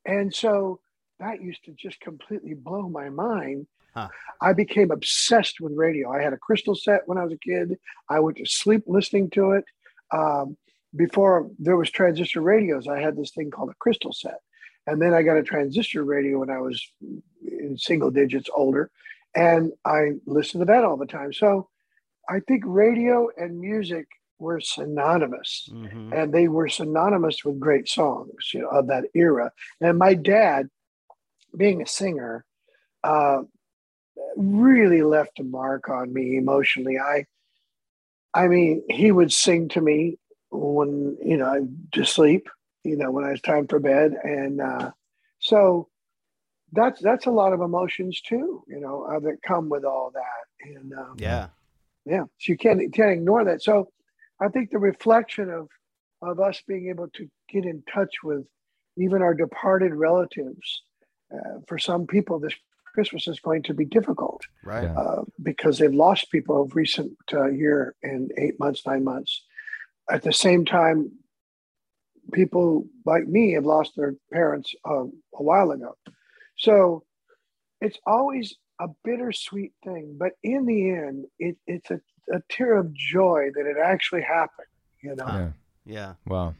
And 0.05 0.33
so 0.33 0.79
that 1.19 1.41
used 1.41 1.63
to 1.65 1.71
just 1.71 1.99
completely 1.99 2.53
blow 2.55 2.89
my 2.89 3.09
mind. 3.09 3.67
Huh. 3.93 4.07
I 4.41 4.53
became 4.53 4.89
obsessed 4.89 5.59
with 5.59 5.73
radio. 5.75 6.11
I 6.11 6.21
had 6.21 6.33
a 6.33 6.37
crystal 6.37 6.75
set 6.75 7.01
when 7.05 7.17
I 7.17 7.23
was 7.23 7.33
a 7.33 7.37
kid. 7.37 7.77
I 8.09 8.19
went 8.19 8.37
to 8.37 8.45
sleep 8.45 8.83
listening 8.87 9.29
to 9.31 9.51
it. 9.51 9.65
Um, 10.11 10.57
before 10.95 11.49
there 11.57 11.77
was 11.77 11.89
transistor 11.89 12.41
radios, 12.41 12.87
I 12.87 12.99
had 12.99 13.15
this 13.15 13.31
thing 13.31 13.49
called 13.49 13.69
a 13.69 13.75
crystal 13.79 14.11
set. 14.11 14.39
And 14.87 15.01
then 15.01 15.13
I 15.13 15.21
got 15.21 15.37
a 15.37 15.43
transistor 15.43 16.03
radio 16.03 16.39
when 16.39 16.49
I 16.49 16.59
was 16.59 16.83
in 17.45 17.77
single 17.77 18.11
digits 18.11 18.49
older. 18.53 18.89
And 19.35 19.71
I 19.85 20.13
listened 20.25 20.61
to 20.61 20.65
that 20.65 20.83
all 20.83 20.97
the 20.97 21.05
time. 21.05 21.31
So 21.31 21.69
I 22.29 22.39
think 22.41 22.63
radio 22.65 23.29
and 23.37 23.59
music 23.59 24.07
were 24.39 24.59
synonymous. 24.59 25.69
Mm-hmm. 25.71 26.13
And 26.13 26.33
they 26.33 26.47
were 26.47 26.67
synonymous 26.67 27.45
with 27.45 27.59
great 27.59 27.87
songs, 27.87 28.51
you 28.53 28.61
know, 28.61 28.69
of 28.69 28.87
that 28.87 29.05
era. 29.13 29.51
And 29.79 29.97
my 29.97 30.13
dad 30.15 30.69
being 31.55 31.81
a 31.81 31.87
singer 31.87 32.43
uh, 33.03 33.43
really 34.35 35.03
left 35.03 35.39
a 35.39 35.43
mark 35.43 35.89
on 35.89 36.13
me 36.13 36.37
emotionally. 36.37 36.97
I, 36.97 37.25
I 38.33 38.47
mean, 38.47 38.83
he 38.89 39.11
would 39.11 39.31
sing 39.31 39.69
to 39.69 39.81
me 39.81 40.17
when 40.51 41.17
you 41.23 41.37
know 41.37 41.67
to 41.93 42.05
sleep, 42.05 42.49
you 42.83 42.97
know, 42.97 43.11
when 43.11 43.25
it's 43.25 43.41
time 43.41 43.67
for 43.67 43.79
bed, 43.79 44.13
and 44.23 44.61
uh, 44.61 44.91
so 45.39 45.87
that's 46.71 47.01
that's 47.01 47.25
a 47.25 47.31
lot 47.31 47.53
of 47.53 47.61
emotions 47.61 48.21
too, 48.21 48.63
you 48.67 48.79
know, 48.79 49.03
uh, 49.03 49.19
that 49.19 49.37
come 49.45 49.69
with 49.69 49.83
all 49.83 50.11
that. 50.13 50.69
And 50.75 50.93
um, 50.93 51.15
yeah, 51.17 51.47
yeah, 52.05 52.23
so 52.23 52.51
you 52.51 52.57
can't 52.57 52.93
can't 52.93 53.11
ignore 53.11 53.43
that. 53.45 53.61
So 53.61 53.89
I 54.39 54.47
think 54.47 54.71
the 54.71 54.79
reflection 54.79 55.49
of 55.49 55.67
of 56.21 56.39
us 56.39 56.61
being 56.67 56.89
able 56.89 57.09
to 57.15 57.27
get 57.49 57.65
in 57.65 57.83
touch 57.91 58.15
with 58.23 58.45
even 58.97 59.21
our 59.21 59.33
departed 59.33 59.93
relatives 59.93 60.83
uh, 61.33 61.59
for 61.67 61.79
some 61.79 62.05
people, 62.05 62.39
this 62.39 62.53
Christmas 62.93 63.27
is 63.27 63.39
going 63.39 63.63
to 63.63 63.73
be 63.73 63.85
difficult, 63.85 64.41
right? 64.63 64.85
Uh, 64.85 65.23
because 65.41 65.77
they've 65.77 65.93
lost 65.93 66.31
people 66.31 66.61
of 66.61 66.75
recent 66.75 67.11
uh, 67.33 67.49
year 67.49 67.95
in 68.03 68.29
eight 68.37 68.59
months, 68.59 68.85
nine 68.85 69.03
months. 69.03 69.43
At 70.09 70.23
the 70.23 70.33
same 70.33 70.65
time, 70.65 71.11
people 72.33 72.85
like 73.05 73.27
me 73.27 73.53
have 73.53 73.65
lost 73.65 73.93
their 73.95 74.15
parents 74.31 74.73
um, 74.85 75.13
a 75.35 75.43
while 75.43 75.71
ago. 75.71 75.95
So 76.57 77.03
it's 77.79 77.97
always 78.05 78.55
a 78.79 78.87
bittersweet 79.03 79.73
thing, 79.83 80.15
but 80.19 80.33
in 80.43 80.65
the 80.65 80.89
end, 80.91 81.25
it, 81.39 81.57
it's 81.67 81.91
a, 81.91 81.99
a 82.33 82.41
tear 82.49 82.75
of 82.77 82.93
joy 82.93 83.49
that 83.55 83.65
it 83.65 83.77
actually 83.83 84.21
happened. 84.21 84.67
You 85.01 85.15
know? 85.15 85.25
Yeah. 85.27 85.51
Yeah. 85.85 86.13
Wow. 86.27 86.55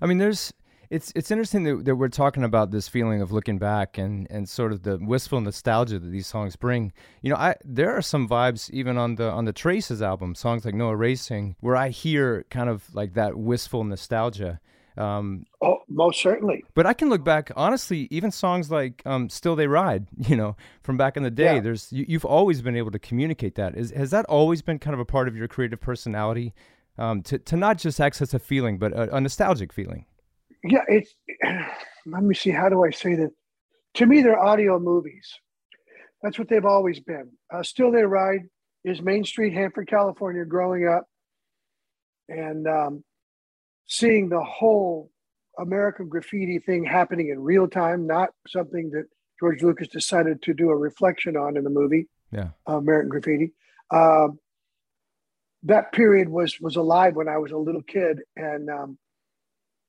I 0.00 0.06
mean, 0.06 0.18
there's 0.18 0.52
it's 0.90 1.12
it's 1.14 1.30
interesting 1.30 1.64
that, 1.64 1.84
that 1.84 1.96
we're 1.96 2.08
talking 2.08 2.44
about 2.44 2.70
this 2.70 2.88
feeling 2.88 3.20
of 3.20 3.30
looking 3.30 3.58
back 3.58 3.98
and, 3.98 4.26
and 4.30 4.48
sort 4.48 4.72
of 4.72 4.82
the 4.82 4.98
wistful 4.98 5.40
nostalgia 5.40 5.98
that 5.98 6.08
these 6.08 6.26
songs 6.26 6.56
bring. 6.56 6.92
You 7.22 7.30
know, 7.30 7.36
I 7.36 7.56
there 7.64 7.94
are 7.94 8.02
some 8.02 8.28
vibes 8.28 8.70
even 8.70 8.96
on 8.96 9.16
the 9.16 9.30
on 9.30 9.44
the 9.44 9.52
Traces 9.52 10.00
album, 10.00 10.34
songs 10.34 10.64
like 10.64 10.74
No 10.74 10.90
Erasing, 10.90 11.56
where 11.60 11.76
I 11.76 11.90
hear 11.90 12.44
kind 12.50 12.70
of 12.70 12.94
like 12.94 13.14
that 13.14 13.36
wistful 13.36 13.84
nostalgia. 13.84 14.60
Um, 14.96 15.44
oh, 15.62 15.78
most 15.88 16.20
certainly. 16.20 16.64
But 16.74 16.84
I 16.84 16.92
can 16.92 17.08
look 17.08 17.22
back, 17.22 17.52
honestly, 17.54 18.08
even 18.10 18.30
songs 18.30 18.70
like 18.70 19.02
um, 19.04 19.28
"Still 19.28 19.56
They 19.56 19.66
Ride," 19.66 20.06
you 20.16 20.36
know, 20.36 20.56
from 20.82 20.96
back 20.96 21.16
in 21.16 21.22
the 21.22 21.30
day. 21.30 21.56
Yeah. 21.56 21.60
There's 21.60 21.92
you, 21.92 22.06
have 22.16 22.24
always 22.24 22.62
been 22.62 22.76
able 22.76 22.90
to 22.90 22.98
communicate 22.98 23.54
that. 23.56 23.76
Is 23.76 23.90
has 23.90 24.10
that 24.10 24.24
always 24.24 24.62
been 24.62 24.78
kind 24.78 24.94
of 24.94 25.00
a 25.00 25.04
part 25.04 25.28
of 25.28 25.36
your 25.36 25.48
creative 25.48 25.80
personality? 25.80 26.54
Um, 26.96 27.22
to 27.24 27.38
to 27.38 27.56
not 27.56 27.78
just 27.78 28.00
access 28.00 28.34
a 28.34 28.40
feeling, 28.40 28.78
but 28.78 28.92
a, 28.92 29.16
a 29.16 29.20
nostalgic 29.20 29.72
feeling 29.72 30.06
yeah, 30.64 30.84
it's. 30.88 31.14
Let 32.06 32.22
me 32.22 32.34
see. 32.34 32.50
How 32.50 32.68
do 32.68 32.84
I 32.84 32.90
say 32.90 33.14
that? 33.16 33.30
To 33.94 34.06
me, 34.06 34.22
they're 34.22 34.38
audio 34.38 34.78
movies. 34.78 35.34
That's 36.22 36.38
what 36.38 36.48
they've 36.48 36.64
always 36.64 37.00
been. 37.00 37.30
Uh, 37.52 37.62
Still 37.62 37.92
They 37.92 38.02
Ride 38.02 38.42
is 38.84 39.02
Main 39.02 39.24
Street, 39.24 39.52
Hanford, 39.52 39.88
California, 39.88 40.44
growing 40.44 40.88
up 40.88 41.06
and 42.28 42.66
um, 42.66 43.04
seeing 43.86 44.28
the 44.28 44.42
whole 44.42 45.10
American 45.58 46.08
graffiti 46.08 46.58
thing 46.58 46.84
happening 46.84 47.30
in 47.30 47.40
real 47.40 47.68
time, 47.68 48.06
not 48.06 48.30
something 48.46 48.90
that 48.90 49.06
George 49.40 49.62
Lucas 49.62 49.88
decided 49.88 50.42
to 50.42 50.54
do 50.54 50.70
a 50.70 50.76
reflection 50.76 51.36
on 51.36 51.56
in 51.56 51.64
the 51.64 51.70
movie, 51.70 52.08
yeah. 52.32 52.50
American 52.66 53.08
Graffiti. 53.08 53.52
Um, 53.90 54.38
that 55.64 55.92
period 55.92 56.28
was 56.28 56.60
was 56.60 56.76
alive 56.76 57.16
when 57.16 57.28
I 57.28 57.38
was 57.38 57.50
a 57.50 57.56
little 57.56 57.82
kid, 57.82 58.20
and 58.36 58.68
um, 58.70 58.98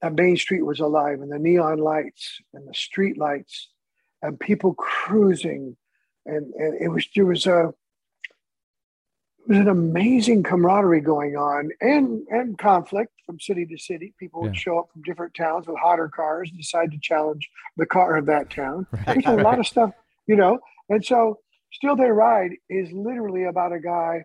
that 0.01 0.13
Main 0.13 0.37
Street 0.37 0.65
was 0.65 0.79
alive 0.79 1.21
and 1.21 1.31
the 1.31 1.39
neon 1.39 1.79
lights 1.79 2.39
and 2.53 2.67
the 2.67 2.73
street 2.73 3.17
lights 3.17 3.69
and 4.21 4.39
people 4.39 4.73
cruising. 4.75 5.75
And, 6.25 6.53
and 6.53 6.81
it 6.81 6.89
was, 6.89 7.07
there 7.15 7.25
was 7.25 7.45
a, 7.45 7.73
it 9.39 9.53
was 9.53 9.57
an 9.57 9.67
amazing 9.67 10.43
camaraderie 10.43 11.01
going 11.01 11.35
on 11.35 11.71
and, 11.81 12.25
and 12.29 12.57
conflict 12.57 13.11
from 13.25 13.39
city 13.39 13.65
to 13.65 13.77
city. 13.77 14.13
People 14.19 14.41
would 14.41 14.55
show 14.55 14.79
up 14.79 14.89
from 14.93 15.01
different 15.01 15.33
towns 15.33 15.67
with 15.67 15.77
hotter 15.77 16.07
cars, 16.07 16.51
decide 16.51 16.91
to 16.91 16.99
challenge 17.01 17.49
the 17.77 17.85
car 17.85 18.17
of 18.17 18.25
that 18.27 18.49
town. 18.49 18.85
Right, 19.07 19.23
There's 19.23 19.25
a 19.25 19.43
lot 19.43 19.59
of 19.59 19.67
stuff, 19.67 19.91
you 20.27 20.35
know. 20.35 20.59
And 20.89 21.03
so 21.03 21.39
Still 21.71 21.95
They 21.95 22.09
Ride 22.09 22.51
is 22.69 22.91
literally 22.91 23.45
about 23.45 23.73
a 23.73 23.79
guy 23.79 24.23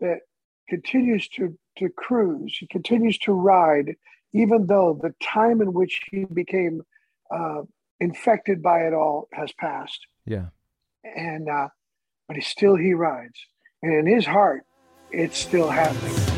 that 0.00 0.20
continues 0.68 1.28
to, 1.28 1.58
to 1.78 1.88
cruise, 1.88 2.56
he 2.58 2.66
continues 2.66 3.18
to 3.18 3.32
ride, 3.32 3.96
even 4.32 4.66
though 4.66 4.98
the 5.00 5.14
time 5.22 5.60
in 5.60 5.72
which 5.72 6.00
he 6.10 6.24
became 6.24 6.82
uh, 7.34 7.62
infected 8.00 8.62
by 8.62 8.80
it 8.80 8.92
all 8.92 9.28
has 9.32 9.52
passed. 9.52 10.06
Yeah. 10.26 10.46
And, 11.04 11.48
uh, 11.48 11.68
but 12.26 12.36
he 12.36 12.42
still 12.42 12.76
he 12.76 12.94
rides. 12.94 13.38
And 13.82 13.92
in 13.94 14.06
his 14.06 14.26
heart, 14.26 14.64
it's 15.10 15.38
still 15.38 15.70
happening. 15.70 16.37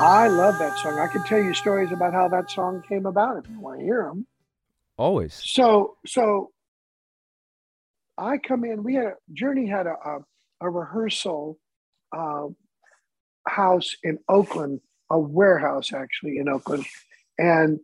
I 0.00 0.28
love 0.28 0.58
that 0.60 0.78
song. 0.78 1.00
I 1.00 1.08
can 1.08 1.24
tell 1.24 1.40
you 1.40 1.52
stories 1.54 1.90
about 1.90 2.12
how 2.12 2.28
that 2.28 2.50
song 2.50 2.82
came 2.88 3.04
about 3.04 3.36
if 3.38 3.50
you 3.50 3.58
want 3.58 3.80
to 3.80 3.84
hear 3.84 4.04
them. 4.04 4.26
Always. 4.96 5.42
So, 5.44 5.96
so 6.06 6.52
I 8.16 8.38
come 8.38 8.64
in. 8.64 8.84
We 8.84 8.94
had 8.94 9.06
a 9.06 9.14
Journey 9.32 9.66
had 9.66 9.86
a 9.86 9.94
a, 10.04 10.18
a 10.60 10.70
rehearsal 10.70 11.58
uh, 12.16 12.46
house 13.46 13.96
in 14.04 14.18
Oakland, 14.28 14.80
a 15.10 15.18
warehouse 15.18 15.92
actually 15.92 16.38
in 16.38 16.48
Oakland, 16.48 16.86
and 17.36 17.80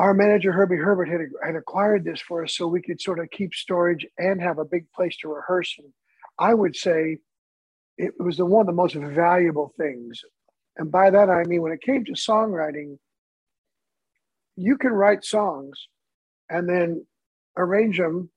our 0.00 0.14
manager 0.14 0.50
Herbie 0.50 0.76
Herbert 0.76 1.08
had 1.08 1.20
had 1.44 1.54
acquired 1.54 2.04
this 2.04 2.20
for 2.20 2.42
us 2.42 2.56
so 2.56 2.66
we 2.66 2.82
could 2.82 3.00
sort 3.00 3.20
of 3.20 3.30
keep 3.30 3.54
storage 3.54 4.04
and 4.18 4.42
have 4.42 4.58
a 4.58 4.64
big 4.64 4.90
place 4.92 5.16
to 5.18 5.28
rehearse. 5.28 5.76
And 5.78 5.92
I 6.40 6.54
would 6.54 6.74
say 6.74 7.18
it 7.98 8.14
was 8.18 8.36
the 8.36 8.46
one 8.46 8.62
of 8.62 8.66
the 8.66 8.72
most 8.72 8.94
valuable 8.94 9.72
things 9.78 10.22
and 10.76 10.90
by 10.90 11.10
that, 11.10 11.30
I 11.30 11.44
mean, 11.44 11.62
when 11.62 11.72
it 11.72 11.82
came 11.82 12.04
to 12.06 12.12
songwriting, 12.12 12.98
you 14.56 14.76
can 14.76 14.92
write 14.92 15.24
songs 15.24 15.88
and 16.48 16.68
then 16.68 17.06
arrange 17.56 17.98
them 17.98 18.30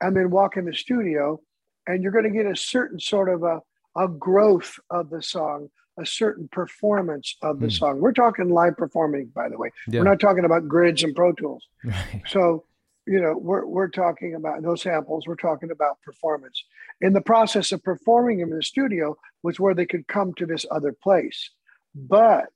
and 0.00 0.16
then 0.16 0.30
walk 0.30 0.56
in 0.56 0.64
the 0.64 0.74
studio, 0.74 1.40
and 1.86 2.02
you're 2.02 2.12
going 2.12 2.24
to 2.24 2.30
get 2.30 2.46
a 2.46 2.56
certain 2.56 3.00
sort 3.00 3.28
of 3.28 3.42
a, 3.42 3.60
a 3.96 4.08
growth 4.08 4.78
of 4.90 5.08
the 5.10 5.22
song, 5.22 5.68
a 5.98 6.04
certain 6.04 6.48
performance 6.48 7.36
of 7.42 7.60
the 7.60 7.68
mm. 7.68 7.72
song. 7.72 8.00
We're 8.00 8.12
talking 8.12 8.50
live 8.50 8.76
performing, 8.76 9.32
by 9.34 9.48
the 9.48 9.56
way. 9.56 9.70
Yeah. 9.88 10.00
We're 10.00 10.08
not 10.08 10.20
talking 10.20 10.44
about 10.44 10.68
grids 10.68 11.02
and 11.02 11.14
Pro 11.14 11.32
Tools. 11.32 11.66
Right. 11.84 12.22
So, 12.28 12.64
you 13.06 13.20
know, 13.20 13.38
we're, 13.38 13.64
we're 13.64 13.88
talking 13.88 14.34
about 14.34 14.60
no 14.60 14.74
samples, 14.74 15.26
we're 15.26 15.36
talking 15.36 15.70
about 15.70 16.02
performance. 16.02 16.62
In 17.00 17.12
the 17.12 17.20
process 17.20 17.72
of 17.72 17.82
performing 17.82 18.38
them 18.38 18.50
in 18.50 18.56
the 18.56 18.62
studio 18.62 19.16
was 19.42 19.58
where 19.58 19.74
they 19.74 19.86
could 19.86 20.06
come 20.08 20.34
to 20.34 20.46
this 20.46 20.66
other 20.70 20.92
place. 20.92 21.50
But 21.96 22.52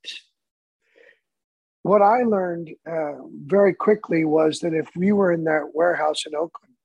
what 1.81 2.03
I 2.03 2.21
learned 2.21 2.69
uh, 2.87 3.13
very 3.45 3.73
quickly 3.73 4.23
was 4.23 4.59
that 4.59 4.75
if 4.75 4.89
we 4.95 5.11
were 5.11 5.31
in 5.31 5.45
that 5.45 5.71
warehouse 5.73 6.25
in 6.27 6.35
Oakland 6.35 6.75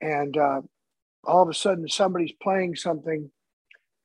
and 0.00 0.34
uh, 0.36 0.62
all 1.24 1.42
of 1.42 1.50
a 1.50 1.54
sudden 1.54 1.86
somebody's 1.88 2.32
playing 2.42 2.76
something 2.76 3.30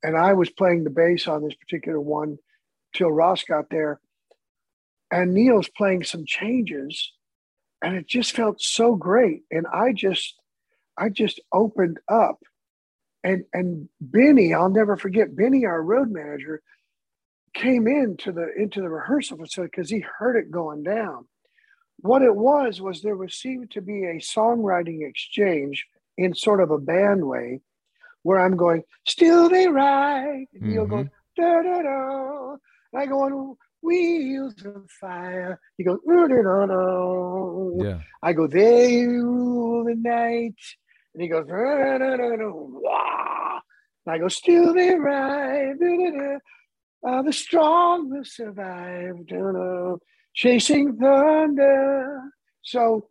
and 0.02 0.14
I 0.14 0.34
was 0.34 0.50
playing 0.50 0.84
the 0.84 0.90
bass 0.90 1.26
on 1.26 1.42
this 1.42 1.54
particular 1.54 1.98
one 1.98 2.36
till 2.94 3.10
Ross 3.10 3.44
got 3.44 3.70
there 3.70 3.98
and 5.10 5.32
Neal's 5.32 5.70
playing 5.70 6.04
some 6.04 6.26
changes 6.26 7.12
and 7.80 7.96
it 7.96 8.06
just 8.06 8.32
felt 8.32 8.60
so 8.60 8.94
great. 8.94 9.44
And 9.50 9.66
I 9.72 9.94
just 9.94 10.34
I 10.98 11.08
just 11.08 11.40
opened 11.50 11.98
up 12.08 12.40
and 13.24 13.44
and 13.54 13.88
Benny 14.02 14.52
I'll 14.52 14.68
never 14.68 14.98
forget 14.98 15.34
Benny 15.34 15.64
our 15.64 15.82
road 15.82 16.10
manager 16.10 16.62
came 17.56 17.88
into 17.88 18.32
the 18.32 18.52
into 18.56 18.80
the 18.80 18.88
rehearsal 18.88 19.38
facility 19.38 19.70
because 19.74 19.90
he 19.90 20.00
heard 20.00 20.36
it 20.36 20.50
going 20.50 20.82
down. 20.82 21.26
What 22.00 22.22
it 22.22 22.36
was 22.36 22.80
was 22.80 23.00
there 23.00 23.16
was 23.16 23.34
seemed 23.34 23.70
to 23.72 23.80
be 23.80 24.04
a 24.04 24.16
songwriting 24.16 25.08
exchange 25.08 25.86
in 26.18 26.34
sort 26.34 26.60
of 26.60 26.70
a 26.70 26.78
band 26.78 27.26
way, 27.26 27.60
where 28.22 28.40
I'm 28.40 28.56
going, 28.56 28.82
still 29.06 29.48
they 29.48 29.66
ride, 29.68 30.46
and 30.52 30.62
mm-hmm. 30.62 30.70
you'll 30.70 30.86
go 30.86 31.08
da 31.36 31.62
da 31.62 31.82
da, 31.82 32.56
and 32.92 33.02
I 33.02 33.06
go 33.06 33.22
on 33.22 33.56
wheels 33.82 34.54
of 34.64 34.90
fire. 34.90 35.58
He 35.78 35.84
goes 35.84 35.98
da 36.06 36.26
da 36.26 36.66
da. 36.66 37.70
Yeah. 37.82 38.00
I 38.22 38.32
go 38.32 38.46
they 38.46 39.06
rule 39.06 39.84
the 39.84 39.94
night, 39.94 40.60
and 41.14 41.22
he 41.22 41.28
goes 41.28 41.46
da 41.46 41.98
da 41.98 42.16
da 42.16 42.36
da. 42.36 42.50
Wah. 42.52 43.60
And 44.04 44.14
I 44.14 44.18
go 44.18 44.28
still 44.28 44.74
they 44.74 44.94
ride. 44.94 45.78
Da, 45.80 45.86
da, 45.86 46.10
da. 46.10 46.38
Uh, 47.06 47.22
the 47.22 47.32
strong 47.32 48.10
will 48.10 48.24
survive. 48.24 49.14
Know, 49.30 49.98
chasing 50.34 50.96
thunder. 50.96 52.20
So 52.62 53.08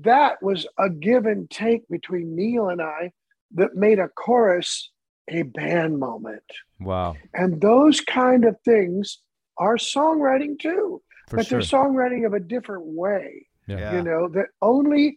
that 0.00 0.42
was 0.42 0.66
a 0.78 0.90
give 0.90 1.26
and 1.26 1.48
take 1.50 1.88
between 1.88 2.34
Neal 2.34 2.68
and 2.68 2.80
I 2.80 3.12
that 3.54 3.74
made 3.74 3.98
a 3.98 4.08
chorus 4.08 4.90
a 5.28 5.42
band 5.42 5.98
moment. 5.98 6.42
Wow. 6.80 7.16
And 7.32 7.60
those 7.60 8.00
kind 8.00 8.44
of 8.44 8.56
things 8.64 9.18
are 9.58 9.76
songwriting 9.76 10.58
too. 10.58 11.02
For 11.28 11.36
but 11.36 11.46
sure. 11.46 11.60
they're 11.60 11.68
songwriting 11.68 12.26
of 12.26 12.34
a 12.34 12.40
different 12.40 12.84
way. 12.84 13.46
Yeah. 13.66 13.96
You 13.96 14.02
know, 14.02 14.28
that 14.28 14.46
only 14.60 15.16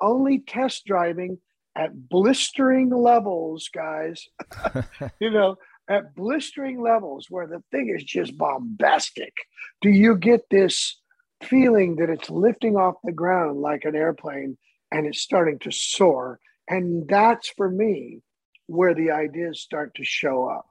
only 0.00 0.40
test 0.40 0.84
driving 0.84 1.38
at 1.76 2.08
blistering 2.08 2.90
levels, 2.90 3.68
guys. 3.72 4.26
you 5.20 5.30
know, 5.30 5.56
at 5.88 6.14
blistering 6.14 6.80
levels 6.80 7.26
where 7.28 7.46
the 7.46 7.62
thing 7.70 7.94
is 7.94 8.04
just 8.04 8.36
bombastic, 8.38 9.32
do 9.80 9.90
you 9.90 10.16
get 10.16 10.42
this 10.50 11.00
feeling 11.42 11.96
that 11.96 12.10
it's 12.10 12.30
lifting 12.30 12.76
off 12.76 12.94
the 13.04 13.12
ground 13.12 13.60
like 13.60 13.84
an 13.84 13.94
airplane 13.94 14.56
and 14.90 15.06
it's 15.06 15.20
starting 15.20 15.58
to 15.60 15.70
soar? 15.70 16.38
And 16.68 17.06
that's 17.08 17.48
for 17.50 17.70
me 17.70 18.20
where 18.66 18.94
the 18.94 19.10
ideas 19.10 19.60
start 19.60 19.94
to 19.96 20.04
show 20.04 20.48
up. 20.48 20.66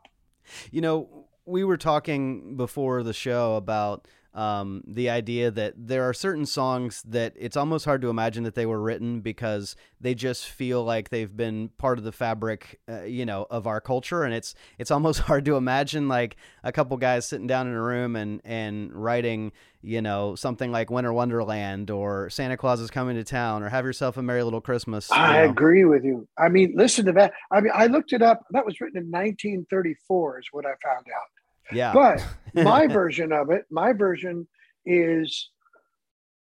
You 0.72 0.82
know, 0.82 1.28
we 1.46 1.64
were 1.64 1.78
talking 1.78 2.58
before 2.58 3.04
the 3.04 3.14
show 3.14 3.56
about 3.56 4.08
um, 4.34 4.84
the 4.88 5.10
idea 5.10 5.52
that 5.52 5.74
there 5.78 6.04
are 6.04 6.14
certain 6.14 6.46
songs 6.46 7.04
that 7.04 7.34
it's 7.36 7.56
almost 7.56 7.86
hard 7.86 8.02
to 8.02 8.10
imagine 8.10 8.44
that 8.44 8.56
they 8.56 8.66
were 8.66 8.82
written 8.82 9.22
because 9.22 9.76
they 10.02 10.16
just 10.16 10.48
feel 10.48 10.84
like 10.84 11.10
they've 11.10 11.36
been 11.36 11.70
part 11.78 12.00
of 12.00 12.04
the 12.04 12.12
fabric, 12.12 12.80
uh, 12.90 13.04
you 13.04 13.26
know, 13.26 13.46
of 13.52 13.68
our 13.68 13.80
culture, 13.80 14.24
and 14.24 14.34
it's 14.34 14.56
it's 14.80 14.90
almost 14.90 15.20
hard 15.30 15.46
to 15.46 15.56
imagine 15.56 16.08
like 16.08 16.36
a 16.64 16.72
couple 16.72 16.98
guys 16.98 17.28
sitting 17.28 17.48
down 17.48 17.68
in 17.68 17.74
a 17.74 17.82
room 17.82 18.16
and 18.16 18.42
and 18.44 18.92
writing, 18.94 19.52
you 19.84 20.02
know, 20.02 20.34
something 20.34 20.72
like 20.72 20.90
Winter 20.90 21.14
Wonderland 21.14 21.92
or 21.92 22.30
Santa 22.32 22.58
Claus 22.58 22.80
is 22.80 22.90
coming 22.90 23.16
to 23.16 23.24
town 23.24 23.62
or 23.62 23.70
Have 23.70 23.86
Yourself 23.86 24.18
a 24.18 24.24
Merry 24.24 24.42
Little 24.42 24.62
Christmas. 24.62 25.12
I 25.12 25.44
know. 25.44 25.52
agree 25.52 25.86
with 25.86 26.04
you. 26.04 26.28
I 26.40 26.50
mean, 26.50 26.74
listen 26.76 27.06
to 27.06 27.12
that. 27.14 27.34
I 27.52 27.62
mean, 27.62 27.72
I 27.76 27.86
looked 27.86 28.14
it 28.14 28.24
up. 28.24 28.46
That 28.52 28.66
was 28.66 28.82
written 28.82 28.98
in 28.98 29.12
1934, 29.12 30.40
is 30.40 30.48
what 30.52 30.66
I 30.66 30.74
found 30.84 31.06
out. 31.08 31.43
Yeah. 31.72 31.94
But 31.94 32.26
my 32.64 32.88
version 32.88 33.32
of 33.32 33.50
it, 33.50 33.66
my 33.70 33.94
version 33.94 34.48
is 34.86 35.50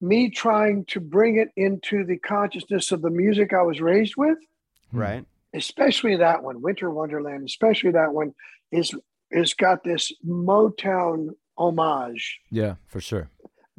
me 0.01 0.31
trying 0.31 0.85
to 0.87 1.01
bring 1.01 1.37
it 1.37 1.49
into 1.57 2.05
the 2.05 2.19
consciousness 2.19 2.93
of 2.93 3.03
the 3.03 3.11
music 3.11 3.53
I 3.53 3.62
was 3.62 3.81
raised 3.81 4.14
with. 4.17 4.38
Right. 4.93 5.25
Especially 5.55 6.17
that 6.17 6.43
one, 6.43 6.62
Winter 6.62 6.90
Wonderland, 6.90 7.45
especially 7.47 7.93
that 7.93 8.12
one 8.12 8.35
is 8.73 8.93
is 9.31 9.55
got 9.55 9.83
this 9.85 10.12
Motown 10.27 11.29
homage. 11.57 12.40
Yeah, 12.51 12.75
for 12.87 13.01
sure. 13.01 13.31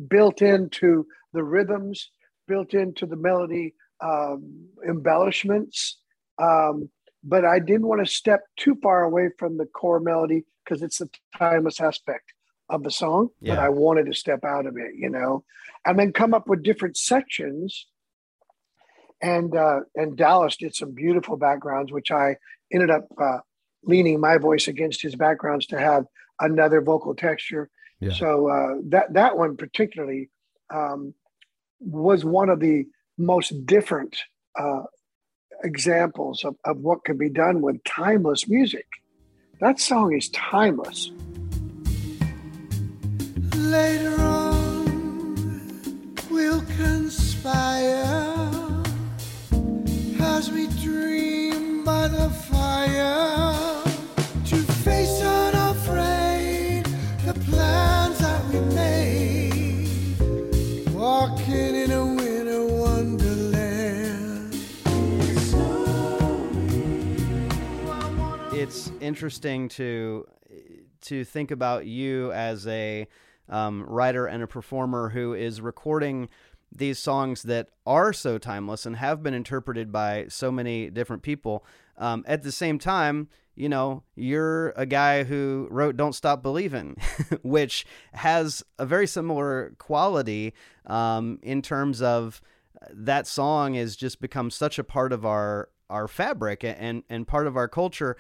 Built 0.10 0.42
into 0.42 1.06
the 1.34 1.44
rhythms, 1.44 2.10
built 2.48 2.74
into 2.74 3.06
the 3.06 3.16
melody 3.16 3.74
um, 4.02 4.68
embellishments. 4.88 5.98
Um, 6.42 6.90
but 7.26 7.44
I 7.44 7.60
didn't 7.60 7.88
want 7.88 8.06
to 8.06 8.12
step 8.12 8.44
too 8.56 8.78
far 8.82 9.04
away 9.04 9.30
from 9.38 9.58
the 9.58 9.66
core 9.66 10.00
melody 10.00 10.46
because 10.64 10.84
it's 10.84 11.00
the 11.00 11.10
timeless 11.38 11.82
aspect 11.82 12.34
of 12.70 12.84
the 12.84 12.92
song. 12.92 13.30
Yeah. 13.42 13.56
But 13.56 13.64
I 13.64 13.70
wanted 13.70 14.06
to 14.06 14.14
step 14.14 14.46
out 14.46 14.68
of 14.68 14.78
it, 14.78 14.96
you 14.96 15.10
know, 15.10 15.44
and 15.86 15.98
then 15.98 16.14
come 16.14 16.34
up 16.34 16.48
with 16.48 16.64
different 16.64 16.98
sections. 16.98 17.88
And 19.22 19.56
uh, 19.56 19.82
and 19.96 20.16
Dallas 20.16 20.56
did 20.56 20.76
some 20.76 20.92
beautiful 20.92 21.36
backgrounds, 21.36 21.92
which 21.92 22.12
I 22.12 22.36
ended 22.72 22.92
up 22.92 23.08
uh, 23.20 23.40
leaning 23.84 24.20
my 24.20 24.38
voice 24.38 24.68
against 24.68 25.02
his 25.02 25.16
backgrounds 25.16 25.66
to 25.68 25.80
have 25.80 26.06
another 26.40 26.82
vocal 26.82 27.16
texture. 27.16 27.70
Yeah. 28.00 28.12
So 28.12 28.50
uh, 28.50 28.82
that 28.90 29.14
that 29.14 29.38
one 29.38 29.58
particularly 29.58 30.30
um, 30.72 31.14
was 31.80 32.24
one 32.24 32.50
of 32.50 32.60
the 32.60 32.86
most 33.18 33.66
different 33.66 34.18
uh, 34.60 34.84
examples 35.66 36.46
of, 36.46 36.56
of 36.64 36.78
what 36.78 37.04
could 37.04 37.20
be 37.20 37.30
done 37.30 37.62
with 37.62 37.84
timeless 37.84 38.48
music 38.48 38.86
that 39.62 39.80
song 39.80 40.14
is 40.14 40.28
timeless. 40.30 41.12
Later 43.56 44.20
on, 44.20 46.14
we'll 46.30 46.62
conspire 46.76 48.04
as 50.20 50.52
we 50.52 50.68
dream 50.84 51.86
by 51.86 52.10
the 52.10 52.30
fire 52.30 53.45
interesting 69.06 69.70
to 69.70 70.26
to 71.02 71.24
think 71.24 71.52
about 71.52 71.86
you 71.86 72.32
as 72.32 72.66
a 72.68 73.08
um, 73.48 73.84
writer 73.84 74.26
and 74.26 74.42
a 74.42 74.48
performer 74.48 75.10
who 75.10 75.34
is 75.34 75.62
recording 75.62 76.30
these 76.72 77.00
songs 77.00 77.44
that 77.44 77.70
are 77.86 78.12
so 78.12 78.38
timeless 78.38 78.86
and 78.86 78.98
have 78.98 79.22
been 79.22 79.34
interpreted 79.34 79.92
by 79.92 80.26
so 80.30 80.52
many 80.52 80.90
different 80.90 81.22
people. 81.22 81.64
Um, 81.98 82.24
at 82.28 82.44
the 82.44 82.52
same 82.52 82.80
time, 82.80 83.30
you 83.56 83.70
know, 83.70 84.04
you're 84.16 84.70
a 84.72 84.86
guy 84.86 85.24
who 85.24 85.68
wrote 85.72 85.96
"Don't 85.96 86.14
Stop 86.14 86.42
Believing," 86.42 86.98
which 87.44 87.86
has 88.14 88.64
a 88.78 88.86
very 88.86 89.08
similar 89.08 89.74
quality 89.78 90.54
um, 90.86 91.40
in 91.42 91.62
terms 91.62 92.02
of 92.02 92.42
that 92.92 93.28
song 93.28 93.76
has 93.76 93.96
just 93.96 94.20
become 94.20 94.52
such 94.52 94.78
a 94.78 94.84
part 94.84 95.14
of 95.14 95.26
our 95.26 95.70
our 95.90 96.08
fabric 96.08 96.64
and 96.64 97.04
and 97.10 97.28
part 97.28 97.48
of 97.48 97.56
our 97.56 97.68
culture. 97.68 98.18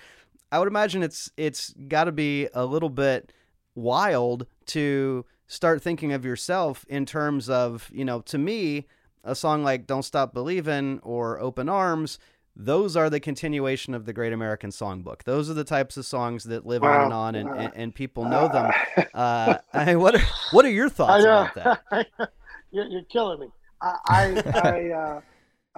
I 0.55 0.59
would 0.59 0.69
imagine 0.69 1.03
it's 1.03 1.29
it's 1.35 1.73
got 1.89 2.05
to 2.05 2.13
be 2.13 2.47
a 2.53 2.65
little 2.65 2.87
bit 2.87 3.33
wild 3.75 4.47
to 4.67 5.25
start 5.47 5.83
thinking 5.83 6.13
of 6.13 6.23
yourself 6.23 6.85
in 6.87 7.05
terms 7.05 7.49
of 7.49 7.89
you 7.91 8.05
know 8.05 8.21
to 8.21 8.37
me 8.37 8.87
a 9.25 9.35
song 9.35 9.65
like 9.65 9.85
"Don't 9.85 10.03
Stop 10.03 10.33
Believing" 10.33 11.01
or 11.03 11.41
"Open 11.41 11.67
Arms." 11.67 12.19
Those 12.55 12.95
are 12.95 13.09
the 13.09 13.19
continuation 13.19 13.93
of 13.93 14.05
the 14.05 14.13
Great 14.13 14.31
American 14.31 14.69
Songbook. 14.69 15.23
Those 15.23 15.49
are 15.49 15.53
the 15.53 15.65
types 15.65 15.97
of 15.97 16.05
songs 16.05 16.45
that 16.45 16.65
live 16.65 16.85
on 16.85 17.01
and 17.01 17.13
on, 17.13 17.35
and, 17.35 17.49
and, 17.49 17.73
and 17.75 17.93
people 17.93 18.23
know 18.23 18.47
them. 18.47 18.71
Uh, 19.13 19.57
I, 19.73 19.95
what 19.95 20.15
are, 20.15 20.25
what 20.51 20.65
are 20.65 20.69
your 20.69 20.89
thoughts 20.89 21.23
about 21.23 21.55
that? 21.55 22.07
you're, 22.71 22.85
you're 22.85 23.03
killing 23.03 23.39
me. 23.39 23.47
I, 23.81 23.95
I, 24.07 24.41
I, 24.53 24.89
uh, 24.89 25.21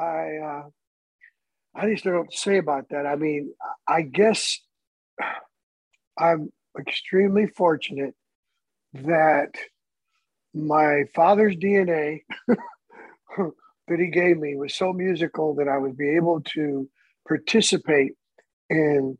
I, 0.02 0.38
uh, 0.38 0.63
I 1.76 1.90
just 1.92 2.04
don't 2.04 2.13
know 2.13 2.20
what 2.22 2.32
to 2.32 2.38
say 2.38 2.58
about 2.58 2.90
that. 2.90 3.06
I 3.06 3.16
mean, 3.16 3.54
I 3.88 4.02
guess 4.02 4.60
I'm 6.18 6.52
extremely 6.80 7.48
fortunate 7.48 8.16
that 8.94 9.56
my 10.54 11.04
father's 11.14 11.56
DNA 11.56 12.22
that 12.48 14.00
he 14.00 14.08
gave 14.08 14.38
me 14.38 14.56
was 14.56 14.76
so 14.76 14.94
musical 14.94 15.56
that 15.56 15.68
I 15.68 15.78
would 15.78 15.98
be 15.98 16.16
able 16.16 16.42
to 16.54 16.90
participate 17.28 18.14
in 18.70 19.18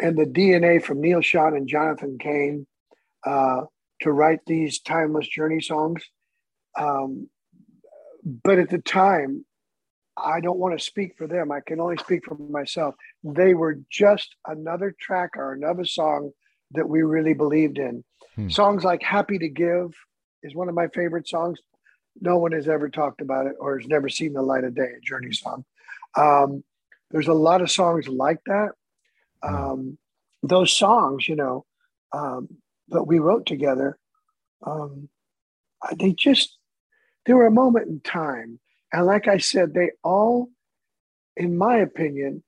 and 0.00 0.18
the 0.18 0.24
DNA 0.24 0.82
from 0.82 1.00
Neal 1.00 1.20
Schon 1.20 1.56
and 1.56 1.68
Jonathan 1.68 2.18
Cain 2.18 2.66
uh, 3.24 3.62
to 4.02 4.12
write 4.12 4.40
these 4.46 4.80
timeless 4.80 5.28
journey 5.28 5.60
songs. 5.60 6.02
Um, 6.76 7.28
but 8.24 8.58
at 8.58 8.70
the 8.70 8.78
time, 8.78 9.44
I 10.16 10.40
don't 10.40 10.58
want 10.58 10.78
to 10.78 10.84
speak 10.84 11.16
for 11.16 11.26
them. 11.26 11.50
I 11.50 11.60
can 11.60 11.80
only 11.80 11.96
speak 11.96 12.24
for 12.24 12.36
myself. 12.36 12.94
They 13.22 13.54
were 13.54 13.78
just 13.90 14.36
another 14.46 14.94
track 15.00 15.30
or 15.36 15.52
another 15.52 15.84
song 15.84 16.30
that 16.72 16.88
we 16.88 17.02
really 17.02 17.34
believed 17.34 17.78
in. 17.78 18.04
Hmm. 18.36 18.48
Songs 18.48 18.84
like 18.84 19.02
Happy 19.02 19.38
to 19.38 19.48
Give 19.48 19.94
is 20.42 20.54
one 20.54 20.68
of 20.68 20.74
my 20.74 20.88
favorite 20.88 21.28
songs. 21.28 21.58
No 22.20 22.38
one 22.38 22.52
has 22.52 22.68
ever 22.68 22.88
talked 22.88 23.20
about 23.20 23.46
it 23.46 23.54
or 23.58 23.78
has 23.78 23.88
never 23.88 24.08
seen 24.08 24.32
the 24.32 24.42
light 24.42 24.64
of 24.64 24.74
day, 24.74 24.92
a 24.96 25.00
journey 25.00 25.32
song. 25.32 25.64
Um, 26.16 26.62
there's 27.10 27.28
a 27.28 27.34
lot 27.34 27.60
of 27.60 27.70
songs 27.70 28.08
like 28.08 28.40
that. 28.46 28.70
Um, 29.42 29.98
those 30.42 30.76
songs, 30.76 31.28
you 31.28 31.36
know, 31.36 31.64
um, 32.12 32.48
that 32.88 33.04
we 33.04 33.18
wrote 33.18 33.46
together, 33.46 33.98
um, 34.64 35.08
they 35.98 36.12
just, 36.12 36.56
they 37.26 37.34
were 37.34 37.46
a 37.46 37.50
moment 37.50 37.88
in 37.88 38.00
time. 38.00 38.60
And 38.94 39.06
like 39.06 39.26
I 39.26 39.38
said, 39.38 39.74
they 39.74 39.90
all, 40.04 40.50
in 41.36 41.58
my 41.58 41.78
opinion, 41.78 42.44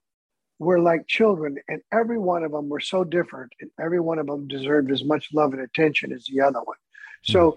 were 0.60 0.78
like 0.78 1.08
children, 1.08 1.56
and 1.66 1.82
every 1.92 2.18
one 2.18 2.44
of 2.44 2.52
them 2.52 2.68
were 2.68 2.78
so 2.78 3.02
different, 3.02 3.52
and 3.60 3.68
every 3.80 3.98
one 3.98 4.20
of 4.20 4.28
them 4.28 4.46
deserved 4.46 4.92
as 4.92 5.02
much 5.02 5.34
love 5.34 5.52
and 5.54 5.60
attention 5.60 6.12
as 6.12 6.24
the 6.26 6.40
other 6.40 6.60
one. 6.60 6.76
So 7.24 7.56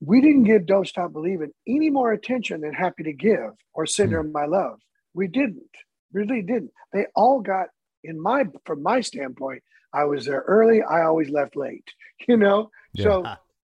we 0.00 0.20
didn't 0.20 0.42
give 0.42 0.66
Don't 0.66 0.88
Stop 0.88 1.12
Believing 1.12 1.52
any 1.68 1.90
more 1.90 2.10
attention 2.10 2.62
than 2.62 2.72
Happy 2.74 3.04
to 3.04 3.12
Give 3.12 3.52
or 3.72 3.86
Send 3.86 4.10
Her 4.10 4.24
My 4.24 4.46
Love. 4.46 4.80
We 5.14 5.28
didn't, 5.28 5.70
really 6.12 6.42
didn't. 6.42 6.72
They 6.92 7.06
all 7.14 7.40
got, 7.40 7.68
in 8.02 8.20
my, 8.20 8.46
from 8.66 8.82
my 8.82 9.00
standpoint, 9.00 9.62
I 9.92 10.04
was 10.04 10.26
there 10.26 10.42
early, 10.48 10.82
I 10.82 11.02
always 11.04 11.30
left 11.30 11.54
late, 11.54 11.86
you 12.28 12.36
know? 12.36 12.72
So 12.98 13.24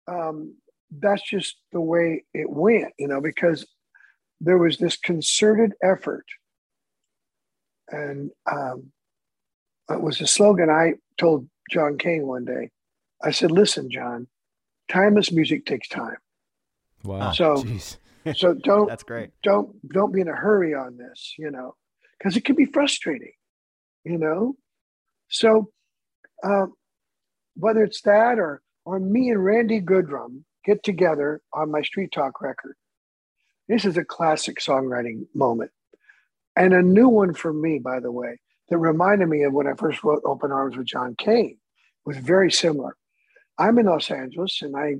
um, 0.09 0.57
that's 0.91 1.23
just 1.23 1.55
the 1.71 1.79
way 1.79 2.25
it 2.33 2.49
went, 2.49 2.93
you 2.99 3.07
know, 3.07 3.21
because 3.21 3.65
there 4.43 4.57
was 4.57 4.77
this 4.77 4.97
concerted 4.97 5.73
effort. 5.81 6.25
And 7.89 8.31
um, 8.51 8.91
it 9.89 10.01
was 10.01 10.19
a 10.21 10.27
slogan 10.27 10.69
I 10.69 10.93
told 11.17 11.47
John 11.71 11.97
Cain 11.97 12.27
one 12.27 12.45
day. 12.45 12.69
I 13.23 13.31
said, 13.31 13.51
listen, 13.51 13.89
John, 13.89 14.27
timeless 14.89 15.31
music 15.31 15.65
takes 15.65 15.87
time. 15.87 16.17
Wow. 17.03 17.31
So- 17.31 17.55
Jeez. 17.63 17.97
So 18.37 18.53
don't 18.53 18.87
That's 18.87 19.03
great. 19.03 19.31
don't 19.43 19.75
don't 19.89 20.13
be 20.13 20.21
in 20.21 20.29
a 20.29 20.33
hurry 20.33 20.73
on 20.73 20.95
this, 20.95 21.33
you 21.37 21.51
know, 21.51 21.75
because 22.17 22.37
it 22.37 22.45
can 22.45 22.55
be 22.55 22.63
frustrating, 22.63 23.33
you 24.05 24.17
know. 24.17 24.55
So 25.27 25.71
um, 26.41 26.71
whether 27.57 27.83
it's 27.83 27.99
that 28.03 28.39
or 28.39 28.61
or 28.85 28.97
me 28.97 29.29
and 29.29 29.43
Randy 29.43 29.81
Goodrum 29.81 30.43
get 30.63 30.83
together 30.83 31.41
on 31.53 31.69
my 31.69 31.81
Street 31.81 32.13
Talk 32.13 32.41
record, 32.41 32.77
this 33.67 33.85
is 33.85 33.97
a 33.97 34.05
classic 34.05 34.59
songwriting 34.59 35.25
moment, 35.33 35.71
and 36.55 36.73
a 36.73 36.81
new 36.81 37.07
one 37.07 37.33
for 37.33 37.53
me, 37.53 37.79
by 37.79 37.99
the 37.99 38.11
way, 38.11 38.39
that 38.69 38.77
reminded 38.77 39.27
me 39.27 39.43
of 39.43 39.53
when 39.53 39.67
I 39.67 39.73
first 39.73 40.03
wrote 40.03 40.21
"Open 40.25 40.51
Arms" 40.51 40.77
with 40.77 40.87
John 40.87 41.15
Cain. 41.17 41.57
Was 42.05 42.17
very 42.17 42.51
similar. 42.51 42.97
I'm 43.57 43.79
in 43.79 43.85
Los 43.85 44.11
Angeles, 44.11 44.61
and 44.61 44.75
I 44.75 44.95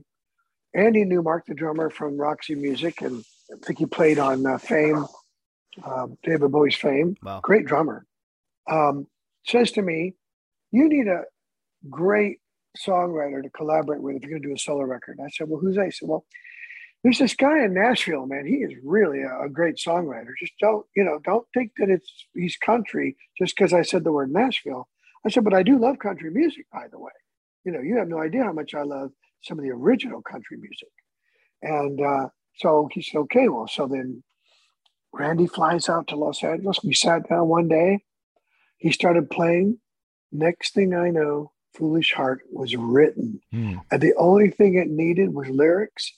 Andy 0.73 1.05
Newmark, 1.05 1.45
the 1.45 1.53
drummer 1.53 1.89
from 1.89 2.17
Roxy 2.17 2.55
Music, 2.55 3.01
and 3.01 3.23
I 3.51 3.65
think 3.65 3.79
he 3.79 3.85
played 3.85 4.19
on 4.19 4.45
uh, 4.45 4.57
Fame, 4.57 5.05
uh, 5.83 6.07
David 6.23 6.51
Bowie's 6.51 6.75
Fame. 6.75 7.15
Wow. 7.21 7.41
Great 7.41 7.65
drummer. 7.65 8.05
Um, 8.69 9.07
says 9.45 9.71
to 9.73 9.81
me, 9.81 10.13
"You 10.71 10.87
need 10.87 11.07
a 11.07 11.23
great 11.89 12.39
songwriter 12.77 13.43
to 13.43 13.49
collaborate 13.49 14.01
with 14.01 14.15
if 14.15 14.21
you're 14.23 14.31
going 14.31 14.41
to 14.41 14.47
do 14.47 14.55
a 14.55 14.57
solo 14.57 14.83
record." 14.83 15.17
And 15.17 15.27
I 15.27 15.29
said, 15.29 15.49
"Well, 15.49 15.59
who's 15.59 15.75
that?" 15.75 15.85
He 15.85 15.91
said, 15.91 16.07
"Well, 16.07 16.25
there's 17.03 17.19
this 17.19 17.35
guy 17.35 17.63
in 17.63 17.73
Nashville, 17.73 18.25
man. 18.25 18.45
He 18.47 18.57
is 18.57 18.73
really 18.83 19.21
a, 19.23 19.41
a 19.45 19.49
great 19.49 19.75
songwriter. 19.75 20.31
Just 20.39 20.53
don't, 20.59 20.85
you 20.95 21.03
know, 21.03 21.19
don't 21.23 21.45
think 21.53 21.73
that 21.77 21.89
it's 21.89 22.27
he's 22.33 22.55
country 22.55 23.17
just 23.37 23.55
because 23.55 23.73
I 23.73 23.81
said 23.81 24.03
the 24.03 24.11
word 24.11 24.31
Nashville." 24.31 24.87
I 25.25 25.29
said, 25.29 25.43
"But 25.43 25.53
I 25.53 25.63
do 25.63 25.77
love 25.77 25.99
country 25.99 26.31
music, 26.31 26.65
by 26.71 26.87
the 26.89 26.99
way. 26.99 27.11
You 27.65 27.71
know, 27.73 27.81
you 27.81 27.97
have 27.97 28.07
no 28.07 28.19
idea 28.19 28.43
how 28.43 28.53
much 28.53 28.73
I 28.73 28.83
love 28.83 29.11
some 29.41 29.59
of 29.59 29.65
the 29.65 29.71
original 29.71 30.21
country 30.21 30.57
music." 30.57 30.89
And 31.61 31.99
uh, 32.01 32.29
so 32.55 32.89
he 32.91 33.01
said, 33.01 33.19
"Okay, 33.19 33.49
well, 33.49 33.67
so 33.67 33.87
then." 33.87 34.23
Randy 35.15 35.45
flies 35.45 35.89
out 35.89 36.07
to 36.07 36.15
Los 36.15 36.43
Angeles. 36.43 36.83
We 36.83 36.95
sat 36.95 37.29
down 37.29 37.47
one 37.47 37.67
day. 37.67 37.99
He 38.77 38.91
started 38.91 39.29
playing. 39.29 39.77
Next 40.31 40.73
thing 40.73 40.95
I 40.95 41.11
know, 41.11 41.51
Foolish 41.75 42.13
Heart 42.13 42.41
was 42.51 42.75
written. 42.75 43.39
Hmm. 43.51 43.75
And 43.91 44.01
the 44.01 44.15
only 44.15 44.49
thing 44.49 44.73
it 44.73 44.89
needed 44.89 45.33
was 45.33 45.47
lyrics. 45.49 46.11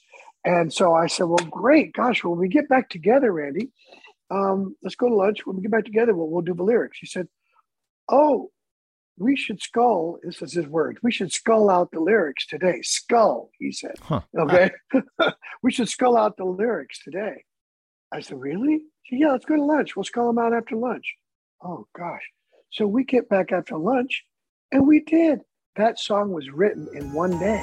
And 0.46 0.72
so 0.72 0.94
I 0.94 1.08
said, 1.08 1.26
Well, 1.26 1.46
great. 1.50 1.94
Gosh, 1.94 2.24
when 2.24 2.38
we 2.38 2.48
get 2.48 2.70
back 2.70 2.90
together, 2.90 3.34
Randy, 3.34 3.72
um, 4.30 4.76
let's 4.84 4.96
go 4.96 5.10
to 5.10 5.16
lunch. 5.16 5.46
When 5.46 5.58
we 5.58 5.64
get 5.64 5.72
back 5.72 5.86
together, 5.86 6.16
we'll, 6.16 6.30
we'll 6.30 6.44
do 6.44 6.54
the 6.54 6.64
lyrics. 6.64 7.00
He 7.00 7.08
said, 7.08 7.28
Oh, 8.10 8.52
we 9.18 9.36
should 9.36 9.62
skull. 9.62 10.20
This 10.24 10.42
is 10.42 10.54
his 10.54 10.68
words. 10.68 11.00
We 11.02 11.12
should 11.12 11.32
skull 11.32 11.70
out 11.70 11.90
the 11.92 12.00
lyrics 12.00 12.46
today. 12.46 12.82
Skull, 12.84 13.50
he 13.60 13.72
said. 13.72 13.96
Huh. 14.02 14.22
Okay. 14.38 14.72
we 15.64 15.72
should 15.72 15.90
skull 15.90 16.16
out 16.16 16.38
the 16.38 16.46
lyrics 16.46 17.04
today. 17.04 17.44
I 18.12 18.22
said, 18.22 18.40
Really? 18.40 18.82
He 19.04 19.16
said, 19.16 19.20
yeah, 19.20 19.32
let's 19.32 19.46
go 19.46 19.56
to 19.56 19.64
lunch. 19.64 19.96
We'll 19.96 20.04
skull 20.04 20.28
them 20.28 20.38
out 20.38 20.54
after 20.54 20.76
lunch. 20.76 21.16
Oh, 21.64 21.88
gosh. 21.98 22.24
So 22.72 22.86
we 22.86 23.04
get 23.04 23.30
back 23.30 23.52
after 23.52 23.78
lunch, 23.78 24.24
and 24.72 24.88
we 24.88 25.00
did. 25.00 25.40
That 25.76 26.00
song 26.00 26.32
was 26.32 26.50
written 26.50 26.88
in 26.94 27.14
one 27.14 27.38
day. 27.40 27.62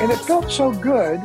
And 0.00 0.10
it, 0.10 0.18
felt 0.20 0.50
so 0.50 0.72
good 0.72 1.20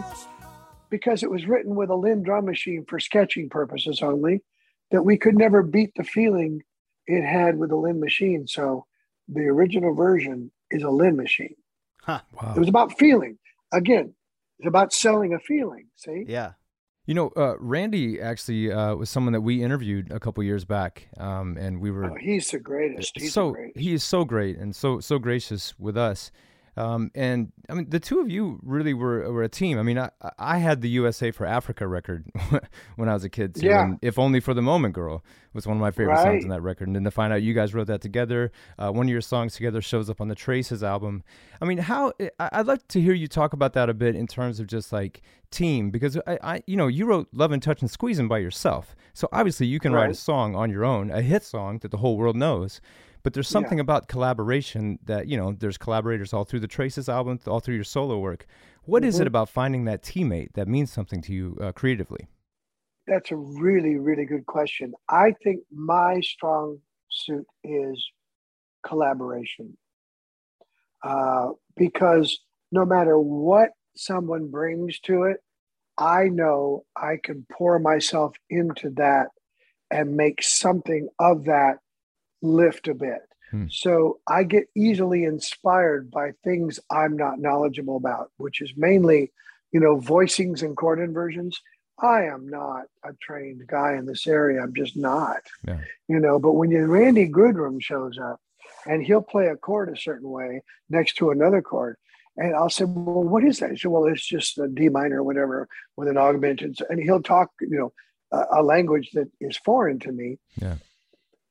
because 0.90 1.24
it 1.24 1.32
was 1.32 1.46
written 1.46 1.76
with 1.76 1.90
a 1.90 1.96
Linn 1.96 2.24
drum 2.24 2.46
machine 2.46 2.86
for 2.88 3.00
sketching 3.00 3.50
purposes 3.50 4.02
only 4.02 4.44
that 4.92 5.04
we 5.04 5.18
could 5.18 5.36
never 5.36 5.64
beat 5.64 5.92
the 5.96 6.04
feeling 6.04 6.62
it 7.08 7.26
had 7.26 7.58
with 7.58 7.70
the 7.70 7.78
Linn 7.78 8.02
machine. 8.02 8.48
So 8.48 8.86
the 9.30 9.44
original 9.44 9.94
version 9.94 10.52
is 10.72 10.84
a 10.84 10.90
Linn 10.90 11.16
machine. 11.16 11.56
Huh. 12.02 12.20
Wow. 12.34 12.54
It 12.56 12.60
was 12.60 12.68
about 12.68 12.98
feeling. 13.00 13.38
Again, 13.72 14.14
it's 14.60 14.68
about 14.68 14.92
selling 14.92 15.34
a 15.34 15.40
feeling. 15.40 15.88
See? 15.96 16.26
Yeah. 16.28 16.52
You 17.06 17.14
know, 17.14 17.32
uh, 17.38 17.56
Randy 17.60 18.20
actually 18.20 18.72
uh, 18.72 18.96
was 18.96 19.10
someone 19.10 19.34
that 19.34 19.42
we 19.42 19.64
interviewed 19.64 20.12
a 20.12 20.20
couple 20.20 20.44
years 20.44 20.66
back, 20.66 21.08
um, 21.18 21.56
and 21.58 21.80
we 21.80 21.92
were 21.92 22.12
Oh, 22.12 22.16
he's 22.20 22.50
the 22.52 22.60
greatest. 22.60 23.12
He's 23.14 23.26
the 23.26 23.30
so 23.30 23.52
greatest. 23.52 23.80
he 23.80 23.94
is 23.94 24.04
so 24.04 24.26
great 24.26 24.58
and 24.58 24.76
so 24.76 25.00
so 25.00 25.20
gracious 25.20 25.78
with 25.80 25.96
us. 25.98 26.32
Um, 26.78 27.10
and 27.16 27.52
I 27.70 27.74
mean, 27.74 27.90
the 27.90 28.00
two 28.02 28.20
of 28.20 28.30
you 28.30 28.60
really 28.64 28.94
were 28.94 29.32
were 29.32 29.44
a 29.44 29.50
team. 29.50 29.80
I 29.80 29.84
mean, 29.84 29.98
I 29.98 30.10
I 30.38 30.58
had 30.58 30.82
the 30.82 30.90
USA 30.90 31.32
for 31.32 31.46
Africa 31.46 31.88
record 31.88 32.26
when 32.98 33.08
I 33.08 33.14
was 33.14 33.24
a 33.24 33.30
kid 33.30 33.56
too. 33.56 33.68
Yeah. 33.68 33.94
If 34.02 34.20
only 34.20 34.40
for 34.42 34.54
the 34.54 34.62
moment, 34.62 34.94
girl 34.94 35.24
was 35.54 35.66
one 35.66 35.78
of 35.78 35.82
my 35.82 35.92
favorite 35.92 36.18
songs 36.18 36.28
Right. 36.28 36.42
in 36.44 36.50
that 36.50 36.62
record. 36.62 36.88
And 36.90 36.96
then 36.98 37.06
to 37.06 37.12
find 37.12 37.32
out 37.32 37.42
you 37.42 37.54
guys 37.54 37.74
wrote 37.74 37.88
that 37.88 38.02
together, 38.02 38.52
uh, 38.78 38.92
one 38.92 39.06
of 39.06 39.10
your 39.10 39.22
songs 39.22 39.56
together 39.56 39.82
shows 39.82 40.10
up 40.10 40.20
on 40.20 40.28
the 40.28 40.36
Traces 40.36 40.84
album. 40.84 41.24
I 41.62 41.66
mean, 41.66 41.78
how 41.78 42.12
I'd 42.40 42.68
like 42.68 42.86
to 42.90 43.00
hear 43.00 43.14
you 43.14 43.30
talk 43.30 43.54
about 43.54 43.72
that 43.74 43.90
a 43.90 43.94
bit 43.94 44.16
in 44.16 44.28
terms 44.28 44.60
of 44.60 44.68
just 44.68 44.92
like 44.92 45.22
team 45.52 45.92
because 45.92 46.18
I, 46.28 46.38
I 46.44 46.64
you 46.68 46.76
know 46.76 46.88
you 46.88 47.06
wrote 47.06 47.30
Lovin', 47.32 47.62
Touchin', 47.62 47.88
Squeezin' 47.88 48.28
by 48.28 48.40
yourself, 48.40 48.96
so 49.14 49.30
obviously 49.32 49.66
you 49.68 49.80
can 49.80 49.94
write 49.94 50.10
a 50.10 50.16
song 50.16 50.56
on 50.56 50.70
your 50.70 50.84
own, 50.84 51.10
a 51.10 51.22
hit 51.22 51.44
song 51.44 51.80
that 51.80 51.92
the 51.92 51.98
whole 51.98 52.18
world 52.18 52.36
knows. 52.36 52.82
But 53.26 53.34
there's 53.34 53.48
Yeah. 53.50 53.54
something 53.54 53.80
about 53.80 54.08
collaboration 54.08 55.00
that, 55.04 55.28
you 55.28 55.36
know, 55.36 55.52
there's 55.52 55.80
collaborators 55.80 56.32
all 56.32 56.44
through 56.46 56.60
the 56.60 56.68
Traces 56.68 57.10
album, 57.10 57.40
all 57.48 57.60
through 57.60 57.74
your 57.74 57.84
solo 57.84 58.20
work. 58.20 58.46
What 58.84 59.04
is 59.04 59.20
it 59.20 59.26
Mhm. 59.26 59.28
about 59.28 59.50
finding 59.50 59.86
that 59.86 60.04
teammate 60.04 60.54
that 60.54 60.68
means 60.68 60.92
something 60.92 61.24
to 61.24 61.34
you 61.34 61.58
uh, 61.60 61.72
creatively? 61.72 62.28
That's 63.08 63.32
a 63.32 63.36
really, 63.36 63.98
really 63.98 64.26
good 64.26 64.46
question. 64.46 64.94
I 65.10 65.34
think 65.44 65.64
my 65.72 66.20
strong 66.22 66.82
suit 67.10 67.48
is 67.64 68.08
collaboration. 68.86 69.76
Uh, 71.02 71.54
because 71.76 72.40
no 72.72 72.86
matter 72.86 73.20
what 73.20 73.72
someone 73.96 74.52
brings 74.52 75.00
to 75.00 75.24
it, 75.24 75.38
I 75.98 76.26
know 76.26 76.86
I 76.96 77.18
can 77.24 77.48
pour 77.52 77.80
myself 77.80 78.36
into 78.52 78.92
that 78.98 79.30
and 79.90 80.16
make 80.16 80.44
something 80.44 81.10
of 81.20 81.46
that 81.46 81.78
lift 82.46 82.88
a 82.88 82.94
bit. 82.94 83.22
Hmm. 83.52 83.66
So 83.70 84.20
I 84.28 84.44
get 84.44 84.68
easily 84.76 85.24
inspired 85.24 86.12
by 86.12 86.32
things 86.44 86.80
I'm 86.92 87.16
not 87.16 87.40
knowledgeable 87.40 87.98
about, 87.98 88.32
which 88.38 88.62
is 88.62 88.74
mainly, 88.76 89.32
you 89.72 89.80
know, 89.80 90.00
voicings 90.00 90.62
and 90.62 90.76
chord 90.76 91.00
inversions. 91.00 91.60
I 92.02 92.24
am 92.24 92.50
not 92.50 92.86
a 93.04 93.14
trained 93.22 93.68
guy 93.68 93.94
in 93.94 94.06
this 94.06 94.28
area. 94.28 94.62
I'm 94.62 94.74
just 94.74 94.98
not. 94.98 95.42
Yeah. 95.66 95.80
You 96.10 96.20
know, 96.20 96.40
but 96.40 96.54
when 96.54 96.72
you 96.72 96.86
Randy 96.86 97.30
Goodrum 97.30 97.82
shows 97.82 98.18
up 98.18 98.42
and 98.86 99.04
he'll 99.04 99.22
play 99.22 99.48
a 99.48 99.56
chord 99.56 99.90
a 99.90 99.98
certain 99.98 100.30
way 100.30 100.62
next 100.90 101.16
to 101.16 101.32
another 101.32 101.62
chord. 101.62 101.98
And 102.38 102.54
I'll 102.54 102.70
say, 102.70 102.84
well, 102.84 103.24
what 103.24 103.46
is 103.46 103.60
that? 103.60 103.72
He 103.72 103.78
said, 103.78 103.92
well, 103.92 104.06
it's 104.06 104.28
just 104.28 104.58
a 104.58 104.68
D 104.68 104.90
minor 104.90 105.20
or 105.20 105.24
whatever 105.24 105.70
with 105.96 106.10
an 106.10 106.18
augmented. 106.18 106.78
And 106.90 107.02
he'll 107.02 107.24
talk, 107.24 107.52
you 107.62 107.78
know, 107.78 107.94
a, 108.32 108.60
a 108.60 108.64
language 108.64 109.12
that 109.14 109.30
is 109.40 109.56
foreign 109.58 110.00
to 110.00 110.12
me. 110.12 110.38
Yeah. 110.62 110.76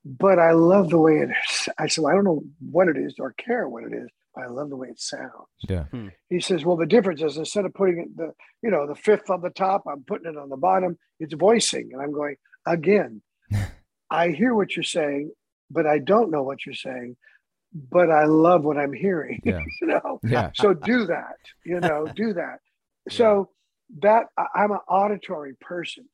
But 0.04 0.38
I 0.38 0.52
love 0.52 0.90
the 0.90 0.98
way 0.98 1.14
it 1.14 1.30
is. 1.30 1.68
I 1.78 1.86
said, 1.86 2.04
I 2.06 2.12
don't 2.12 2.24
know 2.24 2.42
what 2.70 2.88
it 2.88 2.96
is 2.98 3.14
or 3.18 3.32
care 3.32 3.66
what 3.68 3.84
it 3.84 3.92
is, 3.94 4.08
but 4.34 4.44
I 4.44 4.48
love 4.48 4.68
the 4.68 4.76
way 4.76 4.88
it 4.88 5.00
sounds. 5.00 5.30
Yeah. 5.68 5.84
Hmm. 5.84 6.08
He 6.28 6.40
says, 6.40 6.64
well, 6.64 6.76
the 6.76 6.84
difference 6.86 7.22
is 7.22 7.38
instead 7.38 7.64
of 7.64 7.72
putting 7.72 7.98
it 8.00 8.16
the, 8.16 8.32
you 8.62 8.70
know, 8.70 8.86
the 8.86 8.94
fifth 8.94 9.30
on 9.30 9.40
the 9.40 9.48
top, 9.50 9.84
I'm 9.90 10.04
putting 10.04 10.30
it 10.30 10.36
on 10.36 10.50
the 10.50 10.58
bottom. 10.58 10.98
It's 11.20 11.32
voicing. 11.34 11.90
And 11.92 12.02
I'm 12.02 12.12
going, 12.12 12.36
again, 12.66 13.22
I 14.10 14.28
hear 14.28 14.54
what 14.54 14.76
you're 14.76 14.82
saying, 14.82 15.30
but 15.70 15.86
I 15.86 15.98
don't 16.00 16.30
know 16.30 16.42
what 16.42 16.66
you're 16.66 16.74
saying. 16.74 17.16
But 17.90 18.10
I 18.10 18.26
love 18.26 18.62
what 18.64 18.76
I'm 18.76 18.92
hearing. 18.92 19.40
Yeah. 19.42 19.60
you 19.80 19.86
know, 19.88 20.20
Yeah. 20.22 20.50
so 20.54 20.74
do 20.74 21.06
that. 21.06 21.36
You 21.64 21.80
know, 21.80 22.06
do 22.14 22.34
that. 22.34 22.58
So 23.08 23.50
that 24.02 24.26
I- 24.36 24.46
I'm 24.54 24.70
an 24.70 24.78
auditory 24.88 25.54
person. 25.60 26.04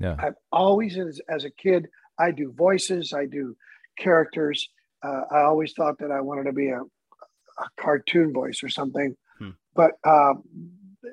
Yeah. 0.00 0.16
I've 0.18 0.34
always, 0.52 0.98
as, 0.98 1.20
as 1.28 1.44
a 1.44 1.50
kid, 1.50 1.86
I 2.18 2.30
do 2.30 2.52
voices, 2.52 3.12
I 3.12 3.26
do 3.26 3.56
characters. 3.98 4.68
Uh, 5.02 5.22
I 5.30 5.42
always 5.42 5.72
thought 5.72 5.98
that 5.98 6.10
I 6.10 6.20
wanted 6.20 6.44
to 6.44 6.52
be 6.52 6.68
a, 6.68 6.80
a 6.80 7.68
cartoon 7.80 8.32
voice 8.32 8.62
or 8.62 8.68
something. 8.68 9.16
Hmm. 9.38 9.50
But 9.74 9.92
um, 10.04 10.42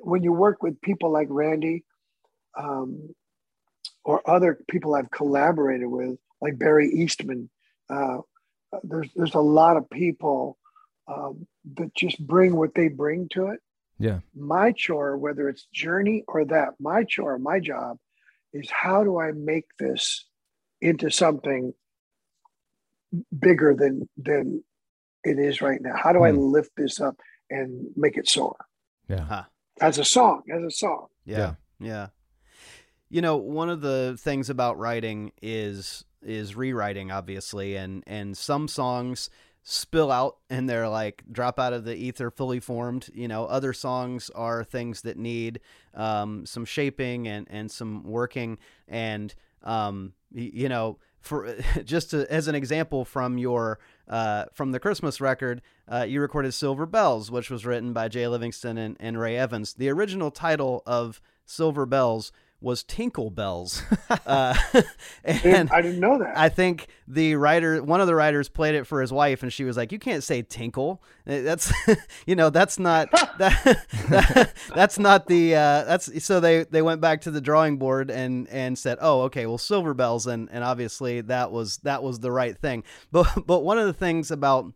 when 0.01 0.23
you 0.23 0.33
work 0.33 0.63
with 0.63 0.81
people 0.81 1.11
like 1.11 1.27
Randy 1.29 1.83
um, 2.57 3.13
or 4.03 4.27
other 4.29 4.59
people 4.67 4.95
I've 4.95 5.11
collaborated 5.11 5.87
with, 5.87 6.17
like 6.41 6.57
Barry 6.57 6.91
Eastmond, 6.91 7.49
uh, 7.89 8.17
there's 8.83 9.09
there's 9.15 9.35
a 9.35 9.39
lot 9.39 9.77
of 9.77 9.89
people 9.89 10.57
um, 11.07 11.47
that 11.75 11.93
just 11.95 12.25
bring 12.25 12.55
what 12.55 12.73
they 12.75 12.87
bring 12.87 13.29
to 13.29 13.47
it. 13.47 13.59
Yeah. 13.97 14.19
My 14.35 14.71
chore, 14.71 15.17
whether 15.17 15.47
it's 15.47 15.67
journey 15.73 16.23
or 16.27 16.45
that, 16.45 16.73
my 16.79 17.03
chore, 17.03 17.37
my 17.37 17.59
job 17.59 17.97
is 18.53 18.69
how 18.69 19.03
do 19.03 19.19
I 19.19 19.31
make 19.31 19.65
this 19.79 20.25
into 20.81 21.09
something 21.09 21.73
bigger 23.37 23.73
than 23.75 24.07
than 24.17 24.63
it 25.23 25.39
is 25.39 25.61
right 25.61 25.81
now? 25.81 25.95
How 25.95 26.13
do 26.13 26.23
I 26.23 26.31
Hmm. 26.31 26.37
lift 26.37 26.71
this 26.77 26.99
up 26.99 27.19
and 27.49 27.87
make 27.95 28.17
it 28.17 28.27
soar 28.27 28.55
Yeah. 29.07 29.45
as 29.81 29.97
a 29.97 30.05
song? 30.05 30.43
As 30.53 30.63
a 30.63 30.71
song, 30.71 31.07
Yeah. 31.25 31.55
Yeah. 31.79 32.09
You 33.09 33.21
know, 33.21 33.37
one 33.37 33.69
of 33.69 33.81
the 33.81 34.17
things 34.19 34.49
about 34.49 34.77
writing 34.77 35.31
is 35.41 36.05
is 36.21 36.55
rewriting 36.55 37.11
obviously 37.11 37.75
and 37.75 38.03
and 38.07 38.35
some 38.35 38.67
songs 38.67 39.29
spill 39.61 40.11
out 40.11 40.37
and 40.49 40.67
they're 40.67 40.89
like 40.89 41.23
drop 41.31 41.59
out 41.59 41.71
of 41.71 41.85
the 41.85 41.95
ether 41.95 42.31
fully 42.31 42.59
formed 42.59 43.09
you 43.13 43.27
know 43.27 43.45
other 43.45 43.73
songs 43.73 44.31
are 44.31 44.63
things 44.63 45.01
that 45.03 45.17
need 45.17 45.59
um, 45.93 46.43
some 46.47 46.65
shaping 46.65 47.27
and 47.27 47.45
and 47.51 47.69
some 47.69 48.03
working 48.03 48.57
and 48.87 49.35
um, 49.65 50.13
you 50.31 50.69
know 50.69 50.97
for 51.25 51.55
just 51.83 52.11
to, 52.11 52.31
as 52.31 52.47
an 52.47 52.55
example 52.55 53.03
from 53.03 53.37
your 53.37 53.79
uh, 54.07 54.45
from 54.53 54.71
the 54.71 54.79
Christmas 54.79 55.19
record, 55.19 55.61
uh, 55.91 56.05
you 56.07 56.21
recorded 56.21 56.53
Silver 56.53 56.85
Bells, 56.85 57.31
which 57.31 57.49
was 57.49 57.65
written 57.65 57.91
by 57.91 58.07
Jay 58.07 58.27
Livingston 58.27 58.77
and, 58.77 58.95
and 58.99 59.19
Ray 59.19 59.35
Evans. 59.35 59.73
The 59.73 59.89
original 59.89 60.29
title 60.29 60.83
of 60.85 61.19
Silver 61.45 61.85
Bells 61.85 62.31
was 62.61 62.83
Tinkle 62.83 63.29
Bells, 63.29 63.83
uh, 64.25 64.55
and 65.23 65.69
I 65.69 65.81
didn't 65.81 65.99
know 65.99 66.17
that. 66.19 66.37
I 66.37 66.49
think 66.49 66.87
the 67.07 67.35
writer, 67.35 67.83
one 67.83 68.01
of 68.01 68.07
the 68.07 68.15
writers, 68.15 68.49
played 68.49 68.73
it 68.75 68.85
for 68.87 69.01
his 69.01 69.11
wife, 69.13 69.43
and 69.43 69.53
she 69.53 69.63
was 69.63 69.77
like, 69.77 69.91
"You 69.91 69.99
can't 69.99 70.23
say 70.23 70.41
tinkle. 70.41 71.03
Eh, 71.27 71.41
That's, 71.41 71.71
you 72.25 72.35
know, 72.35 72.49
that's 72.49 72.79
not 72.79 73.11
that, 73.37 73.85
that- 74.09 74.53
that's 74.73 74.97
not 74.97 75.27
the 75.27 75.55
uh, 75.55 75.83
that's." 75.83 76.23
So 76.23 76.39
they 76.39 76.63
they 76.63 76.81
went 76.81 77.01
back 77.01 77.21
to 77.21 77.31
the 77.31 77.41
drawing 77.41 77.77
board 77.77 78.09
and 78.09 78.47
and 78.49 78.77
said, 78.77 78.97
"Oh, 79.01 79.21
okay, 79.23 79.45
well, 79.45 79.57
silver 79.59 79.93
bells," 79.93 80.25
and 80.25 80.49
and 80.51 80.63
obviously 80.63 81.21
that 81.21 81.51
was 81.51 81.77
that 81.79 82.01
was 82.01 82.19
the 82.19 82.31
right 82.31 82.57
thing. 82.57 82.83
But 83.11 83.45
but 83.45 83.59
one 83.63 83.77
of 83.77 83.85
the 83.85 83.93
things 83.93 84.31
about 84.31 84.73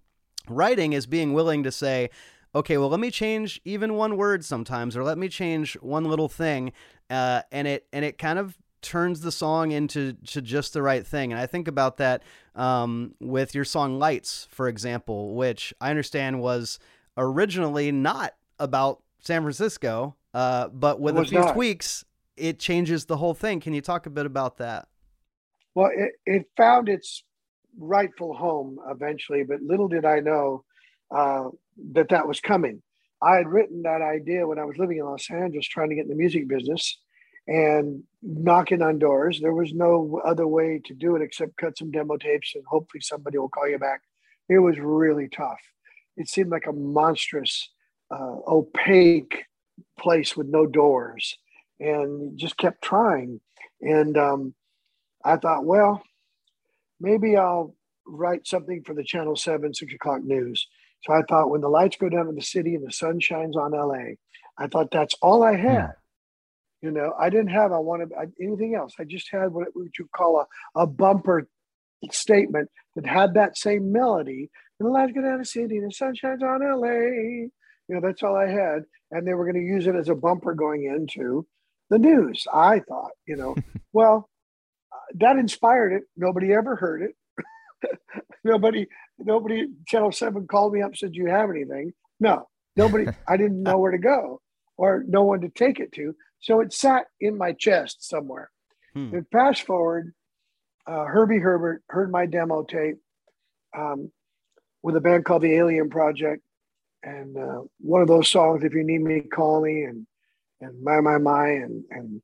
writing 0.48 0.94
is 0.94 1.06
being 1.06 1.34
willing 1.34 1.64
to 1.64 1.72
say. 1.72 2.10
Okay, 2.56 2.80
well, 2.80 2.90
let 2.90 3.00
me 3.00 3.12
change 3.12 3.62
even 3.64 3.94
one 3.94 4.18
word 4.18 4.44
sometimes, 4.44 4.98
or 4.98 5.04
let 5.04 5.20
me 5.20 5.30
change 5.30 5.76
one 5.82 6.06
little 6.06 6.28
thing, 6.28 6.72
uh, 7.10 7.42
and 7.52 7.68
it 7.68 7.88
and 7.92 8.06
it 8.06 8.18
kind 8.18 8.40
of 8.40 8.58
turns 8.82 9.22
the 9.22 9.32
song 9.32 9.72
into 9.72 10.14
to 10.28 10.42
just 10.42 10.74
the 10.74 10.82
right 10.82 11.06
thing. 11.06 11.32
And 11.32 11.40
I 11.40 11.46
think 11.46 11.68
about 11.68 11.98
that 11.98 12.24
um, 12.56 13.16
with 13.20 13.54
your 13.54 13.66
song 13.66 14.00
"Lights," 14.00 14.48
for 14.52 14.68
example, 14.68 15.36
which 15.36 15.74
I 15.82 15.90
understand 15.90 16.42
was 16.42 16.80
originally 17.18 17.92
not 17.92 18.36
about 18.60 19.02
San 19.20 19.42
Francisco, 19.42 20.16
uh, 20.34 20.70
but 20.70 21.00
with 21.00 21.18
a 21.18 21.26
few 21.26 21.40
not. 21.40 21.54
tweaks, 21.54 22.06
it 22.38 22.60
changes 22.60 23.06
the 23.06 23.18
whole 23.18 23.34
thing. 23.34 23.60
Can 23.60 23.74
you 23.74 23.82
talk 23.82 24.06
a 24.06 24.10
bit 24.10 24.26
about 24.26 24.58
that? 24.58 24.88
Well, 25.76 25.92
it, 25.96 26.14
it 26.26 26.50
found 26.58 26.90
its 26.90 27.24
rightful 27.78 28.34
home 28.34 28.80
eventually, 28.90 29.44
but 29.44 29.62
little 29.62 29.88
did 29.88 30.06
I 30.06 30.20
know 30.20 30.64
uh, 31.12 31.50
that 31.94 32.10
that 32.10 32.28
was 32.28 32.40
coming. 32.40 32.82
I 33.22 33.36
had 33.36 33.48
written 33.48 33.84
that 33.84 34.02
idea 34.02 34.48
when 34.48 34.60
I 34.60 34.66
was 34.66 34.78
living 34.78 34.98
in 34.98 35.06
Los 35.06 35.30
Angeles, 35.30 35.68
trying 35.68 35.90
to 35.90 35.96
get 35.96 36.04
in 36.04 36.10
the 36.10 36.16
music 36.16 36.48
business 36.48 36.98
and 37.48 38.04
knocking 38.22 38.82
on 38.82 39.00
doors. 39.00 39.40
There 39.40 39.54
was 39.54 39.74
no 39.74 40.22
other 40.26 40.48
way 40.48 40.82
to 40.86 40.94
do 40.94 41.16
it 41.16 41.22
except 41.22 41.58
cut 41.58 41.78
some 41.78 41.92
demo 41.92 42.18
tapes 42.18 42.54
and 42.56 42.64
hopefully 42.66 43.02
somebody 43.02 43.38
will 43.38 43.50
call 43.50 43.68
you 43.68 43.80
back. 43.80 44.02
It 44.48 44.60
was 44.60 44.78
really 44.80 45.28
tough. 45.28 45.60
It 46.16 46.30
seemed 46.30 46.52
like 46.52 46.68
a 46.68 46.74
monstrous, 46.74 47.70
uh, 48.12 48.38
opaque 48.48 49.46
place 49.98 50.36
with 50.36 50.48
no 50.48 50.66
doors 50.66 51.38
and 51.80 52.38
just 52.38 52.58
kept 52.58 52.84
trying. 52.84 53.42
And 53.82 54.18
um, 54.18 54.54
I 55.24 55.38
thought, 55.38 55.66
well, 55.66 56.04
maybe 57.00 57.38
I'll 57.38 57.76
write 58.06 58.48
something 58.48 58.84
for 58.84 58.94
the 58.94 59.04
Channel 59.04 59.36
7 59.36 59.74
six 59.74 59.94
o'clock 59.94 60.24
news. 60.24 60.68
So 61.04 61.14
I 61.14 61.22
thought 61.30 61.50
when 61.50 61.62
the 61.62 61.70
lights 61.70 61.98
go 62.00 62.10
down 62.10 62.28
in 62.28 62.36
the 62.36 62.42
city 62.42 62.76
and 62.76 62.86
the 62.86 62.92
sun 62.92 63.20
shines 63.20 63.56
on 63.56 63.72
LA, 63.72 64.16
I 64.58 64.68
thought 64.68 64.92
that's 64.92 65.16
all 65.22 65.44
I 65.44 65.56
had. 65.56 65.94
You 66.82 66.92
know, 66.92 67.14
I 67.20 67.30
didn't 67.30 67.50
have 67.50 67.72
I 67.72 67.80
wanted 67.80 68.12
I, 68.18 68.26
anything 68.42 68.76
else. 68.76 68.94
I 69.00 69.04
just 69.04 69.30
had 69.32 69.52
what 69.52 69.68
would 69.76 69.92
you 69.98 70.08
call 70.16 70.46
a, 70.76 70.82
a 70.82 70.88
bumper 70.88 71.48
statement 72.12 72.70
that 72.96 73.06
had 73.06 73.34
that 73.34 73.58
same 73.58 73.92
melody. 73.92 74.50
And 74.80 74.88
the 74.88 74.92
lights 74.92 75.12
go 75.14 75.22
down 75.22 75.34
in 75.34 75.40
the 75.40 75.46
city 75.46 75.78
and 75.78 75.90
the 75.90 75.94
sun 75.94 76.16
shines 76.16 76.44
on 76.44 76.62
LA. 76.62 76.88
You 76.90 77.50
know, 77.90 78.02
that's 78.02 78.24
all 78.24 78.36
I 78.36 78.48
had. 78.48 78.84
And 79.12 79.28
they 79.28 79.34
were 79.34 79.46
going 79.46 79.62
to 79.62 79.74
use 79.74 79.88
it 79.88 79.96
as 79.96 80.10
a 80.10 80.16
bumper 80.16 80.54
going 80.54 80.86
into 80.86 81.46
the 81.90 81.98
news. 81.98 82.46
I 82.54 82.80
thought, 82.88 83.12
you 83.26 83.36
know, 83.36 83.56
well, 83.94 84.30
uh, 84.94 84.98
that 85.16 85.38
inspired 85.38 85.94
it. 85.94 86.04
Nobody 86.16 86.54
ever 86.54 86.76
heard 86.76 87.02
it. 87.02 87.98
nobody, 88.44 88.88
nobody, 89.20 89.68
Channel 89.88 90.12
7 90.12 90.48
called 90.48 90.74
me 90.74 90.82
up, 90.82 90.96
said, 90.96 91.14
Do 91.14 91.20
you 91.20 91.28
have 91.28 91.50
anything? 91.50 91.94
No, 92.20 92.48
nobody, 92.76 93.06
I 93.28 93.38
didn't 93.38 93.64
know 93.64 93.78
where 93.78 93.92
to 93.92 93.98
go 93.98 94.42
or 94.80 95.04
no 95.08 95.24
one 95.24 95.42
to 95.42 95.50
take 95.50 95.80
it 95.80 95.92
to. 95.92 96.16
So 96.40 96.62
it 96.62 96.72
sat 96.72 97.08
in 97.20 97.38
my 97.38 97.52
chest 97.52 98.08
somewhere. 98.08 98.50
Hmm. 98.94 99.14
And 99.14 99.26
fast 99.30 99.64
forward, 99.64 100.14
uh, 100.88 101.04
Herbie 101.04 101.40
Herbert 101.40 101.84
heard 101.90 102.10
my 102.12 102.26
demo 102.26 102.64
tape 102.64 102.98
um, 103.78 104.12
with 104.82 104.96
a 104.96 105.02
band 105.02 105.26
called 105.26 105.42
the 105.42 105.54
Alien 105.54 105.90
Project. 105.90 106.42
And 107.04 107.38
uh, 107.38 107.62
one 107.80 108.02
of 108.02 108.08
those 108.08 108.30
songs, 108.30 108.64
If 108.64 108.74
You 108.74 108.84
Need 108.84 109.02
Me, 109.02 109.20
Call 109.22 109.62
Me, 109.62 109.84
and, 109.84 110.08
and 110.62 110.82
My, 110.82 111.02
My, 111.02 111.18
My, 111.18 111.50
and, 111.50 111.84
and 111.92 112.22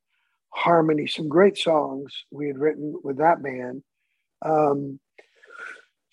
Harmony, 0.50 1.08
some 1.08 1.28
great 1.28 1.58
songs 1.58 2.24
we 2.32 2.48
had 2.48 2.58
written 2.58 2.98
with 3.04 3.18
that 3.18 3.44
band, 3.44 3.84
um, 4.42 5.00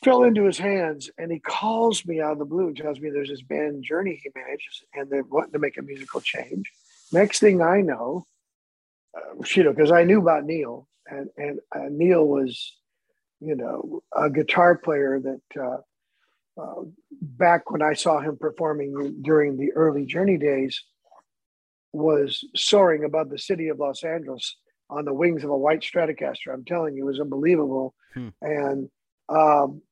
fell 0.03 0.24
into 0.24 0.44
his 0.44 0.59
hands. 0.59 1.11
And 1.18 1.30
he 1.30 1.38
calls 1.38 2.05
me 2.07 2.20
out 2.20 2.32
of 2.32 2.38
the 2.38 2.44
blue 2.44 2.68
and 2.68 2.76
tells 2.76 3.00
me 3.00 3.11
there's 3.11 3.28
this 3.28 3.42
band 3.42 3.84
Journey 3.84 4.20
he 4.22 4.30
manages, 4.34 4.82
and 4.94 5.09
they're 5.09 5.22
wanting 5.22 5.53
to 5.53 5.59
make 5.59 5.78
a 5.78 5.82
musical 5.82 6.20
change. 6.20 6.70
Next 7.12 7.40
thing 7.40 7.62
I 7.62 7.80
know, 7.80 8.26
uh, 9.16 9.42
you 9.55 9.64
know, 9.64 9.72
because 9.72 9.92
I 9.92 10.05
knew 10.05 10.20
about 10.20 10.44
Neal, 10.44 10.88
and 11.07 11.28
and 11.36 11.61
uh, 11.74 11.88
Neal 11.90 12.26
was, 12.26 12.74
you 13.40 13.55
know, 13.55 14.03
a 14.16 14.30
guitar 14.30 14.76
player 14.76 15.20
that 15.20 15.61
uh, 15.61 16.61
uh, 16.61 16.82
back 17.20 17.70
when 17.70 17.82
I 17.82 17.92
saw 17.92 18.20
him 18.20 18.36
performing 18.38 19.20
during 19.22 19.57
the 19.57 19.72
early 19.72 20.07
Journey 20.07 20.38
days, 20.38 20.82
was 21.92 22.44
soaring 22.57 23.05
above 23.05 23.28
the 23.28 23.38
city 23.38 23.68
of 23.68 23.78
Los 23.78 24.03
Angeles 24.03 24.57
on 24.88 25.05
the 25.05 25.14
wings 25.14 25.44
of 25.44 25.50
a 25.50 25.57
white 25.57 25.80
Stratocaster. 25.80 26.53
I'm 26.53 26.64
telling 26.64 26.96
you, 26.96 27.05
it 27.05 27.07
was 27.07 27.20
unbelievable, 27.20 27.94
Hmm. 28.14 28.28
and 28.42 28.90
um, 29.28 29.82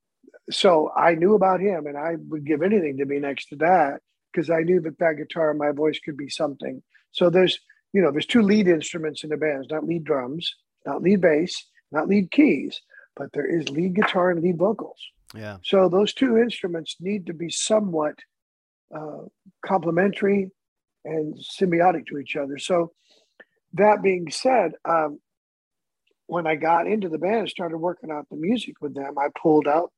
so 0.50 0.90
I 0.96 1.14
knew 1.14 1.34
about 1.34 1.60
him, 1.60 1.86
and 1.86 1.96
I 1.96 2.16
would 2.28 2.46
give 2.46 2.62
anything 2.62 2.98
to 2.98 3.06
be 3.06 3.18
next 3.18 3.46
to 3.46 3.56
that 3.56 4.00
because 4.32 4.50
I 4.50 4.60
knew 4.60 4.80
that 4.80 4.98
that 4.98 5.16
guitar, 5.16 5.52
my 5.54 5.72
voice 5.72 5.98
could 5.98 6.16
be 6.16 6.28
something. 6.28 6.82
So 7.12 7.30
there's, 7.30 7.58
you 7.92 8.00
know, 8.00 8.10
there's 8.10 8.26
two 8.26 8.42
lead 8.42 8.68
instruments 8.68 9.24
in 9.24 9.30
the 9.30 9.36
band, 9.36 9.66
not 9.70 9.86
lead 9.86 10.04
drums, 10.04 10.54
not 10.86 11.02
lead 11.02 11.20
bass, 11.20 11.66
not 11.92 12.08
lead 12.08 12.30
keys, 12.30 12.80
but 13.16 13.32
there 13.32 13.46
is 13.46 13.68
lead 13.68 13.94
guitar 13.94 14.30
and 14.30 14.42
lead 14.42 14.56
vocals. 14.56 15.00
Yeah. 15.34 15.58
So 15.64 15.88
those 15.88 16.12
two 16.12 16.38
instruments 16.38 16.96
need 17.00 17.26
to 17.26 17.34
be 17.34 17.50
somewhat 17.50 18.14
uh, 18.94 19.24
complementary 19.64 20.50
and 21.04 21.36
symbiotic 21.36 22.06
to 22.06 22.18
each 22.18 22.36
other. 22.36 22.58
So 22.58 22.92
that 23.74 24.02
being 24.02 24.30
said, 24.30 24.72
um, 24.84 25.20
when 26.26 26.46
I 26.46 26.56
got 26.56 26.86
into 26.86 27.08
the 27.08 27.18
band 27.18 27.40
and 27.40 27.48
started 27.48 27.78
working 27.78 28.10
out 28.10 28.28
the 28.30 28.36
music 28.36 28.74
with 28.80 28.94
them, 28.94 29.18
I 29.18 29.28
pulled 29.40 29.66
out 29.66 29.92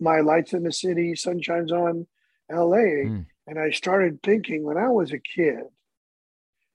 my 0.00 0.20
Lights 0.20 0.52
in 0.52 0.62
the 0.62 0.72
City, 0.72 1.14
Sunshine's 1.14 1.72
on 1.72 2.06
LA, 2.50 3.04
Mm. 3.06 3.26
and 3.46 3.58
I 3.58 3.70
started 3.70 4.22
thinking 4.22 4.64
when 4.64 4.76
I 4.76 4.88
was 4.88 5.12
a 5.12 5.18
kid, 5.18 5.64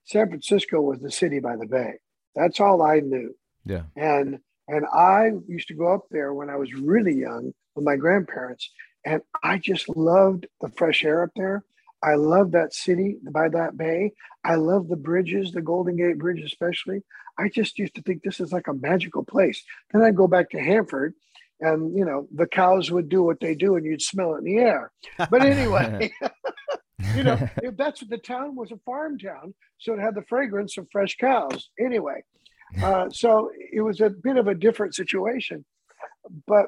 San 0.04 0.28
Francisco 0.28 0.80
was 0.80 1.00
the 1.00 1.10
city 1.10 1.40
by 1.40 1.56
the 1.56 1.66
bay. 1.66 1.94
That's 2.34 2.60
all 2.60 2.82
I 2.82 3.00
knew. 3.00 3.34
Yeah. 3.64 3.84
And 3.96 4.40
and 4.68 4.84
I 4.92 5.30
used 5.46 5.68
to 5.68 5.74
go 5.74 5.94
up 5.94 6.06
there 6.10 6.34
when 6.34 6.50
I 6.50 6.56
was 6.56 6.74
really 6.74 7.14
young 7.14 7.54
with 7.76 7.84
my 7.84 7.94
grandparents, 7.96 8.72
and 9.04 9.22
I 9.44 9.58
just 9.58 9.88
loved 9.96 10.46
the 10.60 10.70
fresh 10.70 11.04
air 11.04 11.22
up 11.22 11.30
there. 11.36 11.64
I 12.02 12.14
love 12.16 12.50
that 12.52 12.74
city 12.74 13.18
by 13.22 13.48
that 13.50 13.76
bay. 13.76 14.12
I 14.42 14.56
love 14.56 14.88
the 14.88 14.96
bridges, 14.96 15.52
the 15.52 15.62
Golden 15.62 15.94
Gate 15.96 16.18
Bridge 16.18 16.42
especially. 16.42 17.02
I 17.38 17.48
just 17.48 17.78
used 17.78 17.94
to 17.94 18.02
think 18.02 18.22
this 18.22 18.40
is 18.40 18.52
like 18.52 18.66
a 18.66 18.74
magical 18.74 19.24
place. 19.24 19.62
Then 19.92 20.02
I'd 20.02 20.16
go 20.16 20.26
back 20.26 20.50
to 20.50 20.58
Hanford, 20.60 21.14
and 21.60 21.96
you 21.96 22.04
know 22.04 22.28
the 22.34 22.46
cows 22.46 22.90
would 22.90 23.08
do 23.08 23.22
what 23.22 23.40
they 23.40 23.54
do, 23.54 23.76
and 23.76 23.84
you'd 23.84 24.02
smell 24.02 24.34
it 24.34 24.38
in 24.38 24.44
the 24.44 24.58
air. 24.58 24.92
But 25.18 25.42
anyway, 25.42 26.12
you 27.14 27.22
know 27.22 27.48
that's 27.76 28.02
what 28.02 28.10
the 28.10 28.18
town 28.18 28.56
was 28.56 28.72
a 28.72 28.78
farm 28.84 29.18
town, 29.18 29.54
so 29.78 29.94
it 29.94 30.00
had 30.00 30.14
the 30.14 30.22
fragrance 30.22 30.76
of 30.78 30.88
fresh 30.90 31.16
cows. 31.16 31.70
Anyway, 31.78 32.22
uh, 32.82 33.08
so 33.12 33.50
it 33.72 33.80
was 33.80 34.00
a 34.00 34.10
bit 34.10 34.36
of 34.36 34.48
a 34.48 34.54
different 34.54 34.94
situation. 34.94 35.64
But 36.46 36.66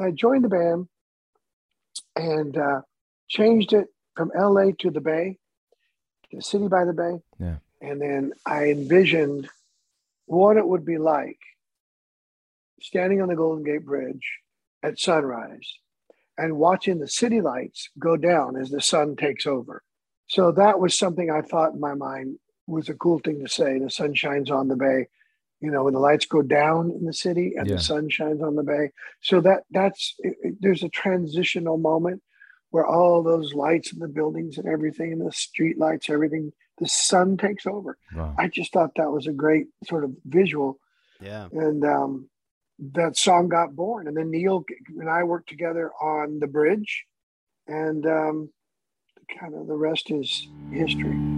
I 0.00 0.10
joined 0.10 0.44
the 0.44 0.48
band 0.48 0.88
and 2.14 2.56
uh, 2.56 2.80
changed 3.28 3.72
it 3.72 3.88
from 4.14 4.32
LA 4.34 4.70
to 4.80 4.90
the 4.90 5.00
Bay, 5.00 5.38
the 6.32 6.40
city 6.40 6.68
by 6.68 6.84
the 6.84 6.92
Bay. 6.92 7.20
Yeah. 7.38 7.56
And 7.82 8.00
then 8.00 8.32
I 8.46 8.70
envisioned 8.70 9.48
what 10.24 10.56
it 10.56 10.66
would 10.66 10.84
be 10.84 10.98
like 10.98 11.38
standing 12.80 13.20
on 13.22 13.28
the 13.28 13.36
Golden 13.36 13.64
Gate 13.64 13.84
Bridge 13.84 14.38
at 14.82 14.98
sunrise 14.98 15.78
and 16.38 16.56
watching 16.58 16.98
the 16.98 17.08
city 17.08 17.40
lights 17.40 17.88
go 17.98 18.16
down 18.16 18.56
as 18.56 18.70
the 18.70 18.80
sun 18.80 19.16
takes 19.16 19.46
over. 19.46 19.82
So 20.28 20.52
that 20.52 20.78
was 20.80 20.96
something 20.98 21.30
I 21.30 21.40
thought 21.42 21.72
in 21.74 21.80
my 21.80 21.94
mind 21.94 22.38
was 22.66 22.88
a 22.88 22.94
cool 22.94 23.18
thing 23.20 23.42
to 23.44 23.48
say. 23.48 23.78
The 23.78 23.90
sun 23.90 24.12
shines 24.14 24.50
on 24.50 24.68
the 24.68 24.76
bay, 24.76 25.06
you 25.60 25.70
know, 25.70 25.84
when 25.84 25.94
the 25.94 26.00
lights 26.00 26.26
go 26.26 26.42
down 26.42 26.90
in 26.90 27.04
the 27.04 27.12
city 27.12 27.54
and 27.56 27.66
Yeah. 27.68 27.76
the 27.76 27.80
sun 27.82 28.10
shines 28.10 28.42
on 28.42 28.56
the 28.56 28.62
bay. 28.64 28.90
So 29.22 29.40
that 29.42 29.64
that's 29.70 30.14
it, 30.18 30.36
it- 30.42 30.56
there's 30.60 30.82
a 30.82 30.88
transitional 30.88 31.78
moment 31.78 32.22
where 32.70 32.84
all 32.86 33.22
those 33.22 33.54
lights 33.54 33.92
in 33.92 34.00
the 34.00 34.08
buildings 34.08 34.58
and 34.58 34.66
everything, 34.68 35.12
and 35.12 35.24
the 35.24 35.32
street 35.32 35.78
lights, 35.78 36.10
everything, 36.10 36.52
the 36.78 36.88
sun 36.88 37.36
takes 37.38 37.64
over. 37.64 37.96
Wow. 38.14 38.34
I 38.36 38.48
just 38.48 38.72
thought 38.72 38.90
that 38.96 39.10
was 39.12 39.26
a 39.28 39.32
great 39.32 39.68
sort 39.84 40.04
of 40.04 40.10
visual 40.26 40.78
Yeah. 41.20 41.48
and 41.52 41.84
um, 41.84 42.28
that 42.92 43.16
song 43.16 43.48
got 43.48 43.74
born. 43.74 44.08
And 44.08 44.16
then 44.16 44.30
Neal 44.30 44.64
and 44.98 45.08
I 45.08 45.24
worked 45.24 45.48
together 45.48 45.92
on 46.00 46.38
the 46.38 46.46
bridge, 46.46 47.04
and 47.66 48.06
um, 48.06 48.50
kind 49.38 49.54
of 49.54 49.66
the 49.66 49.74
rest 49.76 50.10
is 50.10 50.48
history. 50.70 51.35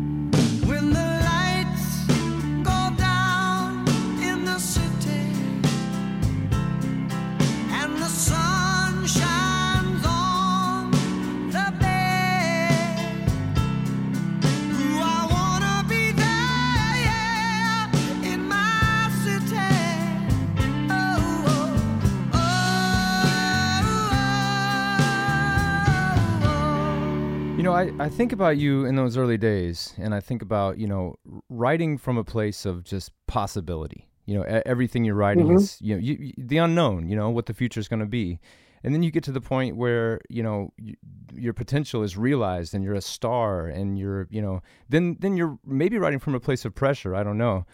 I, 27.78 27.92
I 28.00 28.08
think 28.08 28.32
about 28.32 28.56
you 28.58 28.84
in 28.84 28.96
those 28.96 29.16
early 29.16 29.38
days, 29.38 29.94
and 29.98 30.14
I 30.14 30.20
think 30.20 30.42
about, 30.42 30.78
you 30.78 30.86
know, 30.86 31.14
writing 31.48 31.96
from 31.98 32.18
a 32.18 32.24
place 32.24 32.66
of 32.66 32.82
just 32.84 33.12
possibility. 33.26 34.08
You 34.26 34.38
know, 34.38 34.42
everything 34.66 35.04
you're 35.04 35.14
writing 35.14 35.46
Mhm. 35.46 35.56
is, 35.56 35.78
you 35.80 35.94
know, 35.94 36.00
you, 36.00 36.14
you, 36.20 36.32
the 36.36 36.58
unknown, 36.58 37.08
you 37.08 37.16
know, 37.16 37.30
what 37.30 37.46
the 37.46 37.54
future 37.54 37.80
is 37.80 37.88
going 37.88 38.00
to 38.00 38.06
be. 38.06 38.40
And 38.84 38.94
then 38.94 39.02
you 39.02 39.10
get 39.10 39.24
to 39.24 39.32
the 39.32 39.40
point 39.40 39.76
where, 39.76 40.20
you 40.28 40.42
know, 40.42 40.72
y 40.78 40.94
your 41.34 41.52
potential 41.52 42.02
is 42.02 42.16
realized 42.16 42.74
and 42.74 42.82
you're 42.84 42.94
a 42.94 43.00
star 43.00 43.66
and 43.66 43.98
you're, 43.98 44.26
you 44.30 44.42
know, 44.42 44.60
then, 44.88 45.16
then 45.20 45.36
you're 45.36 45.58
maybe 45.64 45.98
writing 45.98 46.18
from 46.18 46.34
a 46.34 46.40
place 46.40 46.64
of 46.64 46.74
pressure. 46.74 47.14
I 47.14 47.22
don't 47.22 47.38
know. 47.38 47.64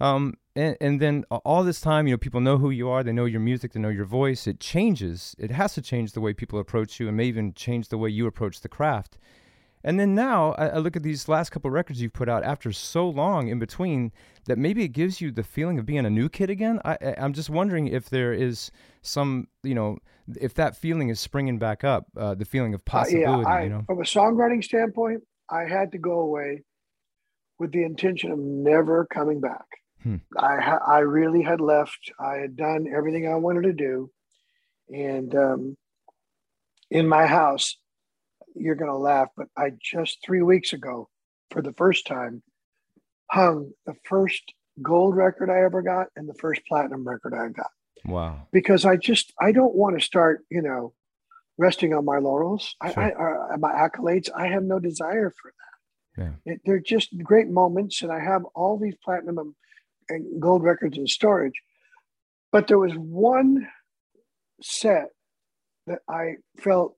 Um, 0.00 0.34
and, 0.56 0.76
and 0.80 1.00
then 1.00 1.24
all 1.44 1.64
this 1.64 1.80
time, 1.80 2.06
you 2.06 2.14
know, 2.14 2.18
people 2.18 2.40
know 2.40 2.58
who 2.58 2.70
you 2.70 2.88
are. 2.88 3.02
They 3.02 3.12
know 3.12 3.24
your 3.24 3.40
music. 3.40 3.72
They 3.72 3.80
know 3.80 3.88
your 4.00 4.04
voice. 4.04 4.46
It 4.46 4.58
changes. 4.60 5.34
It 5.38 5.50
has 5.50 5.74
to 5.74 5.82
change 5.82 6.12
the 6.12 6.20
way 6.20 6.32
people 6.34 6.58
approach 6.58 6.98
you 7.00 7.08
and 7.08 7.16
may 7.16 7.26
even 7.26 7.54
change 7.54 7.88
the 7.88 7.98
way 7.98 8.10
you 8.10 8.26
approach 8.26 8.60
the 8.60 8.68
craft. 8.68 9.16
And 9.86 10.00
then 10.00 10.14
now 10.14 10.52
I, 10.52 10.68
I 10.68 10.78
look 10.78 10.96
at 10.96 11.02
these 11.02 11.28
last 11.28 11.50
couple 11.50 11.70
records 11.70 12.00
you've 12.00 12.14
put 12.14 12.28
out 12.28 12.42
after 12.42 12.72
so 12.72 13.06
long 13.08 13.48
in 13.48 13.58
between 13.58 14.12
that 14.46 14.56
maybe 14.56 14.82
it 14.82 14.88
gives 14.88 15.20
you 15.20 15.30
the 15.30 15.42
feeling 15.42 15.78
of 15.78 15.84
being 15.84 16.06
a 16.06 16.10
new 16.10 16.30
kid 16.30 16.48
again. 16.48 16.80
I, 16.84 16.96
I'm 17.18 17.34
just 17.34 17.50
wondering 17.50 17.88
if 17.88 18.08
there 18.08 18.32
is 18.32 18.70
some, 19.02 19.48
you 19.62 19.74
know, 19.74 19.98
if 20.40 20.54
that 20.54 20.74
feeling 20.74 21.10
is 21.10 21.20
springing 21.20 21.58
back 21.58 21.84
up, 21.84 22.06
uh, 22.16 22.34
the 22.34 22.46
feeling 22.46 22.72
of 22.72 22.80
Uh, 22.80 22.84
possibility, 22.86 23.42
yeah, 23.42 23.54
I, 23.54 23.62
you 23.64 23.68
know? 23.68 23.84
from 23.86 24.00
a 24.00 24.04
songwriting 24.04 24.64
standpoint, 24.64 25.22
I 25.50 25.64
had 25.68 25.92
to 25.92 25.98
go 25.98 26.20
away 26.20 26.62
with 27.58 27.72
the 27.72 27.84
intention 27.84 28.32
of 28.32 28.38
never 28.38 29.04
coming 29.04 29.40
back. 29.40 29.66
Hmm. 30.02 30.16
I 30.38 30.60
ha- 30.60 30.84
I 30.86 31.00
really 31.00 31.42
had 31.42 31.60
left. 31.60 32.10
I 32.18 32.36
had 32.36 32.56
done 32.56 32.86
everything 32.94 33.28
I 33.28 33.36
wanted 33.36 33.62
to 33.62 33.72
do, 33.72 34.10
and 34.92 35.34
um, 35.34 35.76
in 36.90 37.08
my 37.08 37.26
house, 37.26 37.76
you're 38.54 38.74
going 38.74 38.90
to 38.90 38.96
laugh, 38.96 39.28
but 39.36 39.48
I 39.56 39.72
just 39.80 40.18
three 40.24 40.42
weeks 40.42 40.72
ago, 40.72 41.08
for 41.50 41.62
the 41.62 41.72
first 41.72 42.06
time, 42.06 42.42
hung 43.30 43.70
the 43.86 43.94
first 44.04 44.42
gold 44.82 45.16
record 45.16 45.50
I 45.50 45.62
ever 45.64 45.82
got 45.82 46.06
and 46.16 46.28
the 46.28 46.34
first 46.34 46.62
platinum 46.68 47.06
record 47.06 47.32
I 47.34 47.48
got 47.48 47.70
Wow. 48.04 48.48
because 48.52 48.84
I 48.84 48.96
just 48.96 49.32
I 49.40 49.52
don't 49.52 49.74
want 49.74 49.98
to 49.98 50.04
start, 50.04 50.44
you 50.50 50.62
know, 50.62 50.92
resting 51.58 51.94
on 51.94 52.04
my 52.04 52.18
laurels. 52.18 52.74
I, 52.80 52.92
Sure. 52.92 53.02
I, 53.02 53.08
or 53.10 53.56
my 53.58 53.72
accolades. 53.72 54.28
I 54.36 54.48
have 54.48 54.64
no 54.64 54.78
desire 54.78 55.30
for 55.40 55.52
that. 56.16 56.22
Yeah. 56.24 56.52
It, 56.54 56.60
they're 56.64 56.80
just 56.80 57.16
great 57.22 57.48
moments, 57.48 58.02
and 58.02 58.10
I 58.12 58.20
have 58.20 58.44
all 58.54 58.78
these 58.78 58.96
platinum 59.04 59.38
and- 59.38 59.54
and 60.10 60.38
gold 60.40 60.62
records 60.62 60.98
in 60.98 61.06
storage. 61.06 61.54
But 62.52 62.66
there 62.68 62.78
was 62.78 62.92
one 62.94 63.66
set 64.60 65.08
that 65.86 66.00
I 66.08 66.34
felt 66.58 66.96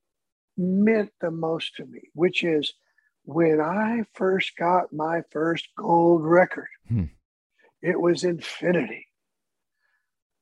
meant 0.57 1.11
the 1.21 1.31
most 1.31 1.77
to 1.77 1.87
me, 1.87 2.01
which 2.15 2.45
is 2.45 2.73
when 3.25 3.61
I 3.61 4.05
first 4.15 4.57
got 4.57 4.93
my 4.93 5.23
first 5.31 5.69
gold 5.77 6.25
record. 6.25 6.69
Hmm. 6.89 7.05
It 7.83 8.01
was 8.01 8.25
Infinity. 8.25 9.07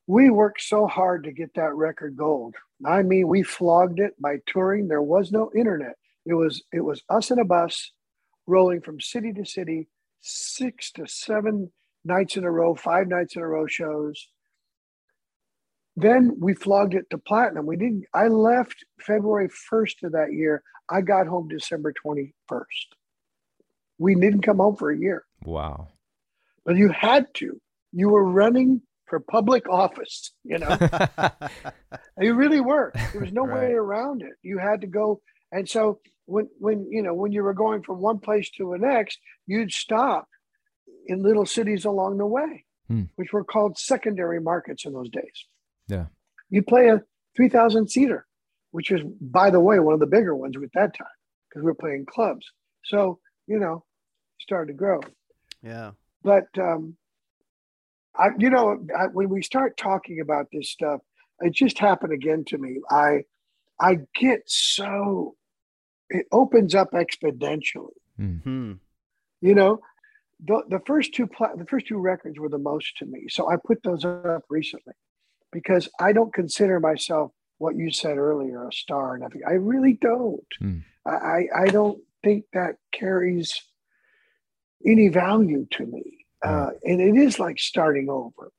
We 0.07 0.31
worked 0.31 0.61
so 0.61 0.87
hard 0.87 1.25
to 1.25 1.33
get 1.33 1.55
that 1.55 1.75
record 1.75 2.17
gold. 2.17 2.55
I 2.85 3.03
mean, 3.03 3.27
we 3.27 3.43
flogged 3.43 4.01
it 4.01 4.21
by 4.21 4.37
touring. 4.47 4.87
There 4.87 5.03
was 5.03 5.33
no 5.33 5.51
internet. 5.57 5.97
It 6.27 6.35
was 6.35 6.63
it 6.73 6.81
was 6.81 7.03
us 7.09 7.31
in 7.31 7.39
a 7.39 7.45
bus 7.45 7.93
rolling 8.47 8.83
from 8.83 9.01
city 9.01 9.33
to 9.33 9.45
city, 9.47 9.89
six 10.21 10.93
to 10.93 11.07
seven 11.07 11.73
nights 12.05 12.37
in 12.37 12.45
a 12.45 12.51
row, 12.51 12.75
five 12.75 13.09
nights 13.09 13.37
in 13.37 13.43
a 13.43 13.47
row 13.47 13.67
shows. 13.67 14.29
Then 15.97 16.37
we 16.41 16.55
flogged 16.55 16.95
it 16.95 17.09
to 17.11 17.19
platinum. 17.19 17.67
We 17.67 17.77
didn't. 17.77 18.05
I 18.13 18.27
left 18.29 18.85
February 19.01 19.49
first 19.49 20.03
of 20.03 20.13
that 20.13 20.33
year. 20.33 20.63
I 20.91 21.01
got 21.01 21.27
home 21.27 21.49
December 21.49 21.93
twenty 21.93 22.35
first. 22.49 22.95
We 23.99 24.15
didn't 24.17 24.43
come 24.43 24.57
home 24.59 24.75
for 24.77 24.91
a 24.91 24.99
year, 24.99 25.25
Wow. 25.45 25.89
but 26.65 26.77
you 26.77 26.89
had 26.91 27.33
to. 27.35 27.61
You 27.93 28.09
were 28.09 28.25
running 28.25 28.83
for 29.07 29.21
public 29.21 29.69
office. 29.69 30.33
You 30.43 30.59
know, 30.59 30.77
you 32.21 32.35
really 32.35 32.61
were. 32.61 32.93
There 33.13 33.21
was 33.21 33.33
no 33.33 33.45
way 33.45 33.73
around 33.73 34.23
it. 34.23 34.33
You 34.43 34.59
had 34.59 34.81
to 34.81 34.87
go. 34.89 35.21
And 35.53 35.69
so 35.69 36.01
when 36.27 36.49
when 36.59 36.87
you 36.91 37.03
know 37.03 37.15
when 37.15 37.31
you 37.31 37.45
were 37.45 37.55
going 37.55 37.83
from 37.85 38.01
one 38.01 38.19
place 38.19 38.51
to 38.57 38.73
the 38.73 38.79
next, 38.85 39.19
you'd 39.47 39.71
stop 39.73 40.27
in 41.07 41.23
little 41.23 41.47
cities 41.47 41.85
along 41.85 42.19
the 42.19 42.27
way, 42.27 42.65
Hmm. 42.89 43.03
which 43.15 43.33
were 43.33 43.45
called 43.45 43.79
secondary 43.79 44.41
markets 44.41 44.85
in 44.85 44.93
those 44.93 45.09
days. 45.11 45.47
Yeah. 45.89 46.07
You'd 46.51 46.67
play 46.67 46.89
a 46.89 47.03
three 47.37 47.49
thousand 47.49 47.91
seater, 47.91 48.27
which 48.71 48.91
is, 48.91 49.01
by 49.21 49.51
the 49.51 49.61
way, 49.61 49.79
one 49.79 49.95
of 49.95 50.01
the 50.01 50.07
bigger 50.07 50.35
ones 50.35 50.57
at 50.57 50.63
that 50.75 50.97
time 50.97 51.07
because 51.49 51.63
we 51.63 51.67
were 51.67 51.75
playing 51.75 52.07
clubs. 52.07 52.47
So 52.85 53.19
you 53.47 53.59
know, 53.59 53.85
started 54.41 54.73
to 54.73 54.79
grow 54.79 55.01
yeah. 55.65 55.93
but 56.23 56.47
um, 56.59 56.97
I, 58.17 58.29
you 58.39 58.51
know, 58.51 58.87
I, 58.97 59.07
when 59.07 59.29
we 59.29 59.43
start 59.43 59.77
talking 59.77 60.21
about 60.21 60.47
this 60.53 60.71
stuff, 60.71 61.01
it 61.41 61.53
just 61.53 61.79
happened 61.79 62.13
again 62.13 62.45
to 62.49 62.59
me. 62.59 62.81
I, 62.91 63.23
I 63.81 64.01
get 64.15 64.43
so, 64.47 65.35
it 66.11 66.27
opens 66.31 66.75
up 66.75 66.93
exponentially. 66.93 67.89
Mm-hmm. 68.21 68.75
You 69.41 69.55
know, 69.55 69.81
the 70.45 70.63
the 70.69 70.81
first 70.87 71.15
two 71.15 71.27
pla- 71.27 71.55
the 71.57 71.67
first 71.67 71.87
two 71.87 71.99
records 71.99 72.39
were 72.39 72.49
the 72.49 72.59
most 72.59 72.97
to 72.99 73.07
me, 73.07 73.27
so 73.29 73.51
I 73.51 73.57
put 73.57 73.83
those 73.83 74.05
up 74.05 74.45
recently 74.49 74.95
because 75.55 75.89
I 76.01 76.13
don't 76.13 76.35
consider 76.35 76.81
myself 76.81 77.31
what 77.59 77.77
you 77.77 77.91
said 77.91 78.19
earlier 78.19 78.69
a 78.69 78.73
star 78.73 79.15
or 79.15 79.19
nothing. 79.19 79.41
I 79.49 79.53
really 79.53 79.95
don't. 79.95 80.45
Hmm. 80.59 80.79
I 81.07 81.45
I 81.57 81.67
don't 81.69 82.01
think 82.23 82.45
that 82.53 82.75
carries 82.93 83.63
any 84.85 85.09
value 85.09 85.67
to 85.71 85.87
me. 85.87 86.27
Uh, 86.45 86.71
and 86.83 87.01
it 87.01 87.17
is 87.17 87.39
like 87.39 87.59
starting 87.59 88.11
over. 88.11 88.51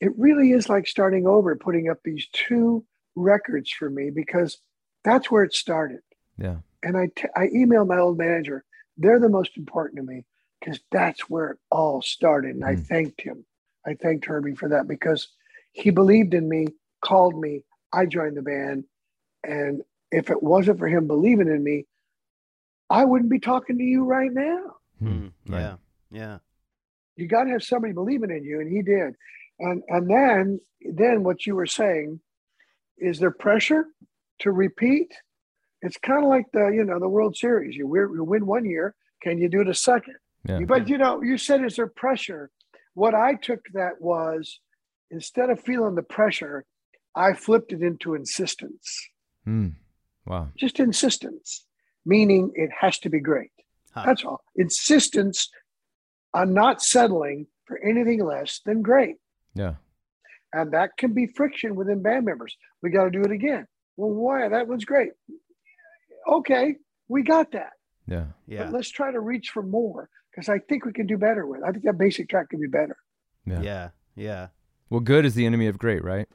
It 0.00 0.12
really 0.16 0.52
is 0.52 0.68
like 0.68 0.86
starting 0.86 1.26
over, 1.26 1.54
putting 1.56 1.90
up 1.90 1.98
these 2.02 2.26
two 2.32 2.84
records 3.16 3.70
for 3.70 3.90
me 3.90 4.08
because 4.10 4.58
that's 5.04 5.30
where 5.30 5.42
it 5.42 5.52
started. 5.52 6.00
Yeah. 6.38 6.58
And 6.82 6.96
I, 6.96 7.08
t- 7.14 7.28
I 7.36 7.48
emailed 7.48 7.88
my 7.88 7.98
old 7.98 8.16
manager. 8.16 8.64
They're 8.96 9.18
the 9.18 9.28
most 9.28 9.56
important 9.58 9.96
to 9.96 10.02
me 10.04 10.24
because 10.60 10.80
that's 10.90 11.28
where 11.28 11.50
it 11.50 11.58
all 11.70 12.00
started. 12.00 12.54
And 12.54 12.64
I 12.64 12.76
Mm. 12.76 12.86
thanked 12.86 13.20
him. 13.20 13.44
I 13.86 13.94
thanked 13.94 14.24
Herbie 14.26 14.54
for 14.54 14.68
that 14.70 14.88
because 14.88 15.28
he 15.72 15.90
believed 15.90 16.34
in 16.34 16.48
me, 16.48 16.66
called 17.02 17.38
me. 17.38 17.62
I 17.92 18.06
joined 18.06 18.36
the 18.36 18.42
band. 18.42 18.84
And 19.44 19.82
if 20.10 20.30
it 20.30 20.42
wasn't 20.42 20.78
for 20.78 20.88
him 20.88 21.06
believing 21.06 21.48
in 21.48 21.62
me, 21.62 21.86
I 22.90 23.04
wouldn't 23.04 23.30
be 23.30 23.40
talking 23.40 23.78
to 23.78 23.84
you 23.84 24.04
right 24.04 24.32
now. 24.32 24.76
Hmm. 24.98 25.08
Hmm. 25.08 25.52
Right. 25.52 25.60
Yeah. 25.60 25.76
Yeah. 26.10 26.38
You 27.16 27.26
got 27.26 27.44
to 27.44 27.50
have 27.50 27.62
somebody 27.62 27.92
believing 27.92 28.30
in 28.30 28.44
you, 28.44 28.60
and 28.60 28.70
he 28.70 28.82
did. 28.82 29.14
And 29.58 29.82
and 29.88 30.08
then 30.08 30.60
then 30.80 31.24
what 31.24 31.46
you 31.46 31.56
were 31.56 31.66
saying 31.66 32.20
is 32.96 33.18
there 33.18 33.32
pressure 33.32 33.86
to 34.40 34.52
repeat? 34.52 35.12
It's 35.82 35.96
kind 35.96 36.22
of 36.22 36.28
like 36.28 36.46
the 36.52 36.68
you 36.68 36.84
know 36.84 37.00
the 37.00 37.08
World 37.08 37.36
Series. 37.36 37.76
You 37.76 37.86
win, 37.86 38.10
you 38.14 38.24
win 38.24 38.46
one 38.46 38.64
year, 38.64 38.94
can 39.20 39.38
you 39.38 39.48
do 39.48 39.60
it 39.60 39.68
a 39.68 39.74
second? 39.74 40.14
Yeah. 40.48 40.60
But 40.60 40.88
you 40.88 40.98
know, 40.98 41.22
you 41.22 41.38
said 41.38 41.64
is 41.64 41.76
there 41.76 41.88
pressure? 41.88 42.50
What 42.94 43.14
I 43.14 43.34
took 43.34 43.60
that 43.74 44.00
was 44.00 44.60
instead 45.10 45.50
of 45.50 45.60
feeling 45.60 45.94
the 45.94 46.02
pressure, 46.02 46.64
I 47.14 47.32
flipped 47.34 47.72
it 47.72 47.82
into 47.82 48.14
insistence. 48.14 49.08
Hmm. 49.44 49.68
Wow. 50.26 50.48
Just 50.56 50.78
insistence, 50.78 51.64
meaning 52.04 52.52
it 52.54 52.70
has 52.80 52.98
to 53.00 53.08
be 53.08 53.20
great. 53.20 53.50
Huh. 53.92 54.02
That's 54.06 54.24
all. 54.24 54.42
Insistence 54.56 55.48
on 56.34 56.52
not 56.52 56.82
settling 56.82 57.46
for 57.64 57.78
anything 57.78 58.24
less 58.24 58.60
than 58.64 58.82
great. 58.82 59.16
Yeah. 59.54 59.74
And 60.52 60.72
that 60.72 60.90
can 60.98 61.12
be 61.14 61.26
friction 61.26 61.74
within 61.74 62.02
band 62.02 62.26
members. 62.26 62.56
We 62.82 62.90
got 62.90 63.04
to 63.04 63.10
do 63.10 63.22
it 63.22 63.30
again. 63.32 63.66
Well, 63.96 64.10
why? 64.10 64.48
That 64.48 64.68
was 64.68 64.84
great. 64.84 65.12
Okay, 66.26 66.76
we 67.08 67.22
got 67.22 67.52
that. 67.52 67.72
Yeah. 68.06 68.26
Yeah. 68.46 68.64
But 68.64 68.72
let's 68.72 68.90
try 68.90 69.10
to 69.10 69.20
reach 69.20 69.50
for 69.50 69.62
more 69.62 70.08
because 70.30 70.48
I 70.48 70.58
think 70.58 70.84
we 70.84 70.92
can 70.92 71.06
do 71.06 71.18
better 71.18 71.46
with. 71.46 71.60
it. 71.60 71.64
I 71.66 71.72
think 71.72 71.84
that 71.84 71.98
basic 71.98 72.28
track 72.28 72.50
can 72.50 72.60
be 72.60 72.66
better. 72.68 72.96
Yeah. 73.46 73.60
Yeah. 73.62 73.88
Yeah. 74.14 74.46
Well, 74.90 75.00
good 75.00 75.24
is 75.24 75.34
the 75.34 75.46
enemy 75.46 75.66
of 75.66 75.78
great, 75.78 76.02
right? 76.02 76.28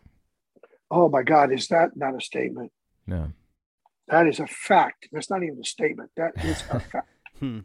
Oh 0.91 1.09
my 1.09 1.23
God, 1.23 1.51
is 1.51 1.67
that 1.69 1.95
not 1.95 2.15
a 2.15 2.21
statement? 2.21 2.71
No. 3.07 3.31
That 4.07 4.27
is 4.27 4.39
a 4.39 4.47
fact. 4.47 5.07
That's 5.11 5.29
not 5.29 5.43
even 5.43 5.59
a 5.61 5.65
statement. 5.65 6.11
That 6.17 6.33
is 6.43 6.63
a 6.69 6.79
fact. 6.91 7.09
Hmm. 7.39 7.59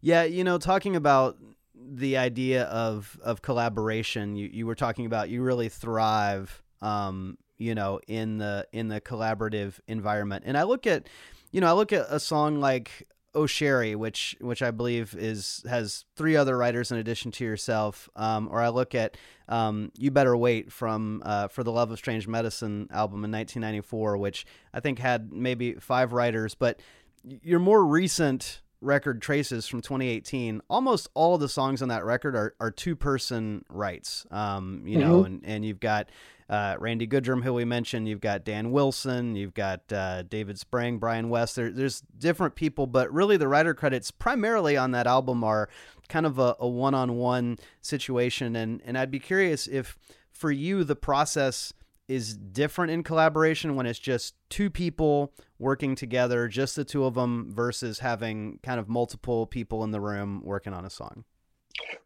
Yeah, 0.00 0.22
you 0.22 0.44
know, 0.44 0.58
talking 0.58 0.96
about 0.96 1.38
the 1.74 2.16
idea 2.16 2.64
of 2.64 3.18
of 3.22 3.42
collaboration, 3.42 4.36
you, 4.36 4.48
you 4.52 4.66
were 4.66 4.74
talking 4.74 5.06
about 5.06 5.28
you 5.28 5.42
really 5.42 5.68
thrive 5.68 6.62
um, 6.82 7.36
you 7.58 7.74
know, 7.74 8.00
in 8.08 8.38
the 8.38 8.66
in 8.72 8.88
the 8.88 9.00
collaborative 9.00 9.80
environment. 9.86 10.44
And 10.46 10.56
I 10.56 10.62
look 10.64 10.86
at 10.86 11.08
you 11.52 11.60
know, 11.60 11.68
I 11.68 11.72
look 11.72 11.92
at 11.92 12.06
a 12.08 12.18
song 12.18 12.60
like 12.60 13.08
Oh 13.32 13.46
Sherry, 13.46 13.94
which 13.94 14.36
which 14.40 14.60
I 14.60 14.72
believe 14.72 15.14
is 15.16 15.62
has 15.68 16.04
three 16.16 16.34
other 16.34 16.56
writers 16.56 16.90
in 16.90 16.98
addition 16.98 17.30
to 17.32 17.44
yourself. 17.44 18.08
Um, 18.16 18.48
or 18.50 18.60
I 18.60 18.70
look 18.70 18.94
at 18.94 19.16
um, 19.48 19.92
You 19.96 20.10
Better 20.10 20.36
Wait 20.36 20.72
from 20.72 21.22
uh, 21.24 21.46
For 21.48 21.62
the 21.62 21.70
Love 21.70 21.92
of 21.92 21.98
Strange 21.98 22.26
Medicine 22.26 22.88
album 22.90 23.24
in 23.24 23.30
1994, 23.30 24.16
which 24.16 24.46
I 24.74 24.80
think 24.80 24.98
had 24.98 25.32
maybe 25.32 25.74
five 25.74 26.12
writers. 26.12 26.56
But 26.56 26.80
your 27.22 27.60
more 27.60 27.84
recent 27.84 28.62
record 28.80 29.20
Traces 29.20 29.66
from 29.66 29.80
2018, 29.80 30.62
almost 30.68 31.08
all 31.14 31.38
the 31.38 31.48
songs 31.48 31.82
on 31.82 31.88
that 31.88 32.04
record 32.04 32.34
are, 32.34 32.54
are 32.60 32.70
two 32.70 32.96
person 32.96 33.64
rights. 33.68 34.26
Um, 34.30 34.82
you 34.86 34.98
know, 34.98 35.24
and, 35.24 35.42
and 35.44 35.64
you've 35.64 35.80
got 35.80 36.10
uh, 36.48 36.76
Randy 36.78 37.06
Goodrum, 37.06 37.42
who 37.44 37.54
we 37.54 37.64
mentioned. 37.64 38.08
You've 38.08 38.20
got 38.20 38.44
Dan 38.44 38.72
Wilson. 38.72 39.36
You've 39.36 39.54
got 39.54 39.80
uh, 39.92 40.22
David 40.22 40.58
Sprang, 40.58 40.98
Brian 40.98 41.28
West. 41.28 41.56
There, 41.56 41.70
there's 41.70 42.00
different 42.18 42.54
people, 42.54 42.86
but 42.86 43.12
really 43.12 43.36
the 43.36 43.48
writer 43.48 43.74
credits 43.74 44.10
primarily 44.10 44.76
on 44.76 44.90
that 44.90 45.06
album 45.06 45.44
are 45.44 45.68
kind 46.08 46.26
of 46.26 46.38
a, 46.38 46.56
a 46.58 46.68
one-on-one 46.68 47.58
situation. 47.80 48.56
And 48.56 48.82
and 48.84 48.98
I'd 48.98 49.10
be 49.10 49.20
curious 49.20 49.66
if 49.68 49.96
for 50.32 50.50
you 50.50 50.84
the 50.84 50.96
process 50.96 51.72
is 52.10 52.36
different 52.36 52.90
in 52.90 53.04
collaboration 53.04 53.76
when 53.76 53.86
it's 53.86 54.00
just 54.00 54.34
two 54.48 54.68
people 54.68 55.32
working 55.60 55.94
together, 55.94 56.48
just 56.48 56.74
the 56.74 56.84
two 56.84 57.04
of 57.04 57.14
them, 57.14 57.52
versus 57.54 58.00
having 58.00 58.58
kind 58.64 58.80
of 58.80 58.88
multiple 58.88 59.46
people 59.46 59.84
in 59.84 59.92
the 59.92 60.00
room 60.00 60.42
working 60.44 60.72
on 60.72 60.84
a 60.84 60.90
song. 60.90 61.24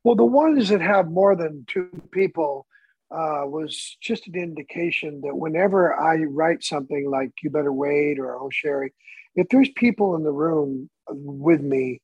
Well, 0.04 0.14
the 0.14 0.24
ones 0.24 0.68
that 0.68 0.82
have 0.82 1.10
more 1.10 1.34
than 1.34 1.64
two 1.66 1.88
people 2.12 2.66
uh, 3.10 3.44
was 3.46 3.96
just 4.02 4.26
an 4.26 4.34
indication 4.34 5.22
that 5.22 5.34
whenever 5.34 5.98
I 5.98 6.24
write 6.24 6.62
something 6.62 7.10
like 7.10 7.30
"You 7.42 7.48
Better 7.48 7.72
Wait" 7.72 8.18
or 8.18 8.36
"Oh 8.36 8.50
Sherry," 8.50 8.92
if 9.34 9.48
there's 9.48 9.70
people 9.70 10.16
in 10.16 10.22
the 10.22 10.32
room 10.32 10.90
with 11.08 11.62
me, 11.62 12.02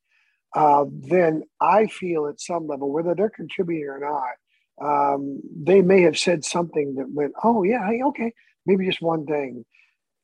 uh, 0.55 0.87
then 0.89 1.43
I 1.61 1.87
feel 1.87 2.29
at 2.29 2.41
some 2.41 2.67
level, 2.67 2.91
whether 2.91 3.15
they're 3.15 3.29
contributing 3.29 3.89
or 3.89 4.01
not, 4.01 4.37
um, 4.81 5.41
they 5.55 5.83
may 5.83 6.03
have 6.03 6.19
said 6.19 6.45
something 6.45 6.95
that 6.97 7.11
went, 7.11 7.33
"Oh 7.43 7.63
yeah, 7.63 7.89
okay, 8.07 8.33
maybe 8.67 8.87
just 8.87 9.03
one 9.03 9.27
thing," 9.27 9.65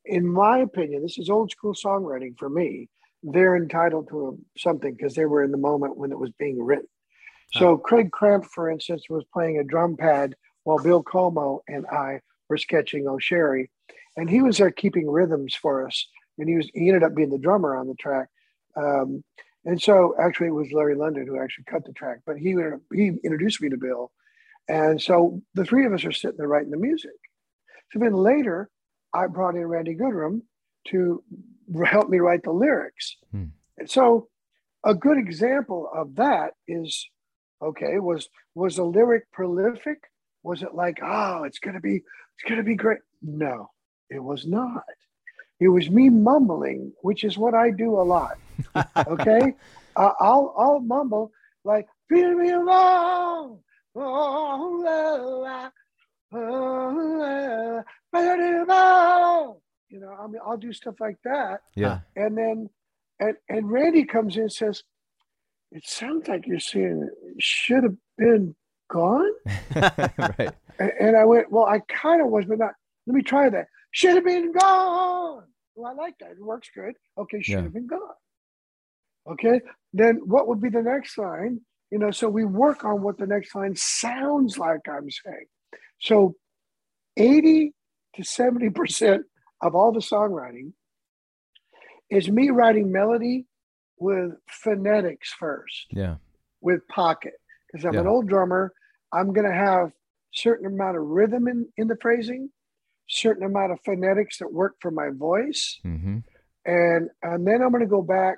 in 0.05 0.27
my 0.27 0.59
opinion, 0.59 1.01
this 1.03 1.17
is 1.17 1.29
old 1.29 1.51
school 1.51 1.73
songwriting 1.73 2.37
for 2.37 2.49
me. 2.49 2.89
They're 3.23 3.55
entitled 3.55 4.09
to 4.09 4.27
a, 4.27 4.59
something 4.59 4.93
because 4.93 5.15
they 5.15 5.25
were 5.25 5.43
in 5.43 5.51
the 5.51 5.57
moment 5.57 5.97
when 5.97 6.11
it 6.11 6.19
was 6.19 6.31
being 6.39 6.63
written. 6.63 6.87
So 7.53 7.77
Craig 7.77 8.11
Krampf, 8.11 8.45
for 8.45 8.69
instance, 8.69 9.03
was 9.09 9.23
playing 9.33 9.57
a 9.57 9.63
drum 9.63 9.95
pad 9.95 10.35
while 10.63 10.79
Bill 10.79 11.03
Cuomo 11.03 11.61
and 11.67 11.85
I 11.87 12.19
were 12.49 12.57
sketching 12.57 13.07
O'Sherry, 13.07 13.69
and 14.17 14.29
he 14.29 14.41
was 14.41 14.57
there 14.57 14.71
keeping 14.71 15.09
rhythms 15.09 15.55
for 15.55 15.85
us. 15.87 16.07
And 16.37 16.49
he 16.49 16.55
was 16.55 16.69
he 16.73 16.87
ended 16.87 17.03
up 17.03 17.15
being 17.15 17.29
the 17.29 17.37
drummer 17.37 17.75
on 17.75 17.87
the 17.87 17.95
track. 17.95 18.27
Um, 18.75 19.23
and 19.65 19.81
so 19.81 20.15
actually, 20.19 20.47
it 20.47 20.51
was 20.51 20.71
Larry 20.71 20.95
Londin 20.95 21.25
who 21.25 21.41
actually 21.41 21.65
cut 21.65 21.85
the 21.85 21.93
track, 21.93 22.19
but 22.25 22.37
he 22.37 22.55
he 22.93 23.11
introduced 23.23 23.61
me 23.61 23.69
to 23.69 23.77
Bill, 23.77 24.11
and 24.67 25.01
so 25.01 25.41
the 25.53 25.65
three 25.65 25.85
of 25.85 25.93
us 25.93 26.05
are 26.05 26.11
sitting 26.11 26.37
there 26.37 26.47
writing 26.47 26.71
the 26.71 26.77
music. 26.77 27.11
So 27.91 27.99
then 27.99 28.13
later, 28.13 28.69
I 29.13 29.27
brought 29.27 29.55
in 29.55 29.65
Randy 29.65 29.95
Goodrum 29.95 30.41
to 30.89 31.23
help 31.85 32.09
me 32.09 32.19
write 32.19 32.43
the 32.43 32.51
lyrics. 32.51 33.15
Hmm. 33.31 33.45
And 33.77 33.89
so 33.89 34.27
a 34.83 34.93
good 34.93 35.17
example 35.17 35.89
of 35.93 36.15
that 36.15 36.53
is 36.67 37.07
okay, 37.61 37.99
was 37.99 38.29
was 38.55 38.75
the 38.75 38.83
lyric 38.83 39.31
prolific? 39.31 39.99
Was 40.43 40.63
it 40.63 40.73
like, 40.73 40.99
oh, 41.03 41.43
it's 41.43 41.59
gonna 41.59 41.81
be, 41.81 41.95
it's 41.95 42.49
gonna 42.49 42.63
be 42.63 42.75
great? 42.75 42.99
No, 43.21 43.69
it 44.09 44.23
was 44.23 44.45
not. 44.45 44.83
It 45.59 45.69
was 45.69 45.89
me 45.89 46.09
mumbling, 46.09 46.93
which 47.01 47.23
is 47.23 47.37
what 47.37 47.55
I 47.55 47.71
do 47.71 47.99
a 47.99 48.03
lot. 48.03 48.37
Okay, 49.07 49.53
uh, 49.95 50.11
I'll 50.19 50.53
I'll 50.57 50.79
mumble 50.79 51.31
like 51.63 51.87
"Feel 52.09 52.35
me 52.35 52.49
along." 52.51 53.59
Oh, 53.99 55.69
oh. 56.33 57.77
You 59.89 59.99
know, 60.01 60.13
I 60.19 60.27
mean, 60.27 60.41
I'll 60.45 60.57
do 60.57 60.73
stuff 60.73 60.95
like 60.99 61.17
that, 61.23 61.61
Yeah. 61.75 61.99
and 62.15 62.37
then, 62.37 62.69
and 63.19 63.35
and 63.49 63.71
Randy 63.71 64.03
comes 64.03 64.35
in 64.35 64.43
and 64.43 64.51
says, 64.51 64.83
"It 65.71 65.87
sounds 65.87 66.27
like 66.27 66.45
you're 66.45 66.59
saying 66.59 67.09
it 67.35 67.41
should 67.41 67.83
have 67.83 67.95
been 68.17 68.55
gone." 68.89 69.31
right. 69.75 70.51
And, 70.79 70.91
and 70.99 71.17
I 71.17 71.23
went, 71.25 71.51
"Well, 71.51 71.65
I 71.65 71.79
kind 71.87 72.21
of 72.21 72.27
was, 72.27 72.45
but 72.45 72.59
not. 72.59 72.73
Let 73.07 73.15
me 73.15 73.23
try 73.23 73.49
that. 73.49 73.67
Should 73.91 74.15
have 74.15 74.25
been 74.25 74.51
gone." 74.51 75.43
Well, 75.75 75.91
I 75.91 75.93
like 75.93 76.15
that. 76.19 76.31
It 76.31 76.41
works 76.43 76.69
good. 76.75 76.95
Okay, 77.17 77.41
should 77.41 77.53
Yeah. 77.53 77.61
have 77.61 77.73
been 77.73 77.87
gone. 77.87 78.13
Okay, 79.27 79.61
then 79.93 80.17
what 80.25 80.47
would 80.47 80.61
be 80.61 80.69
the 80.69 80.81
next 80.83 81.17
line? 81.17 81.61
You 81.91 81.99
know, 81.99 82.11
so 82.11 82.27
we 82.29 82.43
work 82.45 82.83
on 82.83 83.01
what 83.01 83.17
the 83.17 83.27
next 83.27 83.55
line 83.55 83.75
sounds 83.75 84.57
like. 84.57 84.81
I'm 84.89 85.09
saying, 85.09 85.45
so 85.99 86.35
eighty 87.15 87.73
to 88.15 88.23
seventy 88.23 88.69
percent 88.69 89.23
of 89.61 89.73
all 89.75 89.91
the 89.91 89.99
songwriting 89.99 90.73
is 92.09 92.29
me 92.29 92.49
writing 92.49 92.91
melody 92.91 93.45
with 93.99 94.31
phonetics 94.49 95.33
first 95.33 95.87
Yeah. 95.91 96.15
with 96.61 96.87
pocket 96.87 97.33
because 97.71 97.85
I'm 97.85 97.95
an 98.01 98.07
old 98.07 98.27
drummer. 98.27 98.73
I'm 99.11 99.33
going 99.33 99.47
to 99.47 99.53
have 99.55 99.91
certain 100.33 100.67
amount 100.67 100.97
of 100.97 101.03
rhythm 101.03 101.47
in, 101.47 101.67
in 101.77 101.87
the 101.87 101.97
phrasing, 102.01 102.49
certain 103.09 103.43
amount 103.43 103.71
of 103.71 103.79
phonetics 103.83 104.37
that 104.39 104.51
work 104.53 104.75
for 104.81 104.91
my 104.91 105.09
voice, 105.09 105.79
Mm-hmm. 105.85 106.17
and 106.65 107.09
and 107.23 107.47
then 107.47 107.61
I'm 107.61 107.71
going 107.71 107.81
to 107.83 107.87
go 107.89 108.01
back, 108.01 108.37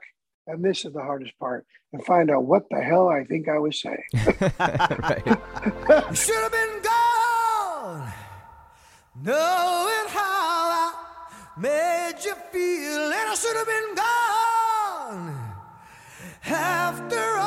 and 0.49 0.63
this 0.63 0.83
is 0.83 0.93
the 0.93 1.01
hardest 1.01 1.37
part, 1.39 1.65
and 1.93 2.03
find 2.03 2.31
out 2.31 2.43
what 2.43 2.63
the 2.69 2.81
hell 2.81 3.07
I 3.07 3.23
think 3.23 3.47
I 3.47 3.59
was 3.59 3.79
saying. 3.79 4.03
right. 4.13 5.23
Should 6.15 6.41
have 6.41 6.51
been 6.51 6.81
gone, 6.81 8.13
knowing 9.23 10.07
how 10.09 10.71
I 10.75 10.93
made 11.57 12.15
you 12.25 12.33
feel, 12.51 13.03
and 13.03 13.29
I 13.29 13.35
should 13.35 13.55
have 13.55 13.67
been 13.67 13.95
gone 13.95 15.53
after 16.45 17.38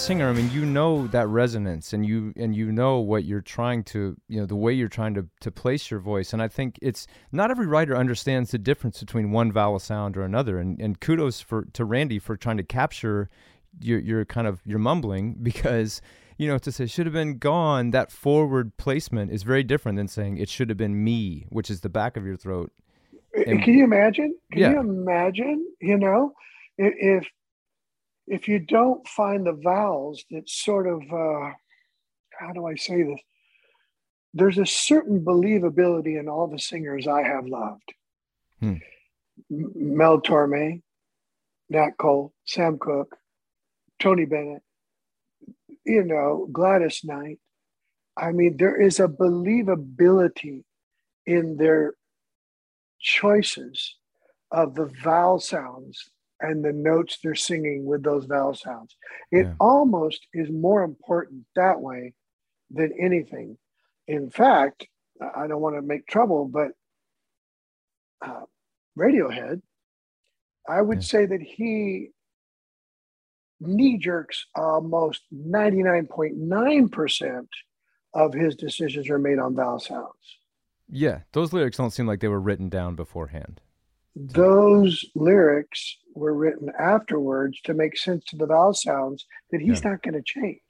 singer 0.00 0.28
i 0.28 0.32
mean 0.32 0.50
you 0.50 0.64
know 0.64 1.06
that 1.08 1.28
resonance 1.28 1.92
and 1.92 2.06
you 2.06 2.32
and 2.36 2.56
you 2.56 2.72
know 2.72 2.98
what 2.98 3.24
you're 3.24 3.40
trying 3.42 3.84
to 3.84 4.16
you 4.28 4.40
know 4.40 4.46
the 4.46 4.56
way 4.56 4.72
you're 4.72 4.88
trying 4.88 5.12
to 5.14 5.28
to 5.40 5.50
place 5.52 5.90
your 5.90 6.00
voice 6.00 6.32
and 6.32 6.40
i 6.42 6.48
think 6.48 6.78
it's 6.80 7.06
not 7.32 7.50
every 7.50 7.66
writer 7.66 7.94
understands 7.96 8.50
the 8.50 8.58
difference 8.58 8.98
between 8.98 9.30
one 9.30 9.52
vowel 9.52 9.78
sound 9.78 10.16
or 10.16 10.22
another 10.22 10.58
and 10.58 10.80
and 10.80 11.00
kudos 11.00 11.40
for 11.40 11.66
to 11.74 11.84
randy 11.84 12.18
for 12.18 12.34
trying 12.36 12.56
to 12.56 12.62
capture 12.62 13.28
your 13.80 14.00
your 14.00 14.24
kind 14.24 14.46
of 14.46 14.60
your 14.64 14.78
mumbling 14.78 15.36
because 15.42 16.00
you 16.38 16.48
know 16.48 16.56
to 16.58 16.72
say 16.72 16.86
should 16.86 17.06
have 17.06 17.12
been 17.12 17.36
gone 17.38 17.90
that 17.90 18.10
forward 18.10 18.74
placement 18.78 19.30
is 19.30 19.42
very 19.42 19.62
different 19.62 19.96
than 19.96 20.08
saying 20.08 20.38
it 20.38 20.48
should 20.48 20.70
have 20.70 20.78
been 20.78 21.04
me 21.04 21.46
which 21.50 21.70
is 21.70 21.82
the 21.82 21.90
back 21.90 22.16
of 22.16 22.24
your 22.24 22.36
throat 22.36 22.72
And- 23.46 23.62
Can 23.62 23.74
you 23.74 23.84
imagine? 23.84 24.34
Can 24.50 24.60
Yeah. 24.62 24.70
you 24.72 24.80
imagine? 24.80 25.64
You 25.80 25.98
know, 25.98 26.32
if 26.78 27.24
if 28.30 28.46
you 28.46 28.60
don't 28.60 29.06
find 29.08 29.44
the 29.44 29.52
vowels 29.52 30.24
that 30.30 30.48
sort 30.48 30.86
of 30.86 31.02
uh, 31.12 31.50
how 32.38 32.52
do 32.54 32.64
I 32.64 32.76
say 32.76 33.02
this? 33.02 33.20
There's 34.32 34.58
a 34.58 34.64
certain 34.64 35.24
believability 35.24 36.18
in 36.18 36.28
all 36.28 36.46
the 36.46 36.58
singers 36.58 37.08
I 37.08 37.24
have 37.24 37.46
loved. 37.46 37.92
Hmm. 38.60 38.76
Mel 39.50 40.20
Torme, 40.20 40.82
Nat 41.68 41.90
Cole, 41.98 42.32
Sam 42.46 42.78
Cooke, 42.78 43.16
Tony 43.98 44.26
Bennett, 44.26 44.62
you 45.84 46.04
know, 46.04 46.48
Gladys 46.52 47.00
Knight. 47.02 47.40
I 48.16 48.30
mean, 48.30 48.56
there 48.56 48.80
is 48.80 49.00
a 49.00 49.08
believability 49.08 50.62
in 51.26 51.56
their 51.56 51.94
choices 53.00 53.96
of 54.52 54.76
the 54.76 54.88
vowel 55.02 55.40
sounds 55.40 56.10
and 56.40 56.64
the 56.64 56.72
notes 56.72 57.18
they're 57.22 57.34
singing 57.34 57.84
with 57.84 58.02
those 58.02 58.24
vowel 58.24 58.54
sounds. 58.54 58.96
It 59.30 59.46
Yeah. 59.46 59.54
almost 59.60 60.26
is 60.32 60.50
more 60.50 60.82
important 60.82 61.44
that 61.56 61.80
way 61.80 62.14
than 62.70 62.92
anything. 62.98 63.58
In 64.06 64.30
fact, 64.30 64.86
I 65.34 65.46
don't 65.46 65.60
want 65.60 65.76
to 65.76 65.82
make 65.82 66.06
trouble, 66.06 66.46
but 66.48 66.72
uh, 68.22 68.44
Radiohead, 68.98 69.60
I 70.68 70.80
would 70.82 70.98
Yeah. 70.98 71.02
say 71.02 71.26
that 71.26 71.40
he 71.42 72.10
knee 73.60 73.98
jerks 73.98 74.46
almost 74.54 75.22
99.9% 75.34 77.48
of 78.14 78.32
his 78.32 78.56
decisions 78.56 79.10
are 79.10 79.18
made 79.18 79.38
on 79.38 79.54
vowel 79.54 79.78
sounds. 79.78 80.38
yeah 80.88 81.20
those 81.32 81.52
lyrics 81.52 81.76
don't 81.76 81.90
seem 81.92 82.06
like 82.06 82.20
they 82.20 82.28
were 82.28 82.40
written 82.40 82.68
down 82.68 82.94
beforehand 82.96 83.60
those 84.28 85.04
lyrics 85.14 85.96
were 86.14 86.34
written 86.34 86.70
afterwards 86.78 87.60
to 87.62 87.74
make 87.74 87.96
sense 87.96 88.24
to 88.26 88.36
the 88.36 88.46
vowel 88.46 88.74
sounds 88.74 89.24
that 89.50 89.60
he's 89.60 89.82
not 89.84 90.02
going 90.02 90.14
to 90.14 90.22
change. 90.22 90.60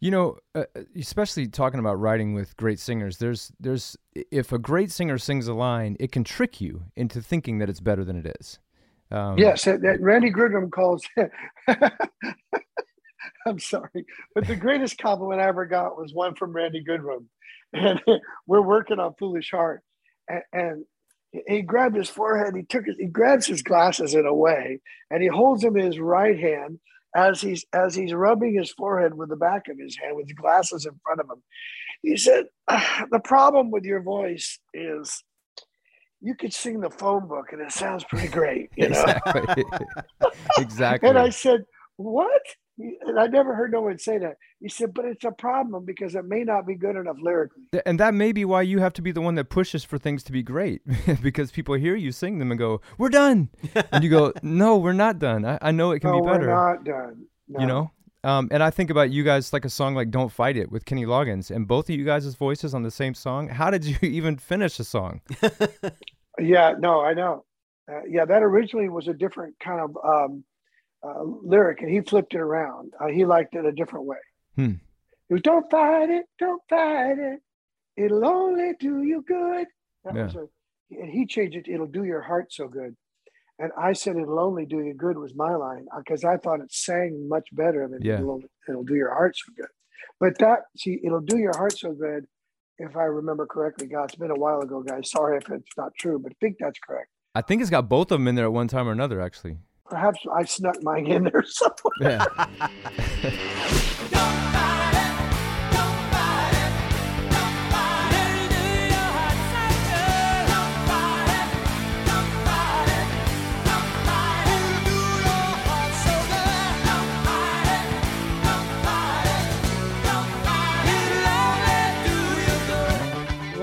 You 0.00 0.10
know, 0.10 0.38
uh, 0.54 0.64
especially 0.98 1.48
talking 1.48 1.80
about 1.80 1.98
writing 1.98 2.34
with 2.34 2.56
great 2.56 2.78
singers, 2.78 3.18
there's 3.18 3.50
there's 3.58 3.96
if 4.14 4.52
a 4.52 4.58
great 4.58 4.90
singer 4.90 5.18
sings 5.18 5.48
a 5.48 5.54
line, 5.54 5.96
it 5.98 6.12
can 6.12 6.22
trick 6.22 6.60
you 6.60 6.84
into 6.96 7.22
thinking 7.22 7.58
that 7.58 7.70
it's 7.70 7.80
better 7.80 8.04
than 8.04 8.16
it 8.16 8.34
is. 8.40 8.58
Um, 9.10 9.38
yes, 9.38 9.64
that, 9.64 9.82
that 9.82 10.00
Randy 10.00 10.30
Goodrum 10.30 10.70
calls. 10.70 11.06
I'm 13.46 13.58
sorry, 13.58 14.04
but 14.34 14.46
the 14.46 14.56
greatest 14.56 14.98
compliment 14.98 15.40
I 15.40 15.48
ever 15.48 15.64
got 15.64 15.96
was 15.96 16.12
one 16.12 16.34
from 16.34 16.52
Randy 16.52 16.84
Goodrum, 16.84 17.24
and 17.72 18.00
we're 18.46 18.62
working 18.62 18.98
on 18.98 19.14
Foolish 19.18 19.50
Heart, 19.50 19.82
and, 20.28 20.42
and 20.52 20.84
he 21.46 21.62
grabbed 21.62 21.96
his 21.96 22.08
forehead. 22.08 22.54
He 22.54 22.62
took 22.62 22.86
his, 22.86 22.96
he 22.96 23.06
grabs 23.06 23.46
his 23.46 23.62
glasses 23.62 24.14
in 24.14 24.26
a 24.26 24.34
way, 24.34 24.80
and 25.10 25.22
he 25.22 25.28
holds 25.28 25.62
them 25.62 25.76
in 25.76 25.86
his 25.86 25.98
right 25.98 26.38
hand 26.38 26.78
as 27.14 27.40
he's 27.40 27.64
as 27.72 27.94
he's 27.94 28.12
rubbing 28.12 28.54
his 28.54 28.72
forehead 28.72 29.14
with 29.14 29.28
the 29.28 29.36
back 29.36 29.68
of 29.68 29.78
his 29.78 29.96
hand 29.96 30.16
with 30.16 30.28
his 30.28 30.36
glasses 30.36 30.86
in 30.86 30.92
front 31.02 31.20
of 31.20 31.26
him. 31.26 31.42
He 32.02 32.16
said, 32.16 32.46
"Ah, 32.68 33.06
"The 33.10 33.20
problem 33.20 33.70
with 33.70 33.84
your 33.84 34.02
voice 34.02 34.58
is." 34.74 35.22
You 36.22 36.34
could 36.34 36.54
sing 36.54 36.80
the 36.80 36.90
phone 36.90 37.28
book 37.28 37.52
and 37.52 37.60
it 37.60 37.70
sounds 37.70 38.02
pretty 38.02 38.28
great, 38.28 38.70
you 38.74 38.88
know. 38.88 38.98
exactly. 38.98 39.64
exactly. 40.58 41.08
And 41.10 41.18
I 41.18 41.28
said, 41.28 41.60
What? 41.98 42.40
And 42.78 43.18
I 43.18 43.26
never 43.26 43.54
heard 43.54 43.72
no 43.72 43.82
one 43.82 43.98
say 43.98 44.18
that. 44.18 44.36
He 44.60 44.68
said, 44.68 44.92
but 44.92 45.04
it's 45.04 45.24
a 45.24 45.30
problem 45.30 45.84
because 45.84 46.14
it 46.14 46.24
may 46.24 46.44
not 46.44 46.66
be 46.66 46.74
good 46.74 46.96
enough 46.96 47.16
lyrically. 47.20 47.62
And 47.86 47.98
that 48.00 48.14
may 48.14 48.32
be 48.32 48.44
why 48.44 48.62
you 48.62 48.80
have 48.80 48.92
to 48.94 49.02
be 49.02 49.12
the 49.12 49.20
one 49.20 49.34
that 49.36 49.48
pushes 49.48 49.84
for 49.84 49.98
things 49.98 50.22
to 50.24 50.32
be 50.32 50.42
great 50.42 50.82
because 51.22 51.50
people 51.50 51.74
hear 51.74 51.96
you 51.96 52.12
sing 52.12 52.38
them 52.38 52.50
and 52.50 52.58
go, 52.58 52.80
we're 52.98 53.08
done. 53.08 53.48
and 53.92 54.04
you 54.04 54.10
go, 54.10 54.32
no, 54.42 54.76
we're 54.76 54.92
not 54.92 55.18
done. 55.18 55.44
I, 55.44 55.58
I 55.62 55.70
know 55.70 55.92
it 55.92 56.00
can 56.00 56.10
no, 56.10 56.20
be 56.20 56.26
better. 56.26 56.48
We're 56.48 56.74
not 56.74 56.84
done. 56.84 57.26
No. 57.48 57.60
You 57.60 57.66
know? 57.66 57.90
Um, 58.24 58.48
and 58.50 58.62
I 58.62 58.70
think 58.70 58.90
about 58.90 59.10
you 59.10 59.22
guys 59.22 59.52
like 59.52 59.64
a 59.64 59.70
song 59.70 59.94
like 59.94 60.10
"Don't 60.10 60.32
Fight 60.32 60.56
It" 60.56 60.72
with 60.72 60.84
Kenny 60.84 61.06
Loggins, 61.06 61.54
and 61.54 61.68
both 61.68 61.88
of 61.88 61.94
you 61.94 62.04
guys' 62.04 62.34
voices 62.34 62.74
on 62.74 62.82
the 62.82 62.90
same 62.90 63.14
song. 63.14 63.46
How 63.46 63.70
did 63.70 63.84
you 63.84 63.96
even 64.02 64.36
finish 64.36 64.80
a 64.80 64.84
song? 64.84 65.20
yeah, 66.40 66.74
no, 66.76 67.02
I 67.02 67.14
know. 67.14 67.44
Uh, 67.88 68.00
yeah, 68.08 68.24
that 68.24 68.42
originally 68.42 68.88
was 68.88 69.06
a 69.06 69.14
different 69.14 69.54
kind 69.60 69.80
of 69.80 69.96
um, 70.04 70.42
uh, 71.06 71.22
lyric, 71.22 71.80
and 71.82 71.90
he 71.90 72.00
flipped 72.00 72.34
it 72.34 72.40
around. 72.40 72.92
Uh, 73.00 73.06
he 73.08 73.24
liked 73.24 73.54
it 73.54 73.64
a 73.64 73.72
different 73.72 74.06
way. 74.06 74.18
Hmm. 74.56 74.74
It 75.28 75.32
was, 75.34 75.42
"Don't 75.42 75.70
fight 75.70 76.10
it, 76.10 76.26
don't 76.38 76.62
fight 76.68 77.18
it. 77.18 77.40
It'll 77.96 78.24
only 78.26 78.72
do 78.78 79.02
you 79.02 79.22
good." 79.26 79.66
Yeah. 80.14 80.30
a, 80.34 80.46
and 81.02 81.10
he 81.10 81.26
changed 81.26 81.56
it. 81.56 81.68
It'll 81.68 81.86
do 81.86 82.04
your 82.04 82.22
heart 82.22 82.52
so 82.52 82.68
good. 82.68 82.96
And 83.58 83.72
I 83.78 83.92
said, 83.92 84.16
"It'll 84.16 84.38
only 84.38 84.66
do 84.66 84.80
you 84.80 84.94
good" 84.94 85.16
was 85.18 85.34
my 85.34 85.54
line 85.54 85.86
because 85.96 86.24
I 86.24 86.36
thought 86.36 86.60
it 86.60 86.72
sang 86.72 87.28
much 87.28 87.48
better 87.52 87.88
than 87.88 88.02
Yeah. 88.02 88.18
it'll, 88.20 88.42
it'll 88.68 88.84
do 88.84 88.94
your 88.94 89.12
heart 89.12 89.36
so 89.36 89.52
good. 89.56 89.68
But 90.20 90.38
that 90.38 90.60
see, 90.76 91.00
it'll 91.04 91.20
do 91.20 91.38
your 91.38 91.56
heart 91.56 91.76
so 91.78 91.92
good. 91.92 92.26
If 92.78 92.94
I 92.96 93.04
remember 93.04 93.46
correctly, 93.46 93.86
God, 93.86 94.04
it's 94.04 94.14
been 94.16 94.30
a 94.30 94.34
while 94.34 94.60
ago, 94.60 94.82
guys. 94.82 95.10
Sorry 95.10 95.38
if 95.38 95.48
it's 95.50 95.76
not 95.78 95.92
true, 95.98 96.18
but 96.18 96.32
I 96.32 96.36
think 96.40 96.56
that's 96.60 96.78
correct. 96.78 97.08
I 97.34 97.40
think 97.42 97.62
it's 97.62 97.70
got 97.70 97.88
both 97.88 98.10
of 98.12 98.18
them 98.18 98.28
in 98.28 98.34
there 98.34 98.44
at 98.44 98.52
one 98.52 98.68
time 98.68 98.86
or 98.88 98.92
another, 98.92 99.20
actually. 99.20 99.58
Perhaps 99.88 100.20
I 100.32 100.44
snuck 100.44 100.82
mine 100.82 101.06
in 101.06 101.24
there 101.24 101.42
somewhere. 101.46 101.92
Yeah. 102.00 102.26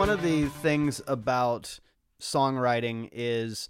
one 0.04 0.10
of 0.10 0.22
the 0.22 0.48
things 0.48 1.02
about 1.08 1.80
songwriting 2.20 3.08
is 3.14 3.70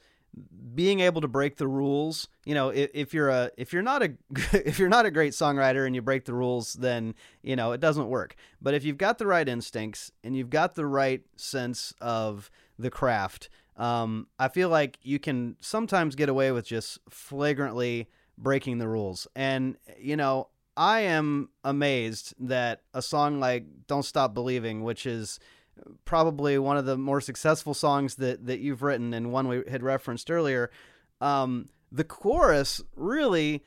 being 0.76 1.02
able 1.02 1.22
to 1.22 1.28
break 1.28 1.58
the 1.58 1.68
rules 1.68 2.28
you 2.46 2.56
know 2.56 2.70
if, 2.70 2.90
if 2.94 3.14
you're 3.14 3.30
a 3.30 3.52
if 3.58 3.72
you're 3.72 3.84
not 3.84 4.02
a 4.02 4.14
if 4.54 4.80
you're 4.80 4.90
not 4.90 5.06
a 5.06 5.12
great 5.12 5.34
songwriter 5.34 5.86
and 5.86 5.96
you 5.96 6.02
break 6.02 6.26
the 6.26 6.34
rules 6.34 6.74
then 6.74 7.14
you 7.42 7.56
know 7.56 7.72
it 7.72 7.80
doesn't 7.80 8.08
work. 8.08 8.36
But 8.62 8.74
if 8.74 8.84
you've 8.84 8.98
got 8.98 9.18
the 9.18 9.28
right 9.28 9.48
instincts 9.48 10.12
and 10.24 10.36
you've 10.36 10.50
got 10.50 10.76
the 10.76 10.86
right 10.86 11.22
sense 11.36 11.94
of 12.02 12.50
the 12.80 12.90
craft 12.90 13.50
um, 13.78 14.28
i 14.40 14.48
feel 14.48 14.70
like 14.70 14.98
you 15.02 15.20
can 15.20 15.56
sometimes 15.60 16.16
get 16.16 16.30
away 16.30 16.52
with 16.52 16.66
just 16.66 17.00
flagrantly 17.10 18.08
breaking 18.38 18.78
the 18.80 18.88
rules. 18.88 19.28
And 19.36 19.78
you 20.00 20.16
know 20.16 20.50
i 20.76 21.02
am 21.02 21.50
amazed 21.64 22.34
that 22.40 22.82
a 22.96 23.02
song 23.02 23.40
like 23.40 23.66
don't 23.88 24.04
stop 24.04 24.34
believing 24.34 24.84
which 24.84 25.06
is 25.06 25.40
probably 26.06 26.58
one 26.58 26.78
of 26.78 26.86
the 26.86 26.98
more 26.98 27.22
successful 27.22 27.74
songs 27.74 28.16
that 28.16 28.46
that 28.46 28.60
you've 28.60 28.84
written 28.84 29.14
and 29.14 29.32
one 29.32 29.48
we 29.48 29.64
had 29.70 29.84
referenced 29.84 30.30
earlier 30.30 30.70
um, 31.22 31.70
the 31.92 32.04
chorus 32.04 32.82
really 32.96 33.64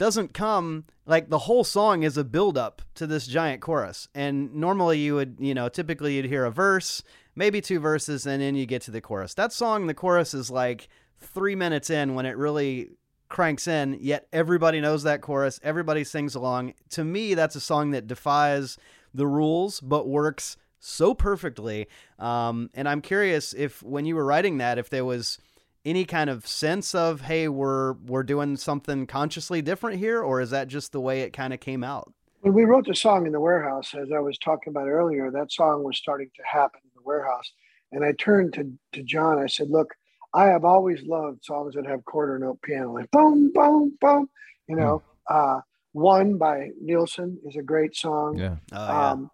doesn't 0.00 0.32
come 0.32 0.84
like 1.04 1.28
the 1.28 1.40
whole 1.40 1.62
song 1.62 2.04
is 2.04 2.16
a 2.16 2.24
build 2.24 2.56
up 2.56 2.80
to 2.94 3.06
this 3.06 3.26
giant 3.26 3.60
chorus. 3.60 4.08
And 4.14 4.54
normally 4.54 4.98
you 4.98 5.14
would 5.16 5.36
you 5.38 5.52
know 5.52 5.68
typically 5.68 6.16
you'd 6.16 6.24
hear 6.24 6.46
a 6.46 6.50
verse 6.50 7.02
maybe 7.34 7.60
two 7.60 7.80
verses 7.80 8.26
and 8.26 8.40
then 8.40 8.54
you 8.54 8.64
get 8.64 8.80
to 8.82 8.90
the 8.90 9.02
chorus. 9.02 9.34
That 9.34 9.52
song 9.52 9.86
the 9.86 9.94
chorus 9.94 10.32
is 10.32 10.50
like 10.50 10.88
three 11.18 11.54
minutes 11.54 11.90
in 11.90 12.14
when 12.14 12.24
it 12.24 12.38
really 12.38 12.92
cranks 13.28 13.68
in 13.68 13.98
yet 14.00 14.26
everybody 14.32 14.80
knows 14.80 15.02
that 15.02 15.20
chorus 15.20 15.60
everybody 15.62 16.02
sings 16.02 16.34
along. 16.34 16.72
To 16.90 17.04
me 17.04 17.34
that's 17.34 17.56
a 17.56 17.60
song 17.60 17.90
that 17.90 18.06
defies 18.06 18.78
the 19.12 19.26
rules 19.26 19.80
but 19.80 20.08
works 20.08 20.56
so 20.80 21.14
perfectly 21.14 21.86
um, 22.18 22.68
and 22.74 22.88
i'm 22.88 23.00
curious 23.00 23.52
if 23.52 23.82
when 23.82 24.04
you 24.04 24.16
were 24.16 24.24
writing 24.24 24.58
that 24.58 24.78
if 24.78 24.90
there 24.90 25.04
was 25.04 25.38
any 25.84 26.04
kind 26.04 26.28
of 26.28 26.46
sense 26.46 26.94
of 26.94 27.22
hey 27.22 27.46
we're 27.48 27.92
we're 27.92 28.22
doing 28.22 28.56
something 28.56 29.06
consciously 29.06 29.62
different 29.62 29.98
here 29.98 30.20
or 30.20 30.40
is 30.40 30.50
that 30.50 30.66
just 30.68 30.92
the 30.92 31.00
way 31.00 31.20
it 31.20 31.32
kind 31.32 31.54
of 31.54 31.60
came 31.60 31.84
out 31.84 32.12
When 32.40 32.54
we 32.54 32.64
wrote 32.64 32.86
the 32.86 32.94
song 32.94 33.26
in 33.26 33.32
the 33.32 33.40
warehouse, 33.40 33.94
as 33.94 34.10
I 34.12 34.18
was 34.18 34.38
talking 34.38 34.70
about 34.70 34.88
earlier, 34.88 35.30
that 35.30 35.52
song 35.52 35.84
was 35.84 35.96
starting 35.98 36.30
to 36.36 36.42
happen 36.42 36.80
in 36.84 36.90
the 36.94 37.02
warehouse. 37.04 37.52
And 37.92 38.02
I 38.04 38.12
turned 38.12 38.54
to, 38.54 38.72
to 38.92 39.02
John. 39.02 39.38
I 39.38 39.46
said, 39.46 39.68
Look, 39.68 39.94
I 40.32 40.46
have 40.46 40.64
always 40.64 41.02
loved 41.02 41.44
songs 41.44 41.74
that 41.74 41.86
have 41.86 42.04
quarter 42.04 42.38
note 42.38 42.60
piano, 42.62 42.92
like 42.94 43.10
boom, 43.10 43.52
boom, 43.52 43.96
boom. 44.00 44.28
You 44.68 44.76
know, 44.76 45.02
uh, 45.28 45.60
One 45.92 46.38
by 46.38 46.70
Nilsson 46.80 47.38
is 47.44 47.56
a 47.56 47.62
great 47.62 47.96
song. 47.96 48.38
Yeah. 48.38 48.56
oh, 48.72 48.86
yeah. 48.86 49.10
um, 49.10 49.30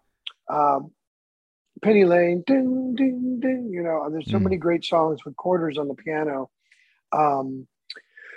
um, 0.49 0.91
Penny 1.81 2.05
Lane, 2.05 2.43
ding, 2.45 2.95
ding, 2.95 3.39
ding. 3.39 3.69
You 3.71 3.83
know, 3.83 4.09
there's 4.09 4.29
so 4.29 4.37
Mm. 4.37 4.43
many 4.43 4.57
great 4.57 4.83
songs 4.83 5.23
with 5.25 5.35
quarters 5.35 5.77
on 5.77 5.87
the 5.87 5.93
piano. 5.95 6.49
Um, 7.11 7.67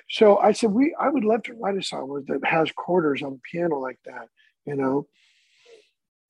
so 0.09 0.39
I 0.39 0.53
said, 0.53 0.73
we, 0.73 0.95
I 0.99 1.09
would 1.09 1.25
love 1.25 1.43
to 1.45 1.55
write 1.55 1.77
a 1.77 1.83
song 1.83 2.25
that 2.29 2.45
has 2.45 2.73
quarters 2.73 3.23
on 3.23 3.33
the 3.35 3.41
piano 3.51 3.79
like 3.79 3.99
that, 4.05 4.29
you 4.67 4.75
know. 4.75 5.07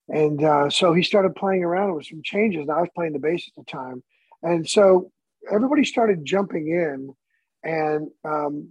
And 0.07 0.43
uh, 0.43 0.69
so 0.69 0.93
he 0.93 1.03
started 1.03 1.35
playing 1.35 1.63
around 1.63 1.95
with 1.95 2.05
some 2.05 2.21
changes, 2.23 2.61
and 2.61 2.71
I 2.71 2.81
was 2.81 2.89
playing 2.95 3.13
the 3.13 3.19
bass 3.19 3.47
at 3.47 3.55
the 3.55 3.69
time. 3.71 4.03
And 4.43 4.67
so 4.67 5.11
everybody 5.51 5.83
started 5.85 6.25
jumping 6.25 6.67
in, 6.67 7.15
and 7.63 8.09
um, 8.23 8.69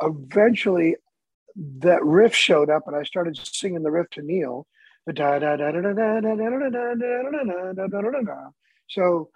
eventually 0.00 0.96
that 1.78 2.04
riff 2.04 2.34
showed 2.34 2.70
up, 2.70 2.84
and 2.86 2.96
I 2.96 3.02
started 3.04 3.36
singing 3.36 3.82
the 3.82 3.90
riff 3.90 4.10
to 4.10 4.22
Neal. 4.22 4.66
So, 8.88 9.30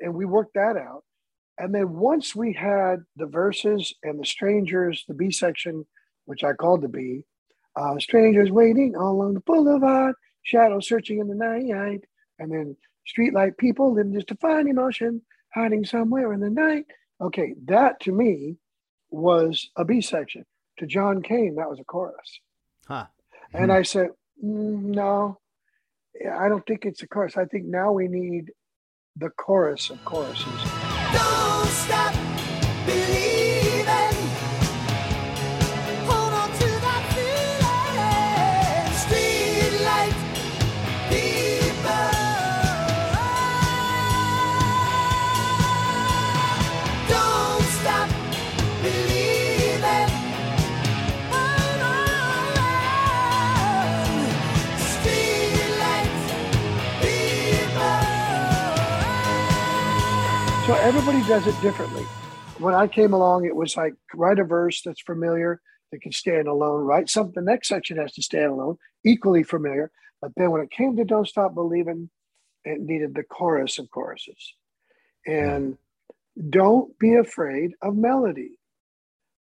and 0.00 0.14
we 0.14 0.24
worked 0.24 0.54
that 0.54 0.76
out. 0.76 1.04
And 1.58 1.74
then 1.74 1.94
once 1.94 2.34
we 2.34 2.52
had 2.52 3.04
the 3.16 3.26
verses 3.26 3.94
and 4.02 4.18
the 4.18 4.26
strangers, 4.26 5.04
the 5.06 5.14
B 5.14 5.30
section, 5.30 5.86
which 6.24 6.42
I 6.42 6.52
called 6.52 6.82
the 6.82 6.88
B, 6.88 7.22
uh, 7.76 7.98
strangers 7.98 8.50
waiting 8.50 8.96
all 8.96 9.12
along 9.12 9.34
the 9.34 9.40
boulevard, 9.40 10.14
shadows 10.42 10.88
searching 10.88 11.18
in 11.20 11.28
the 11.28 11.34
night, 11.34 12.04
and 12.38 12.50
then 12.50 12.76
streetlight 13.06 13.56
people 13.56 13.94
living 13.94 14.14
just 14.14 14.30
a 14.30 14.36
fine 14.36 14.68
emotion, 14.68 15.22
hiding 15.52 15.84
somewhere 15.84 16.32
in 16.32 16.40
the 16.40 16.50
night. 16.50 16.86
Okay, 17.20 17.54
that 17.66 18.00
to 18.00 18.12
me 18.12 18.56
was 19.10 19.70
a 19.76 19.84
B 19.84 20.00
section. 20.00 20.44
To 20.78 20.86
John 20.86 21.22
Cain, 21.22 21.54
that 21.56 21.70
was 21.70 21.78
a 21.78 21.84
chorus. 21.84 22.40
Huh. 22.88 23.06
And 23.52 23.72
I 23.72 23.82
said, 23.82 24.08
Mm, 24.42 24.94
no, 24.94 25.38
I 26.32 26.48
don't 26.48 26.66
think 26.66 26.84
it's 26.84 27.02
a 27.02 27.08
chorus. 27.08 27.36
I 27.36 27.44
think 27.44 27.64
now 27.64 27.92
we 27.92 28.08
need 28.08 28.52
the 29.16 29.30
chorus 29.30 29.90
of 29.90 30.04
choruses. 30.04 30.83
Everybody 60.84 61.22
does 61.22 61.46
it 61.46 61.58
differently. 61.62 62.02
When 62.58 62.74
I 62.74 62.86
came 62.86 63.14
along, 63.14 63.46
it 63.46 63.56
was 63.56 63.74
like 63.74 63.94
write 64.14 64.38
a 64.38 64.44
verse 64.44 64.82
that's 64.82 65.00
familiar 65.00 65.62
that 65.90 66.02
can 66.02 66.12
stand 66.12 66.46
alone. 66.46 66.84
Write 66.84 67.08
something. 67.08 67.32
The 67.34 67.50
next 67.50 67.68
section 67.68 67.96
has 67.96 68.12
to 68.12 68.22
stand 68.22 68.52
alone, 68.52 68.76
equally 69.02 69.44
familiar. 69.44 69.90
But 70.20 70.32
then 70.36 70.50
when 70.50 70.60
it 70.60 70.70
came 70.70 70.94
to 70.96 71.04
"Don't 71.04 71.26
Stop 71.26 71.54
Believing," 71.54 72.10
it 72.64 72.80
needed 72.80 73.14
the 73.14 73.22
chorus 73.22 73.78
of 73.78 73.90
choruses, 73.90 74.54
and 75.26 75.78
don't 76.50 76.98
be 76.98 77.14
afraid 77.14 77.72
of 77.80 77.96
melody, 77.96 78.58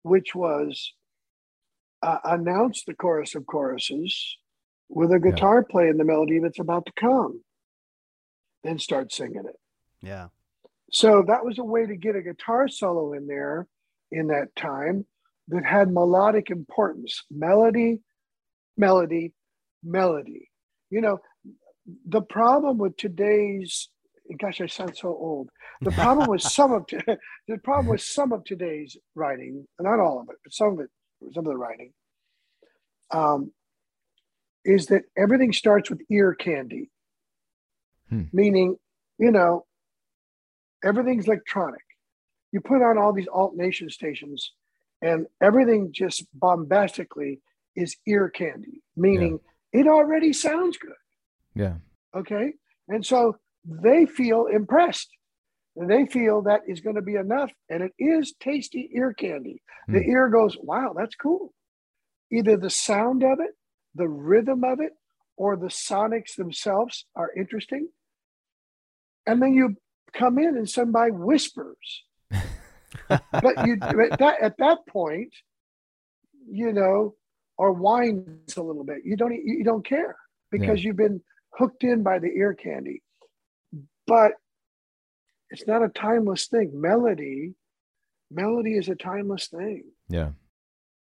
which 0.03 0.35
was 0.35 0.93
uh, 2.03 2.19
announce 2.25 2.83
the 2.85 2.95
chorus 2.95 3.37
of 3.37 3.47
choruses 3.47 4.37
with 4.89 5.13
a 5.13 5.21
guitar 5.21 5.63
playing 5.63 5.97
the 5.97 6.05
melody 6.05 6.41
that's 6.41 6.59
about 6.59 6.87
to 6.87 6.93
come, 6.99 7.43
then 8.65 8.81
start 8.81 9.13
singing 9.13 9.45
it. 9.47 9.61
yeah 10.03 10.27
So 10.93 11.25
that 11.27 11.45
was 11.45 11.59
a 11.59 11.65
way 11.65 11.87
to 11.87 11.97
get 11.97 12.17
a 12.17 12.23
guitar 12.23 12.69
solo 12.69 13.13
in 13.13 13.27
there 13.27 13.67
in 14.11 14.29
that 14.29 14.55
time 14.57 15.07
that 15.49 15.65
had 15.65 15.93
melodic 15.93 16.51
importance. 16.51 17.25
Melody 17.31 18.01
melody, 18.77 19.33
melody. 19.85 20.49
You 20.91 21.03
know, 21.03 21.19
the 22.07 22.23
problem 22.23 22.79
with 22.79 22.97
today's 22.97 23.89
gosh, 24.41 24.61
I 24.61 24.67
sound 24.67 24.97
so 24.97 25.09
old. 25.09 25.51
The 25.81 25.91
problem 25.91 26.29
with 26.29 26.43
some 26.59 26.73
of 26.73 26.85
the 27.49 27.59
problem 27.63 27.89
with 27.89 28.01
some 28.01 28.33
of 28.33 28.45
today's 28.45 28.97
writing, 29.15 29.67
not 29.81 30.01
all 30.01 30.21
of 30.21 30.29
it, 30.31 30.37
but 30.43 30.53
some 30.53 30.75
of 30.75 30.81
it, 30.81 30.91
some 31.35 31.47
of 31.47 31.53
the 31.53 31.57
writing, 31.57 31.93
um, 33.11 33.53
is 34.65 34.87
that 34.87 35.03
everything 35.17 35.53
starts 35.53 35.91
with 35.91 36.01
ear 36.11 36.35
candy, 36.35 36.91
Hmm. 38.09 38.25
meaning, 38.33 38.77
you 39.19 39.31
know, 39.31 39.67
everything's 40.85 41.27
electronic. 41.27 41.83
You 42.53 42.61
put 42.61 42.83
on 42.83 42.99
all 42.99 43.13
these 43.13 43.29
alt 43.33 43.55
nation 43.55 43.89
stations, 43.91 44.53
and 45.03 45.27
everything 45.41 45.91
just 45.93 46.27
bombastically 46.35 47.41
is 47.77 47.97
ear 48.07 48.29
candy, 48.29 48.83
meaning 48.97 49.39
it 49.73 49.87
already 49.87 50.33
sounds 50.33 50.77
good. 50.77 50.93
Yeah. 51.55 51.75
Okay. 52.15 52.55
And 52.89 53.07
so 53.07 53.37
they 53.65 54.07
feel 54.07 54.47
impressed. 54.47 55.09
They 55.77 56.07
feel 56.07 56.43
that 56.43 56.63
is 56.67 56.81
going 56.81 56.97
to 56.97 57.03
be 57.03 57.15
enough. 57.15 57.53
And 57.69 57.83
it 57.83 57.93
is 57.99 58.35
tasty 58.41 58.91
ear 58.95 59.15
candy. 59.15 59.63
The 59.87 60.03
Hmm. 60.03 60.11
ear 60.11 60.29
goes, 60.29 60.57
wow, 60.59 60.93
that's 60.97 61.15
cool. 61.15 61.55
Either 62.33 62.57
the 62.57 62.71
sound 62.71 63.23
of 63.23 63.39
it, 63.41 63.57
the 63.95 64.09
rhythm 64.09 64.65
of 64.65 64.81
it, 64.81 64.93
or 65.37 65.57
the 65.57 65.69
sonics 65.69 66.35
themselves 66.37 67.07
are 67.15 67.33
interesting. 67.37 67.89
And 69.27 69.41
then 69.41 69.55
you 69.55 69.77
come 70.13 70.39
in 70.39 70.57
and 70.57 70.69
somebody 70.69 71.11
whispers. 71.13 72.05
but 72.31 73.67
you 73.67 73.79
at 73.81 74.19
that, 74.19 74.37
at 74.41 74.59
that 74.59 74.79
point, 74.89 75.33
you 76.51 76.73
know, 76.73 77.15
or 77.61 77.73
whines 77.73 78.57
a 78.57 78.63
little 78.63 78.85
bit. 78.85 78.99
You 79.05 79.17
don't 79.17 79.35
you 79.35 79.63
don't 79.65 79.85
care 79.85 80.17
because 80.51 80.83
you've 80.83 80.97
been 80.97 81.21
hooked 81.53 81.85
in 81.85 82.03
by 82.03 82.19
the 82.19 82.29
ear 82.29 82.55
candy. 82.55 83.03
But 84.07 84.33
it's 85.51 85.67
not 85.67 85.85
a 85.85 85.89
timeless 85.89 86.47
thing. 86.47 86.71
Melody, 86.75 87.55
melody 88.31 88.77
is 88.77 88.89
a 88.89 88.95
timeless 88.95 89.49
thing. 89.49 89.85
Yeah. 90.09 90.31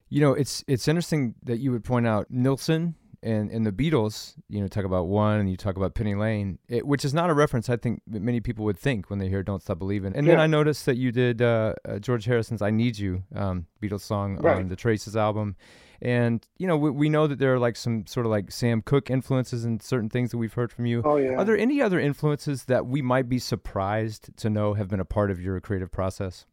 You 0.10 0.22
know, 0.22 0.34
it's 0.34 0.64
it's 0.68 0.88
interesting 0.88 1.36
that 1.44 1.60
you 1.60 1.72
would 1.72 1.84
point 1.84 2.08
out 2.08 2.28
Nilsson 2.30 2.96
and, 3.24 3.52
and 3.52 3.66
the 3.66 3.72
Beatles, 3.72 4.34
you 4.50 4.62
know, 4.62 4.68
talk 4.68 4.84
about 4.84 5.08
one 5.08 5.40
and 5.40 5.50
you 5.50 5.58
talk 5.58 5.78
about 5.78 5.94
Penny 5.94 6.16
Lane, 6.16 6.58
it, 6.68 6.86
which 6.86 7.06
is 7.06 7.14
not 7.14 7.30
a 7.30 7.34
reference 7.34 7.70
I 7.70 7.78
think 7.78 8.02
many 8.08 8.40
people 8.40 8.66
would 8.66 8.78
think 8.78 9.10
when 9.10 9.20
they 9.20 9.30
hear 9.30 9.44
Don't 9.44 9.62
Stop 9.62 9.80
Believing. 9.80 10.16
And 10.16 10.28
then 10.28 10.40
I 10.40 10.48
noticed 10.48 10.86
that 10.88 10.98
you 10.98 11.12
did 11.12 11.42
uh, 11.42 11.74
uh, 11.88 12.00
George 12.00 12.26
Harrison's 12.26 12.62
I 12.62 12.72
Need 12.72 12.98
You, 12.98 13.24
um, 13.36 13.68
Beatles 13.82 14.02
song 14.02 14.38
Right. 14.38 14.58
on 14.58 14.70
the 14.70 14.76
Traces 14.76 15.16
album. 15.16 15.56
And, 16.02 16.46
you 16.58 16.66
know, 16.66 16.78
we, 16.78 16.90
we 16.90 17.10
know 17.10 17.28
that 17.28 17.38
there 17.38 17.54
are 17.54 17.60
like 17.60 17.76
some 17.76 18.08
sort 18.08 18.26
of 18.26 18.32
like 18.32 18.52
Sam 18.52 18.82
Cooke 18.82 19.12
influences 19.12 19.66
and 19.66 19.84
certain 19.84 20.10
things 20.10 20.32
that 20.32 20.38
we've 20.38 20.54
heard 20.54 20.72
from 20.72 20.88
you. 20.88 21.04
Oh 21.06 21.18
yeah. 21.18 21.36
Are 21.36 21.46
there 21.46 21.58
any 21.58 21.80
other 21.80 22.00
influences 22.00 22.66
that 22.66 22.88
we 22.88 23.04
might 23.04 23.30
be 23.30 23.38
surprised 23.38 24.36
to 24.38 24.50
know 24.50 24.74
have 24.74 24.88
been 24.88 25.00
a 25.00 25.06
part 25.06 25.30
of 25.30 25.40
your 25.40 25.60
creative 25.62 25.92
process? 25.92 26.46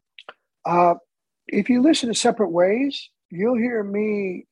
Uh, 0.67 0.95
if 1.47 1.71
you 1.71 1.81
listen 1.81 2.11
to 2.11 2.15
separate 2.15 2.51
ways, 2.51 3.09
you'll 3.31 3.57
hear 3.57 3.83
me 3.83 4.45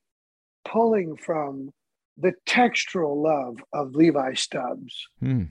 pulling 0.65 1.17
from 1.17 1.71
the 2.19 2.33
textural 2.47 3.23
love 3.23 3.59
of 3.73 3.95
Levi 3.95 4.35
Stubbs. 4.35 5.07
Hmm. 5.21 5.45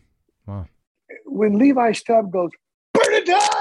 Wow. 0.48 0.68
When 1.26 1.58
Levi 1.60 1.92
Stubbs 1.94 2.30
goes, 2.32 2.50
Bernadette, 2.94 3.56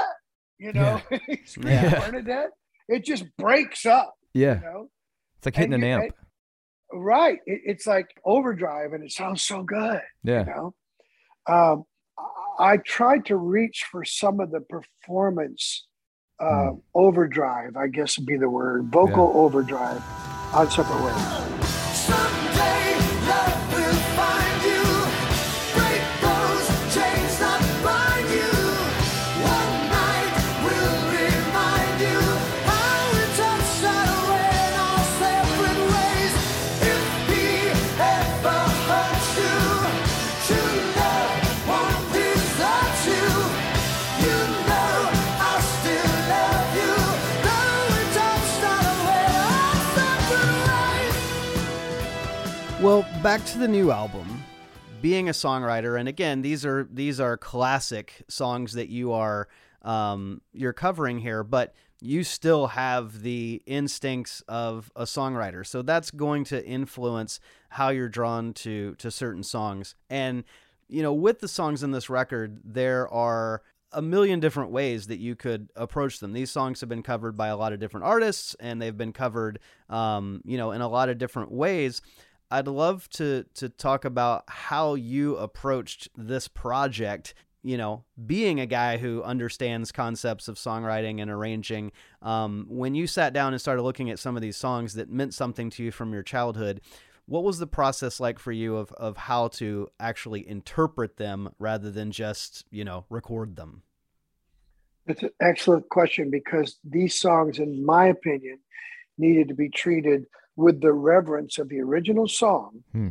you 0.59 0.73
know, 0.73 1.01
screams 1.45 1.57
Yeah. 1.65 2.01
Bernadette, 2.11 2.51
it 2.89 3.05
just 3.05 3.25
breaks 3.37 3.85
up, 3.87 4.15
Yeah. 4.33 4.57
you 4.57 4.61
know. 4.63 4.89
It's 5.39 5.47
like 5.47 5.57
hitting 5.57 5.75
And 5.75 5.85
an 5.85 5.91
amp. 6.03 6.15
Right. 6.93 7.39
It, 7.47 7.61
it's 7.65 7.87
like 7.87 8.07
overdrive 8.25 8.93
and 8.93 9.03
it 9.05 9.13
sounds 9.13 9.43
so 9.43 9.63
good. 9.63 10.01
Yeah. 10.23 10.41
you 10.41 10.47
know 10.47 10.75
um, 11.47 11.85
I- 12.59 12.79
tried 12.79 13.27
to 13.27 13.37
reach 13.37 13.85
for 13.91 14.05
some 14.05 14.41
of 14.41 14.51
the 14.51 14.61
performance 14.61 15.87
uh, 16.41 16.71
Hmm. 16.71 16.77
overdrive 16.95 17.77
i 17.77 17.87
guess 17.87 18.19
would 18.19 18.27
be 18.27 18.37
the 18.37 18.51
word 18.51 18.87
vocal 18.91 19.31
overdrive 19.37 20.03
on 20.53 20.69
separate 20.71 21.01
ways 21.05 21.54
Well, 52.95 53.23
back 53.25 53.45
to 53.47 53.59
the 53.59 53.67
new 53.67 53.91
album. 53.91 54.45
Being 55.03 55.29
a 55.29 55.33
songwriter, 55.33 55.99
and 55.99 56.09
again, 56.09 56.43
these 56.43 56.65
are 56.65 56.87
these 56.89 57.19
are 57.19 57.37
classic 57.37 58.23
songs 58.29 58.75
that 58.75 58.89
you 58.89 59.11
are 59.11 59.49
um, 59.83 60.43
you're 60.53 60.73
covering 60.73 61.19
here, 61.19 61.43
but 61.43 61.75
you 62.01 62.23
still 62.23 62.69
have 62.69 63.23
the 63.23 63.61
instincts 63.67 64.45
of 64.47 64.93
a 64.95 65.07
songwriter. 65.07 65.67
So 65.67 65.83
that's 65.83 66.13
going 66.13 66.45
to 66.45 66.65
influence 66.65 67.41
how 67.71 67.89
you're 67.89 68.09
drawn 68.09 68.53
to 68.53 68.95
to 68.95 69.11
certain 69.11 69.43
songs. 69.43 69.97
And 70.09 70.45
you 70.87 71.03
know, 71.03 71.13
with 71.13 71.41
the 71.41 71.49
songs 71.49 71.83
in 71.83 71.91
this 71.91 72.09
record, 72.09 72.61
there 72.65 73.13
are 73.13 73.63
a 73.91 74.03
million 74.03 74.39
different 74.39 74.71
ways 74.71 75.09
that 75.09 75.19
you 75.19 75.35
could 75.35 75.69
approach 75.75 76.21
them. 76.21 76.33
These 76.33 76.53
songs 76.53 76.79
have 76.79 76.89
been 76.89 77.03
covered 77.03 77.37
by 77.37 77.49
a 77.49 77.57
lot 77.57 77.73
of 77.73 77.81
different 77.81 78.07
artists, 78.07 78.55
and 78.61 78.81
they've 78.81 78.97
been 78.97 79.13
covered, 79.13 79.59
um, 79.91 80.43
you 80.45 80.57
know, 80.57 80.71
in 80.71 80.81
a 80.81 80.89
lot 80.89 81.09
of 81.09 81.19
different 81.19 81.51
ways. 81.51 82.01
I'd 82.55 82.69
love 82.69 83.09
to 83.11 83.45
to 83.55 83.69
talk 83.69 84.05
about 84.05 84.45
how 84.47 84.95
you 84.95 85.37
approached 85.37 86.09
this 86.17 86.47
project. 86.47 87.35
You 87.65 87.77
know, 87.77 88.05
being 88.27 88.61
a 88.61 88.67
guy 88.67 88.99
who 88.99 89.23
understands 89.25 89.91
concepts 89.91 90.47
of 90.47 90.57
songwriting 90.57 91.21
and 91.21 91.31
arranging, 91.31 91.91
um, 92.23 92.67
when 92.69 92.95
you 92.95 93.09
sat 93.09 93.33
down 93.33 93.55
and 93.55 93.61
started 93.61 93.83
looking 93.83 94.09
at 94.09 94.21
some 94.21 94.37
of 94.37 94.43
these 94.43 94.57
songs 94.57 94.95
that 94.95 95.11
meant 95.11 95.35
something 95.35 95.69
to 95.71 95.83
you 95.83 95.91
from 95.91 96.13
your 96.13 96.23
childhood, 96.23 96.81
what 97.27 97.43
was 97.43 97.59
the 97.59 97.67
process 97.67 98.21
like 98.21 98.39
for 98.39 98.53
you 98.53 98.77
of, 98.77 98.93
of 98.93 99.17
how 99.17 99.49
to 99.49 99.89
actually 99.99 100.47
interpret 100.47 101.17
them 101.17 101.55
rather 101.59 101.91
than 101.91 102.13
just, 102.13 102.67
you 102.71 102.85
know, 102.85 103.05
record 103.09 103.57
them? 103.57 103.83
It's 105.07 105.23
an 105.23 105.31
excellent 105.41 105.89
question 105.89 106.31
because 106.31 106.79
these 106.85 107.19
songs, 107.19 107.59
in 107.59 107.85
my 107.85 108.07
opinion, 108.07 108.59
needed 109.19 109.49
to 109.49 109.55
be 109.55 109.71
treated 109.71 110.27
with 110.57 110.81
the 110.81 110.93
reverence 110.93 111.59
of 111.59 111.69
the 111.69 111.81
original 111.81 112.29
song, 112.29 112.85
Hmm. 112.93 113.09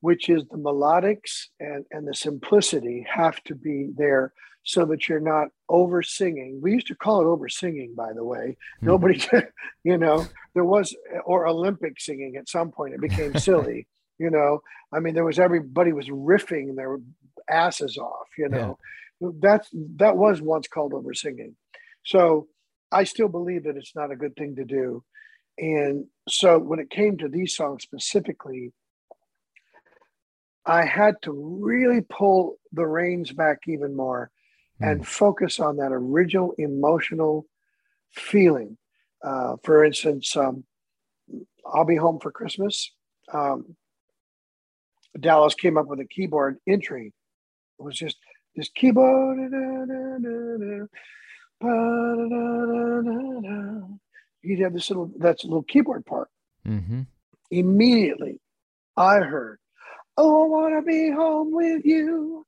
which 0.00 0.28
is 0.28 0.44
the 0.50 0.56
melodics 0.56 1.46
and, 1.58 1.84
and 1.90 2.06
the 2.06 2.14
simplicity 2.14 3.06
have 3.12 3.42
to 3.44 3.54
be 3.54 3.90
there 3.96 4.32
so 4.62 4.84
that 4.84 5.08
you're 5.08 5.20
not 5.20 5.48
over 5.68 6.02
singing. 6.02 6.60
We 6.62 6.72
used 6.72 6.86
to 6.88 6.94
call 6.94 7.22
it 7.22 7.26
over 7.26 7.48
singing, 7.48 7.94
by 7.94 8.12
the 8.12 8.24
way. 8.24 8.56
Hmm. 8.80 8.86
Nobody, 8.86 9.20
you 9.84 9.98
know, 9.98 10.26
there 10.54 10.64
was, 10.64 10.94
or 11.24 11.46
Olympic 11.46 12.00
singing 12.00 12.36
at 12.36 12.48
some 12.48 12.70
point, 12.70 12.94
it 12.94 13.00
became 13.00 13.34
silly. 13.38 13.86
You 14.18 14.30
know, 14.30 14.62
I 14.92 15.00
mean, 15.00 15.14
there 15.14 15.24
was 15.24 15.38
everybody 15.38 15.92
was 15.92 16.08
riffing 16.08 16.76
their 16.76 16.98
asses 17.48 17.96
off, 17.96 18.28
you 18.38 18.48
know 18.48 18.78
that's 19.20 19.68
that 19.96 20.16
was 20.16 20.40
once 20.40 20.66
called 20.66 20.94
over 20.94 21.12
singing 21.12 21.54
so 22.04 22.48
i 22.92 23.04
still 23.04 23.28
believe 23.28 23.64
that 23.64 23.76
it's 23.76 23.94
not 23.94 24.10
a 24.10 24.16
good 24.16 24.34
thing 24.36 24.56
to 24.56 24.64
do 24.64 25.02
and 25.58 26.06
so 26.30 26.58
when 26.58 26.78
it 26.78 26.90
came 26.90 27.16
to 27.16 27.28
these 27.28 27.54
songs 27.54 27.82
specifically 27.82 28.72
i 30.66 30.84
had 30.84 31.14
to 31.22 31.32
really 31.32 32.00
pull 32.02 32.56
the 32.72 32.86
reins 32.86 33.32
back 33.32 33.58
even 33.66 33.96
more 33.96 34.30
and 34.80 35.06
focus 35.06 35.60
on 35.60 35.76
that 35.76 35.92
original 35.92 36.54
emotional 36.56 37.44
feeling. 38.12 38.78
Uh, 39.22 39.56
for 39.62 39.84
instance 39.84 40.36
um, 40.36 40.64
i'll 41.72 41.84
be 41.84 41.96
home 41.96 42.18
for 42.18 42.32
christmas 42.32 42.90
um, 43.32 43.76
dallas 45.18 45.54
came 45.54 45.76
up 45.76 45.86
with 45.86 46.00
a 46.00 46.04
keyboard 46.04 46.58
entry. 46.68 47.12
It 47.78 47.82
was 47.82 47.96
just 47.96 48.16
this 48.54 48.68
keyboard. 48.74 49.38
He'd 54.42 54.60
have 54.60 54.72
this 54.72 54.90
little 54.90 55.10
that's 55.18 55.44
a 55.44 55.46
little 55.46 55.62
keyboard 55.62 56.06
part. 56.06 56.28
Mm-hmm. 56.66 57.02
Immediately, 57.50 58.40
I 58.96 59.18
heard, 59.20 59.58
"Oh, 60.16 60.44
I 60.44 60.48
want 60.48 60.74
to 60.74 60.82
be 60.82 61.10
home 61.10 61.52
with 61.52 61.84
you. 61.84 62.46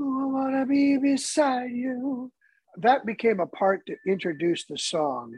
Oh, 0.00 0.22
I 0.22 0.24
want 0.26 0.54
to 0.54 0.66
be 0.66 0.96
beside 0.98 1.70
you." 1.70 2.32
That 2.78 3.06
became 3.06 3.40
a 3.40 3.46
part 3.46 3.86
to 3.86 3.96
introduce 4.06 4.64
the 4.64 4.78
song, 4.78 5.36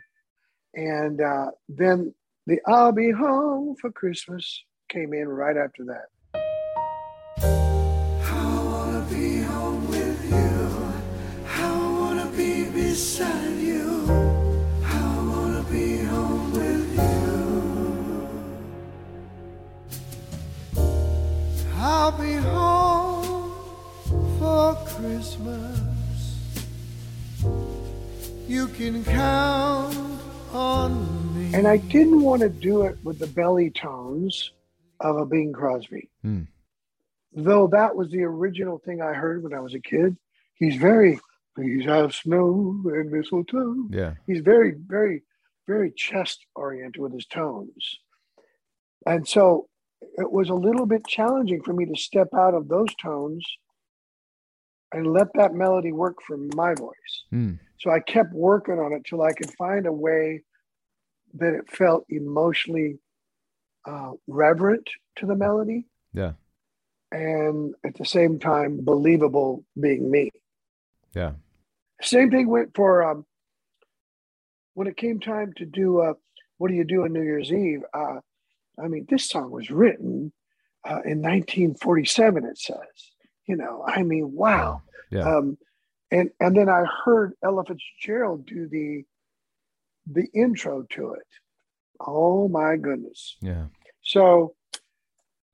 and 0.74 1.20
uh, 1.20 1.50
then 1.68 2.14
the 2.46 2.60
"I'll 2.66 2.92
be 2.92 3.10
home 3.10 3.76
for 3.80 3.90
Christmas." 3.90 4.64
came 4.88 5.12
in 5.12 5.28
right 5.28 5.56
after 5.56 5.84
that. 5.86 6.06
Christmas. 25.06 26.36
You 28.48 28.66
can 28.68 29.04
count 29.04 29.96
on 30.52 31.38
me. 31.38 31.54
And 31.54 31.68
I 31.68 31.76
didn't 31.76 32.22
want 32.22 32.42
to 32.42 32.48
do 32.48 32.82
it 32.82 32.98
with 33.04 33.20
the 33.20 33.28
belly 33.28 33.70
tones 33.70 34.50
of 34.98 35.16
a 35.16 35.24
Bing 35.24 35.52
Crosby. 35.52 36.10
Hmm. 36.22 36.42
Though 37.32 37.68
that 37.68 37.94
was 37.94 38.10
the 38.10 38.24
original 38.24 38.78
thing 38.78 39.00
I 39.00 39.12
heard 39.12 39.44
when 39.44 39.54
I 39.54 39.60
was 39.60 39.74
a 39.74 39.80
kid. 39.80 40.16
He's 40.54 40.74
very, 40.74 41.20
please 41.54 41.84
have 41.84 42.12
snow 42.12 42.82
and 42.86 43.12
mistletoe. 43.12 43.86
Yeah. 43.90 44.14
He's 44.26 44.40
very, 44.40 44.72
very, 44.72 45.22
very 45.68 45.92
chest 45.92 46.44
oriented 46.56 47.00
with 47.00 47.12
his 47.12 47.26
tones. 47.26 48.00
And 49.06 49.28
so 49.28 49.68
it 50.00 50.32
was 50.32 50.48
a 50.48 50.54
little 50.54 50.86
bit 50.86 51.06
challenging 51.06 51.62
for 51.62 51.72
me 51.72 51.84
to 51.86 51.94
step 51.94 52.28
out 52.34 52.54
of 52.54 52.66
those 52.66 52.92
tones 53.00 53.46
and 54.96 55.12
let 55.12 55.28
that 55.34 55.52
melody 55.54 55.92
work 55.92 56.16
for 56.26 56.36
my 56.54 56.74
voice. 56.74 57.24
Hmm. 57.30 57.52
So 57.78 57.90
I 57.90 58.00
kept 58.00 58.32
working 58.32 58.78
on 58.78 58.92
it 58.94 59.04
till 59.04 59.22
I 59.22 59.32
could 59.32 59.50
find 59.56 59.86
a 59.86 59.92
way 59.92 60.42
that 61.34 61.52
it 61.52 61.70
felt 61.70 62.04
emotionally 62.08 62.98
uh, 63.86 64.12
reverent 64.26 64.88
to 65.16 65.26
the 65.26 65.34
melody 65.36 65.86
Yeah. 66.14 66.32
and 67.12 67.74
at 67.84 67.94
the 67.96 68.04
same 68.06 68.38
time 68.38 68.80
believable 68.82 69.64
being 69.78 70.10
me. 70.10 70.30
Yeah. 71.14 71.32
Same 72.00 72.30
thing 72.30 72.48
went 72.48 72.74
for 72.74 73.02
um, 73.02 73.26
when 74.74 74.86
it 74.86 74.96
came 74.96 75.20
time 75.20 75.52
to 75.56 75.66
do 75.66 76.00
uh, 76.00 76.14
what 76.58 76.68
do 76.68 76.74
you 76.74 76.84
do 76.84 77.04
on 77.04 77.12
New 77.12 77.22
Year's 77.22 77.52
Eve? 77.52 77.82
Uh, 77.92 78.20
I 78.82 78.88
mean, 78.88 79.06
this 79.10 79.28
song 79.28 79.50
was 79.50 79.70
written 79.70 80.32
uh, 80.88 81.00
in 81.04 81.20
1947. 81.20 82.44
It 82.44 82.58
says, 82.58 82.76
you 83.46 83.56
know, 83.56 83.84
I 83.86 84.02
mean, 84.02 84.32
wow. 84.32 84.82
Yeah. 85.10 85.22
Um, 85.22 85.58
and 86.10 86.30
and 86.40 86.56
then 86.56 86.68
I 86.68 86.84
heard 87.04 87.34
Ella 87.42 87.64
Fitzgerald 87.64 88.46
do 88.46 88.68
the 88.68 89.04
the 90.06 90.26
intro 90.34 90.84
to 90.90 91.12
it. 91.14 91.26
Oh 92.00 92.48
my 92.48 92.76
goodness! 92.76 93.36
Yeah. 93.40 93.66
So 94.02 94.54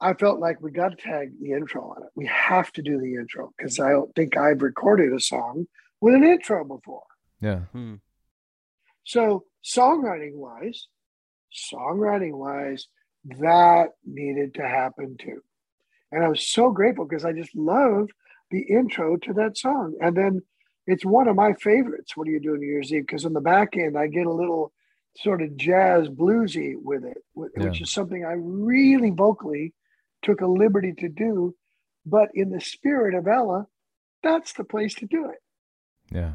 I 0.01 0.15
felt 0.15 0.41
like 0.41 0.61
we 0.61 0.73
got 0.73 0.91
to 0.91 0.97
tag 0.97 1.33
the 1.41 1.53
intro 1.53 1.83
on 1.97 2.03
it. 2.03 2.11
We 2.15 2.27
have 2.27 2.73
to 2.73 2.83
do 2.83 3.01
the 3.01 3.15
intro 3.15 3.53
because 3.57 3.79
I 3.79 3.91
don't 3.91 4.15
think 4.15 4.37
I've 4.37 4.61
recorded 4.61 5.13
a 5.13 5.21
song 5.21 5.67
with 6.01 6.15
an 6.15 6.25
intro 6.25 6.65
before. 6.65 7.05
Yeah. 7.41 7.61
Hmm. 7.73 7.95
So 9.05 9.45
songwriting 9.65 10.35
wise, 10.35 10.89
songwriting 11.73 12.33
wise, 12.33 12.89
that 13.41 13.91
needed 14.05 14.55
to 14.55 14.63
happen 14.63 15.17
too. 15.19 15.41
And 16.11 16.25
I 16.25 16.29
was 16.29 16.47
so 16.47 16.71
grateful 16.71 17.07
because 17.07 17.25
I 17.25 17.33
just 17.33 17.55
love 17.55 18.09
the 18.53 18.63
intro 18.63 19.17
to 19.17 19.33
that 19.35 19.59
song. 19.59 19.95
And 20.01 20.17
then 20.17 20.43
it's 20.87 21.05
one 21.05 21.27
of 21.27 21.35
my 21.37 21.55
favorites. 21.55 22.17
What 22.17 22.29
are 22.29 22.31
you 22.31 22.41
doing 22.41 22.61
New 22.61 22.67
Year's 22.69 22.93
Eve? 22.93 23.03
Because 23.07 23.25
on 23.25 23.33
the 23.33 23.41
back 23.41 23.77
end, 23.77 23.99
I 23.99 24.07
get 24.07 24.27
a 24.27 24.33
little 24.33 24.73
sort 25.17 25.43
of 25.43 25.57
jazz 25.57 26.09
bluesy 26.09 26.75
with 26.81 27.05
it, 27.05 27.19
which 27.35 27.53
Yeah. 27.59 27.83
is 27.83 27.93
something 27.93 28.25
I 28.25 28.33
really 28.39 29.11
vocally 29.11 29.75
took 30.23 30.41
a 30.41 30.47
liberty 30.47 30.93
to 30.99 31.09
do. 31.09 31.55
But 32.07 32.31
in 32.35 32.51
the 32.51 32.61
spirit 32.61 33.15
of 33.15 33.27
Ella, 33.27 33.67
that's 34.23 34.53
the 34.55 34.65
place 34.65 34.95
to 34.97 35.07
do 35.07 35.29
it. 35.31 35.39
Yeah. 36.11 36.35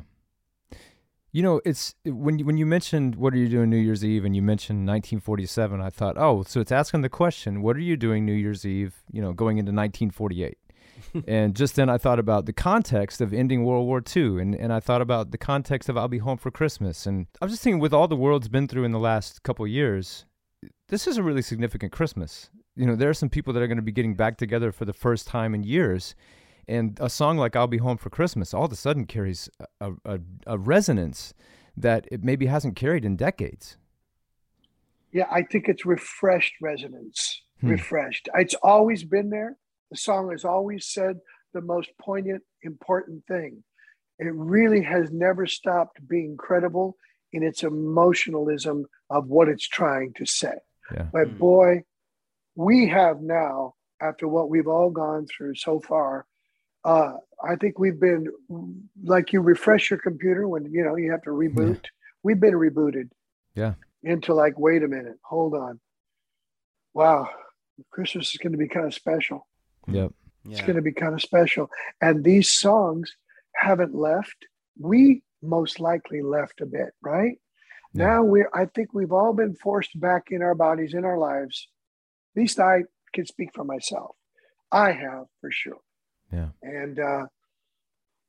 You 1.34 1.44
know, 1.44 1.62
it's 1.66 1.94
when 2.06 2.40
you, 2.40 2.46
when 2.46 2.58
you 2.58 2.66
mentioned 2.66 3.16
what 3.16 3.34
are 3.34 3.38
you 3.38 3.50
doing 3.50 3.70
New 3.70 3.78
Year's 3.78 4.04
Eve 4.04 4.26
and 4.26 4.36
you 4.36 4.42
mentioned 4.42 4.80
1947, 4.88 5.82
I 5.82 5.90
thought, 5.90 6.16
oh, 6.18 6.44
so 6.44 6.62
it's 6.62 6.72
asking 6.72 7.02
the 7.02 7.10
question, 7.10 7.62
what 7.62 7.76
are 7.76 7.82
you 7.82 7.98
doing 7.98 8.26
New 8.26 8.34
Year's 8.34 8.66
Eve, 8.66 9.04
you 9.12 9.22
know, 9.22 9.34
going 9.34 9.58
into 9.58 9.70
1948? 9.72 10.58
And 11.28 11.56
just 11.56 11.76
then 11.76 11.90
I 11.90 11.98
thought 11.98 12.20
about 12.20 12.46
the 12.46 12.54
context 12.54 13.22
of 13.22 13.34
ending 13.34 13.64
World 13.64 13.86
War 13.86 14.02
II 14.16 14.42
and, 14.42 14.56
and 14.56 14.72
I 14.74 14.80
thought 14.80 15.02
about 15.02 15.32
the 15.32 15.38
context 15.38 15.90
of 15.90 15.98
I'll 15.98 16.08
be 16.08 16.18
home 16.20 16.38
for 16.38 16.52
Christmas. 16.52 17.06
And 17.06 17.28
I 17.42 17.46
was 17.46 17.54
just 17.54 17.64
thinking 17.64 17.80
with 17.80 17.94
all 17.94 18.08
the 18.08 18.16
world's 18.16 18.48
been 18.48 18.68
through 18.68 18.84
in 18.84 18.92
the 18.92 19.00
last 19.00 19.44
couple 19.44 19.66
of 19.66 19.72
years, 19.72 20.26
this 20.90 21.08
is 21.08 21.18
a 21.18 21.24
really 21.24 21.42
significant 21.42 21.92
Christmas. 21.92 22.50
You 22.76 22.86
know, 22.86 22.96
there 22.96 23.10
are 23.10 23.14
some 23.14 23.30
people 23.30 23.54
that 23.54 23.64
are 23.64 23.68
going 23.68 23.78
to 23.78 23.84
be 23.84 23.92
getting 23.92 24.16
back 24.16 24.38
together 24.38 24.72
for 24.72 24.86
the 24.86 24.94
first 24.94 25.28
time 25.28 25.54
in 25.54 25.64
years. 25.64 26.16
And 26.68 26.98
a 27.02 27.10
song 27.10 27.38
like 27.38 27.56
I'll 27.56 27.68
Be 27.68 27.78
Home 27.78 27.98
for 27.98 28.10
Christmas 28.10 28.54
all 28.54 28.66
of 28.66 28.72
a 28.72 28.76
sudden 28.76 29.06
carries 29.06 29.50
a, 29.80 29.92
a, 30.06 30.20
a 30.46 30.58
resonance 30.58 31.34
that 31.78 32.08
it 32.12 32.24
maybe 32.24 32.48
hasn't 32.48 32.76
carried 32.76 33.06
in 33.06 33.16
decades. 33.16 33.78
Yeah, 35.12 35.28
I 35.32 35.44
think 35.44 35.70
it's 35.70 35.86
refreshed 35.86 36.56
resonance. 36.62 37.42
Hmm. 37.62 37.70
Refreshed. 37.70 38.30
It's 38.36 38.56
always 38.62 39.04
been 39.04 39.30
there. 39.30 39.58
The 39.92 39.98
song 39.98 40.32
has 40.32 40.44
always 40.46 40.86
said 40.88 41.20
the 41.54 41.62
most 41.62 41.90
poignant, 42.00 42.44
important 42.64 43.26
thing. 43.28 43.64
It 44.20 44.34
really 44.34 44.82
has 44.84 45.12
never 45.12 45.46
stopped 45.46 46.06
being 46.08 46.38
credible 46.38 46.98
in 47.34 47.44
its 47.44 47.64
emotionalism 47.64 48.86
of 49.10 49.28
what 49.28 49.48
it's 49.48 49.68
trying 49.68 50.14
to 50.14 50.26
say. 50.26 50.56
Yeah. 50.94 51.08
But 51.12 51.28
Hmm. 51.30 51.38
boy, 51.38 51.84
we 52.56 52.88
have 52.88 53.22
now, 53.22 53.76
after 54.02 54.28
what 54.28 54.50
we've 54.50 54.68
all 54.68 54.90
gone 54.90 55.28
through 55.28 55.56
so 55.56 55.80
far, 55.80 56.26
uh, 56.84 57.18
I 57.44 57.56
think 57.56 57.80
we've 57.80 58.00
been 58.00 58.28
like 59.04 59.34
you 59.34 59.42
refresh 59.42 59.90
your 59.90 60.00
computer 60.00 60.48
when 60.48 60.66
you 60.72 60.84
know 60.84 60.96
you 60.96 61.12
have 61.12 61.22
to 61.24 61.32
reboot. 61.32 61.86
We've 62.24 62.40
been 62.40 62.54
rebooted 62.54 63.10
Yeah. 63.56 63.76
into 64.04 64.34
like, 64.34 64.58
wait 64.58 64.84
a 64.84 64.88
minute, 64.88 65.20
hold 65.24 65.54
on. 65.54 65.80
Wow, 66.94 67.30
Christmas 67.92 68.34
is 68.34 68.38
going 68.38 68.54
to 68.54 68.58
be 68.58 68.68
kind 68.68 68.86
of 68.86 68.94
special. 68.94 69.47
Yep. 69.88 70.12
It's 70.46 70.60
Yeah. 70.60 70.66
going 70.66 70.76
to 70.76 70.82
be 70.82 70.94
kind 70.94 71.14
of 71.14 71.22
special. 71.22 71.70
And 72.02 72.24
these 72.24 72.52
songs 72.52 73.16
haven't 73.56 73.94
left. 73.96 74.46
We 74.80 75.24
most 75.42 75.80
likely 75.80 76.22
left 76.22 76.62
a 76.62 76.66
bit, 76.66 76.94
right? 77.02 77.40
Yeah. 77.94 78.06
Now 78.06 78.24
we're, 78.24 78.50
I 78.54 78.66
think 78.66 78.94
we've 78.94 79.12
all 79.12 79.34
been 79.34 79.56
forced 79.56 80.00
back 80.00 80.24
in 80.32 80.42
our 80.42 80.56
bodies, 80.56 80.94
in 80.94 81.06
our 81.06 81.18
lives. 81.18 81.68
At 82.36 82.42
least 82.42 82.60
I 82.60 82.84
can 83.14 83.26
speak 83.26 83.50
for 83.54 83.64
myself. 83.64 84.16
I 84.72 84.92
have 84.92 85.26
for 85.42 85.52
sure. 85.52 85.80
Yeah. 86.32 86.50
And 86.62 87.00
uh, 87.00 87.26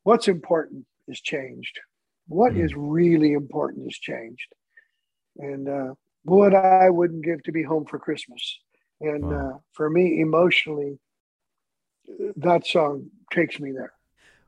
what's 0.04 0.28
important 0.28 0.86
is 1.09 1.20
changed. 1.20 1.78
What 2.28 2.52
Mm. 2.54 2.64
is 2.64 2.74
really 2.74 3.32
important 3.32 3.88
is 3.88 3.98
changed. 3.98 4.52
And 5.38 5.68
uh, 5.68 5.94
what 6.24 6.54
I 6.54 6.90
wouldn't 6.90 7.24
give 7.24 7.42
to 7.44 7.52
be 7.52 7.62
home 7.62 7.84
for 7.86 7.98
Christmas. 7.98 8.61
And 9.00 9.24
Wow. 9.24 9.50
uh, 9.54 9.59
for 9.72 9.88
me, 9.90 10.20
emotionally, 10.20 10.98
that 12.36 12.66
song 12.66 13.11
takes 13.32 13.61
me 13.61 13.72
there. 13.72 13.92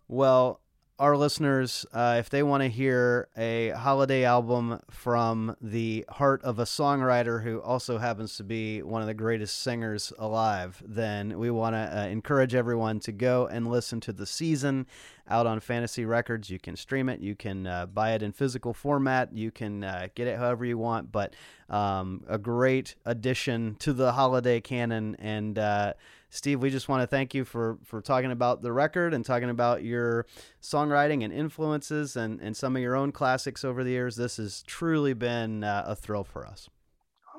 Well, 0.08 0.61
our 1.00 1.16
listeners, 1.16 1.86
uh, 1.94 2.16
if 2.18 2.28
they 2.28 2.42
want 2.42 2.62
to 2.62 2.68
hear 2.68 3.28
a 3.34 3.70
holiday 3.70 4.24
album 4.24 4.80
from 4.90 5.56
the 5.58 6.04
heart 6.11 6.42
of 6.44 6.58
a 6.58 6.64
songwriter 6.64 7.42
who 7.42 7.58
also 7.62 7.96
happens 7.96 8.36
to 8.36 8.44
be 8.44 8.82
one 8.82 9.00
of 9.00 9.06
the 9.06 9.14
greatest 9.14 9.62
singers 9.62 10.12
alive, 10.18 10.82
then 10.86 11.38
we 11.38 11.50
want 11.50 11.74
to 11.74 12.00
uh, 12.00 12.04
encourage 12.04 12.54
everyone 12.54 13.00
to 13.00 13.12
go 13.12 13.46
and 13.46 13.70
listen 13.70 13.98
to 14.00 14.12
The 14.12 14.26
Season 14.26 14.86
out 15.26 15.46
on 15.46 15.61
Fantasy 15.61 16.04
Records. 16.04 16.50
You 16.50 16.58
can 16.58 16.76
stream 16.76 17.08
it, 17.08 17.20
you 17.20 17.34
can 17.34 17.66
uh, 17.66 17.86
buy 17.86 18.12
it 18.12 18.22
in 18.22 18.32
physical 18.32 18.74
format, 18.74 19.32
you 19.32 19.50
can 19.50 19.82
uh, 19.82 20.08
get 20.14 20.26
it 20.26 20.36
however 20.36 20.66
you 20.66 20.76
want, 20.76 21.11
but 21.11 21.34
um, 21.70 22.24
a 22.28 22.36
great 22.36 22.94
addition 23.06 23.76
to 23.76 23.94
the 23.94 24.12
holiday 24.12 24.61
canon. 24.61 25.16
And 25.18 25.58
uh, 25.58 25.94
Steve, 26.31 26.62
we 26.62 26.70
just 26.70 26.89
want 26.89 27.03
to 27.03 27.09
thank 27.09 27.35
you 27.35 27.45
for 27.45 27.78
for 27.85 28.01
talking 28.01 28.31
about 28.31 28.62
the 28.62 28.72
record 28.72 29.12
and 29.12 29.24
talking 29.24 29.51
about 29.51 29.83
your 29.83 30.26
songwriting 30.62 31.24
and 31.24 31.33
influences 31.33 32.16
and, 32.16 32.41
and 32.41 32.57
some 32.57 32.76
of 32.76 32.83
your 32.83 32.95
own 32.95 33.11
classics 33.11 33.64
over 33.64 33.83
the 33.83 33.91
years. 33.91 34.16
This 34.16 34.37
has 34.37 34.62
truly 34.62 35.12
been 35.12 35.64
uh, 35.64 35.85
a 35.87 35.97
thrill 35.97 36.24
for 36.24 36.47
us. 36.47 36.70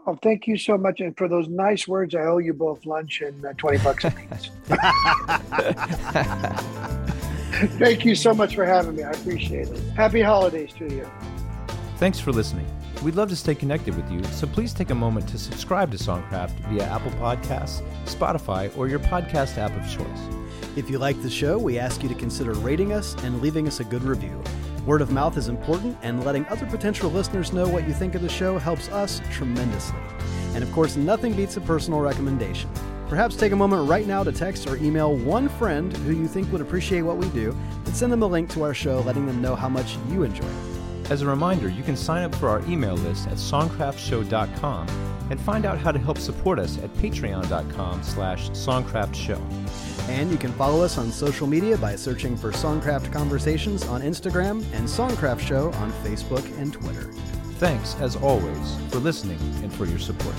Oh, 0.07 0.17
thank 0.21 0.47
you 0.47 0.57
so 0.57 0.77
much. 0.77 0.99
And 0.99 1.15
for 1.15 1.27
those 1.27 1.47
nice 1.47 1.87
words, 1.87 2.15
I 2.15 2.21
owe 2.21 2.39
you 2.39 2.53
both 2.53 2.85
lunch 2.85 3.21
and 3.21 3.45
uh, 3.45 3.53
20 3.53 3.77
bucks 3.79 4.03
apiece. 4.03 4.49
thank 7.77 8.03
you 8.03 8.15
so 8.15 8.33
much 8.33 8.55
for 8.55 8.65
having 8.65 8.95
me. 8.95 9.03
I 9.03 9.11
appreciate 9.11 9.67
it. 9.67 9.79
Happy 9.95 10.21
holidays 10.21 10.73
to 10.79 10.91
you. 10.91 11.07
Thanks 11.97 12.19
for 12.19 12.31
listening. 12.31 12.65
We'd 13.03 13.15
love 13.15 13.29
to 13.29 13.35
stay 13.35 13.55
connected 13.55 13.95
with 13.95 14.11
you, 14.11 14.23
so 14.25 14.45
please 14.45 14.75
take 14.75 14.91
a 14.91 14.95
moment 14.95 15.27
to 15.29 15.39
subscribe 15.39 15.89
to 15.89 15.97
Songcraft 15.97 16.51
via 16.69 16.83
Apple 16.83 17.09
Podcasts, 17.13 17.81
Spotify, 18.05 18.75
or 18.77 18.87
your 18.87 18.99
podcast 18.99 19.57
app 19.57 19.75
of 19.75 19.89
choice. 19.89 20.21
If 20.75 20.87
you 20.87 20.99
like 20.99 21.19
the 21.23 21.29
show, 21.29 21.57
we 21.57 21.79
ask 21.79 22.03
you 22.03 22.09
to 22.09 22.15
consider 22.15 22.53
rating 22.53 22.93
us 22.93 23.15
and 23.23 23.41
leaving 23.41 23.67
us 23.67 23.79
a 23.79 23.83
good 23.85 24.03
review. 24.03 24.39
Word 24.85 25.01
of 25.01 25.11
mouth 25.11 25.35
is 25.35 25.47
important, 25.47 25.97
and 26.03 26.23
letting 26.23 26.45
other 26.45 26.67
potential 26.67 27.09
listeners 27.09 27.51
know 27.51 27.67
what 27.67 27.87
you 27.87 27.93
think 27.95 28.13
of 28.13 28.21
the 28.21 28.29
show 28.29 28.59
helps 28.59 28.87
us 28.89 29.19
tremendously. 29.31 29.97
And 30.53 30.63
of 30.63 30.71
course, 30.71 30.95
nothing 30.95 31.33
beats 31.33 31.57
a 31.57 31.61
personal 31.61 32.01
recommendation. 32.01 32.69
Perhaps 33.09 33.35
take 33.35 33.51
a 33.51 33.55
moment 33.55 33.89
right 33.89 34.05
now 34.05 34.23
to 34.23 34.31
text 34.31 34.67
or 34.67 34.75
email 34.77 35.15
one 35.15 35.49
friend 35.49 35.97
who 35.97 36.13
you 36.13 36.27
think 36.27 36.51
would 36.51 36.61
appreciate 36.61 37.01
what 37.01 37.17
we 37.17 37.27
do 37.29 37.57
and 37.85 37.95
send 37.95 38.13
them 38.13 38.21
a 38.21 38.27
link 38.27 38.47
to 38.51 38.61
our 38.61 38.75
show 38.75 38.99
letting 38.99 39.25
them 39.25 39.41
know 39.41 39.55
how 39.55 39.67
much 39.67 39.97
you 40.09 40.21
enjoy 40.21 40.45
it. 40.45 40.70
As 41.11 41.21
a 41.23 41.27
reminder, 41.27 41.67
you 41.67 41.83
can 41.83 41.97
sign 41.97 42.23
up 42.23 42.33
for 42.35 42.47
our 42.47 42.65
email 42.69 42.95
list 42.95 43.27
at 43.27 43.33
songcraftshow.com 43.33 44.87
and 45.29 45.41
find 45.41 45.65
out 45.65 45.77
how 45.77 45.91
to 45.91 45.99
help 45.99 46.17
support 46.17 46.57
us 46.57 46.77
at 46.77 46.89
patreon.com 46.95 48.01
slash 48.01 48.49
songcraftshow. 48.51 49.37
And 50.07 50.31
you 50.31 50.37
can 50.37 50.53
follow 50.53 50.81
us 50.85 50.97
on 50.97 51.11
social 51.11 51.47
media 51.47 51.77
by 51.77 51.97
searching 51.97 52.37
for 52.37 52.53
Songcraft 52.53 53.11
Conversations 53.11 53.85
on 53.87 54.01
Instagram 54.01 54.63
and 54.71 54.87
Songcraft 54.87 55.41
Show 55.41 55.73
on 55.73 55.91
Facebook 56.01 56.45
and 56.57 56.71
Twitter. 56.71 57.11
Thanks, 57.59 57.95
as 57.95 58.15
always, 58.15 58.77
for 58.87 58.99
listening 58.99 59.39
and 59.63 59.73
for 59.73 59.83
your 59.83 59.99
support. 59.99 60.35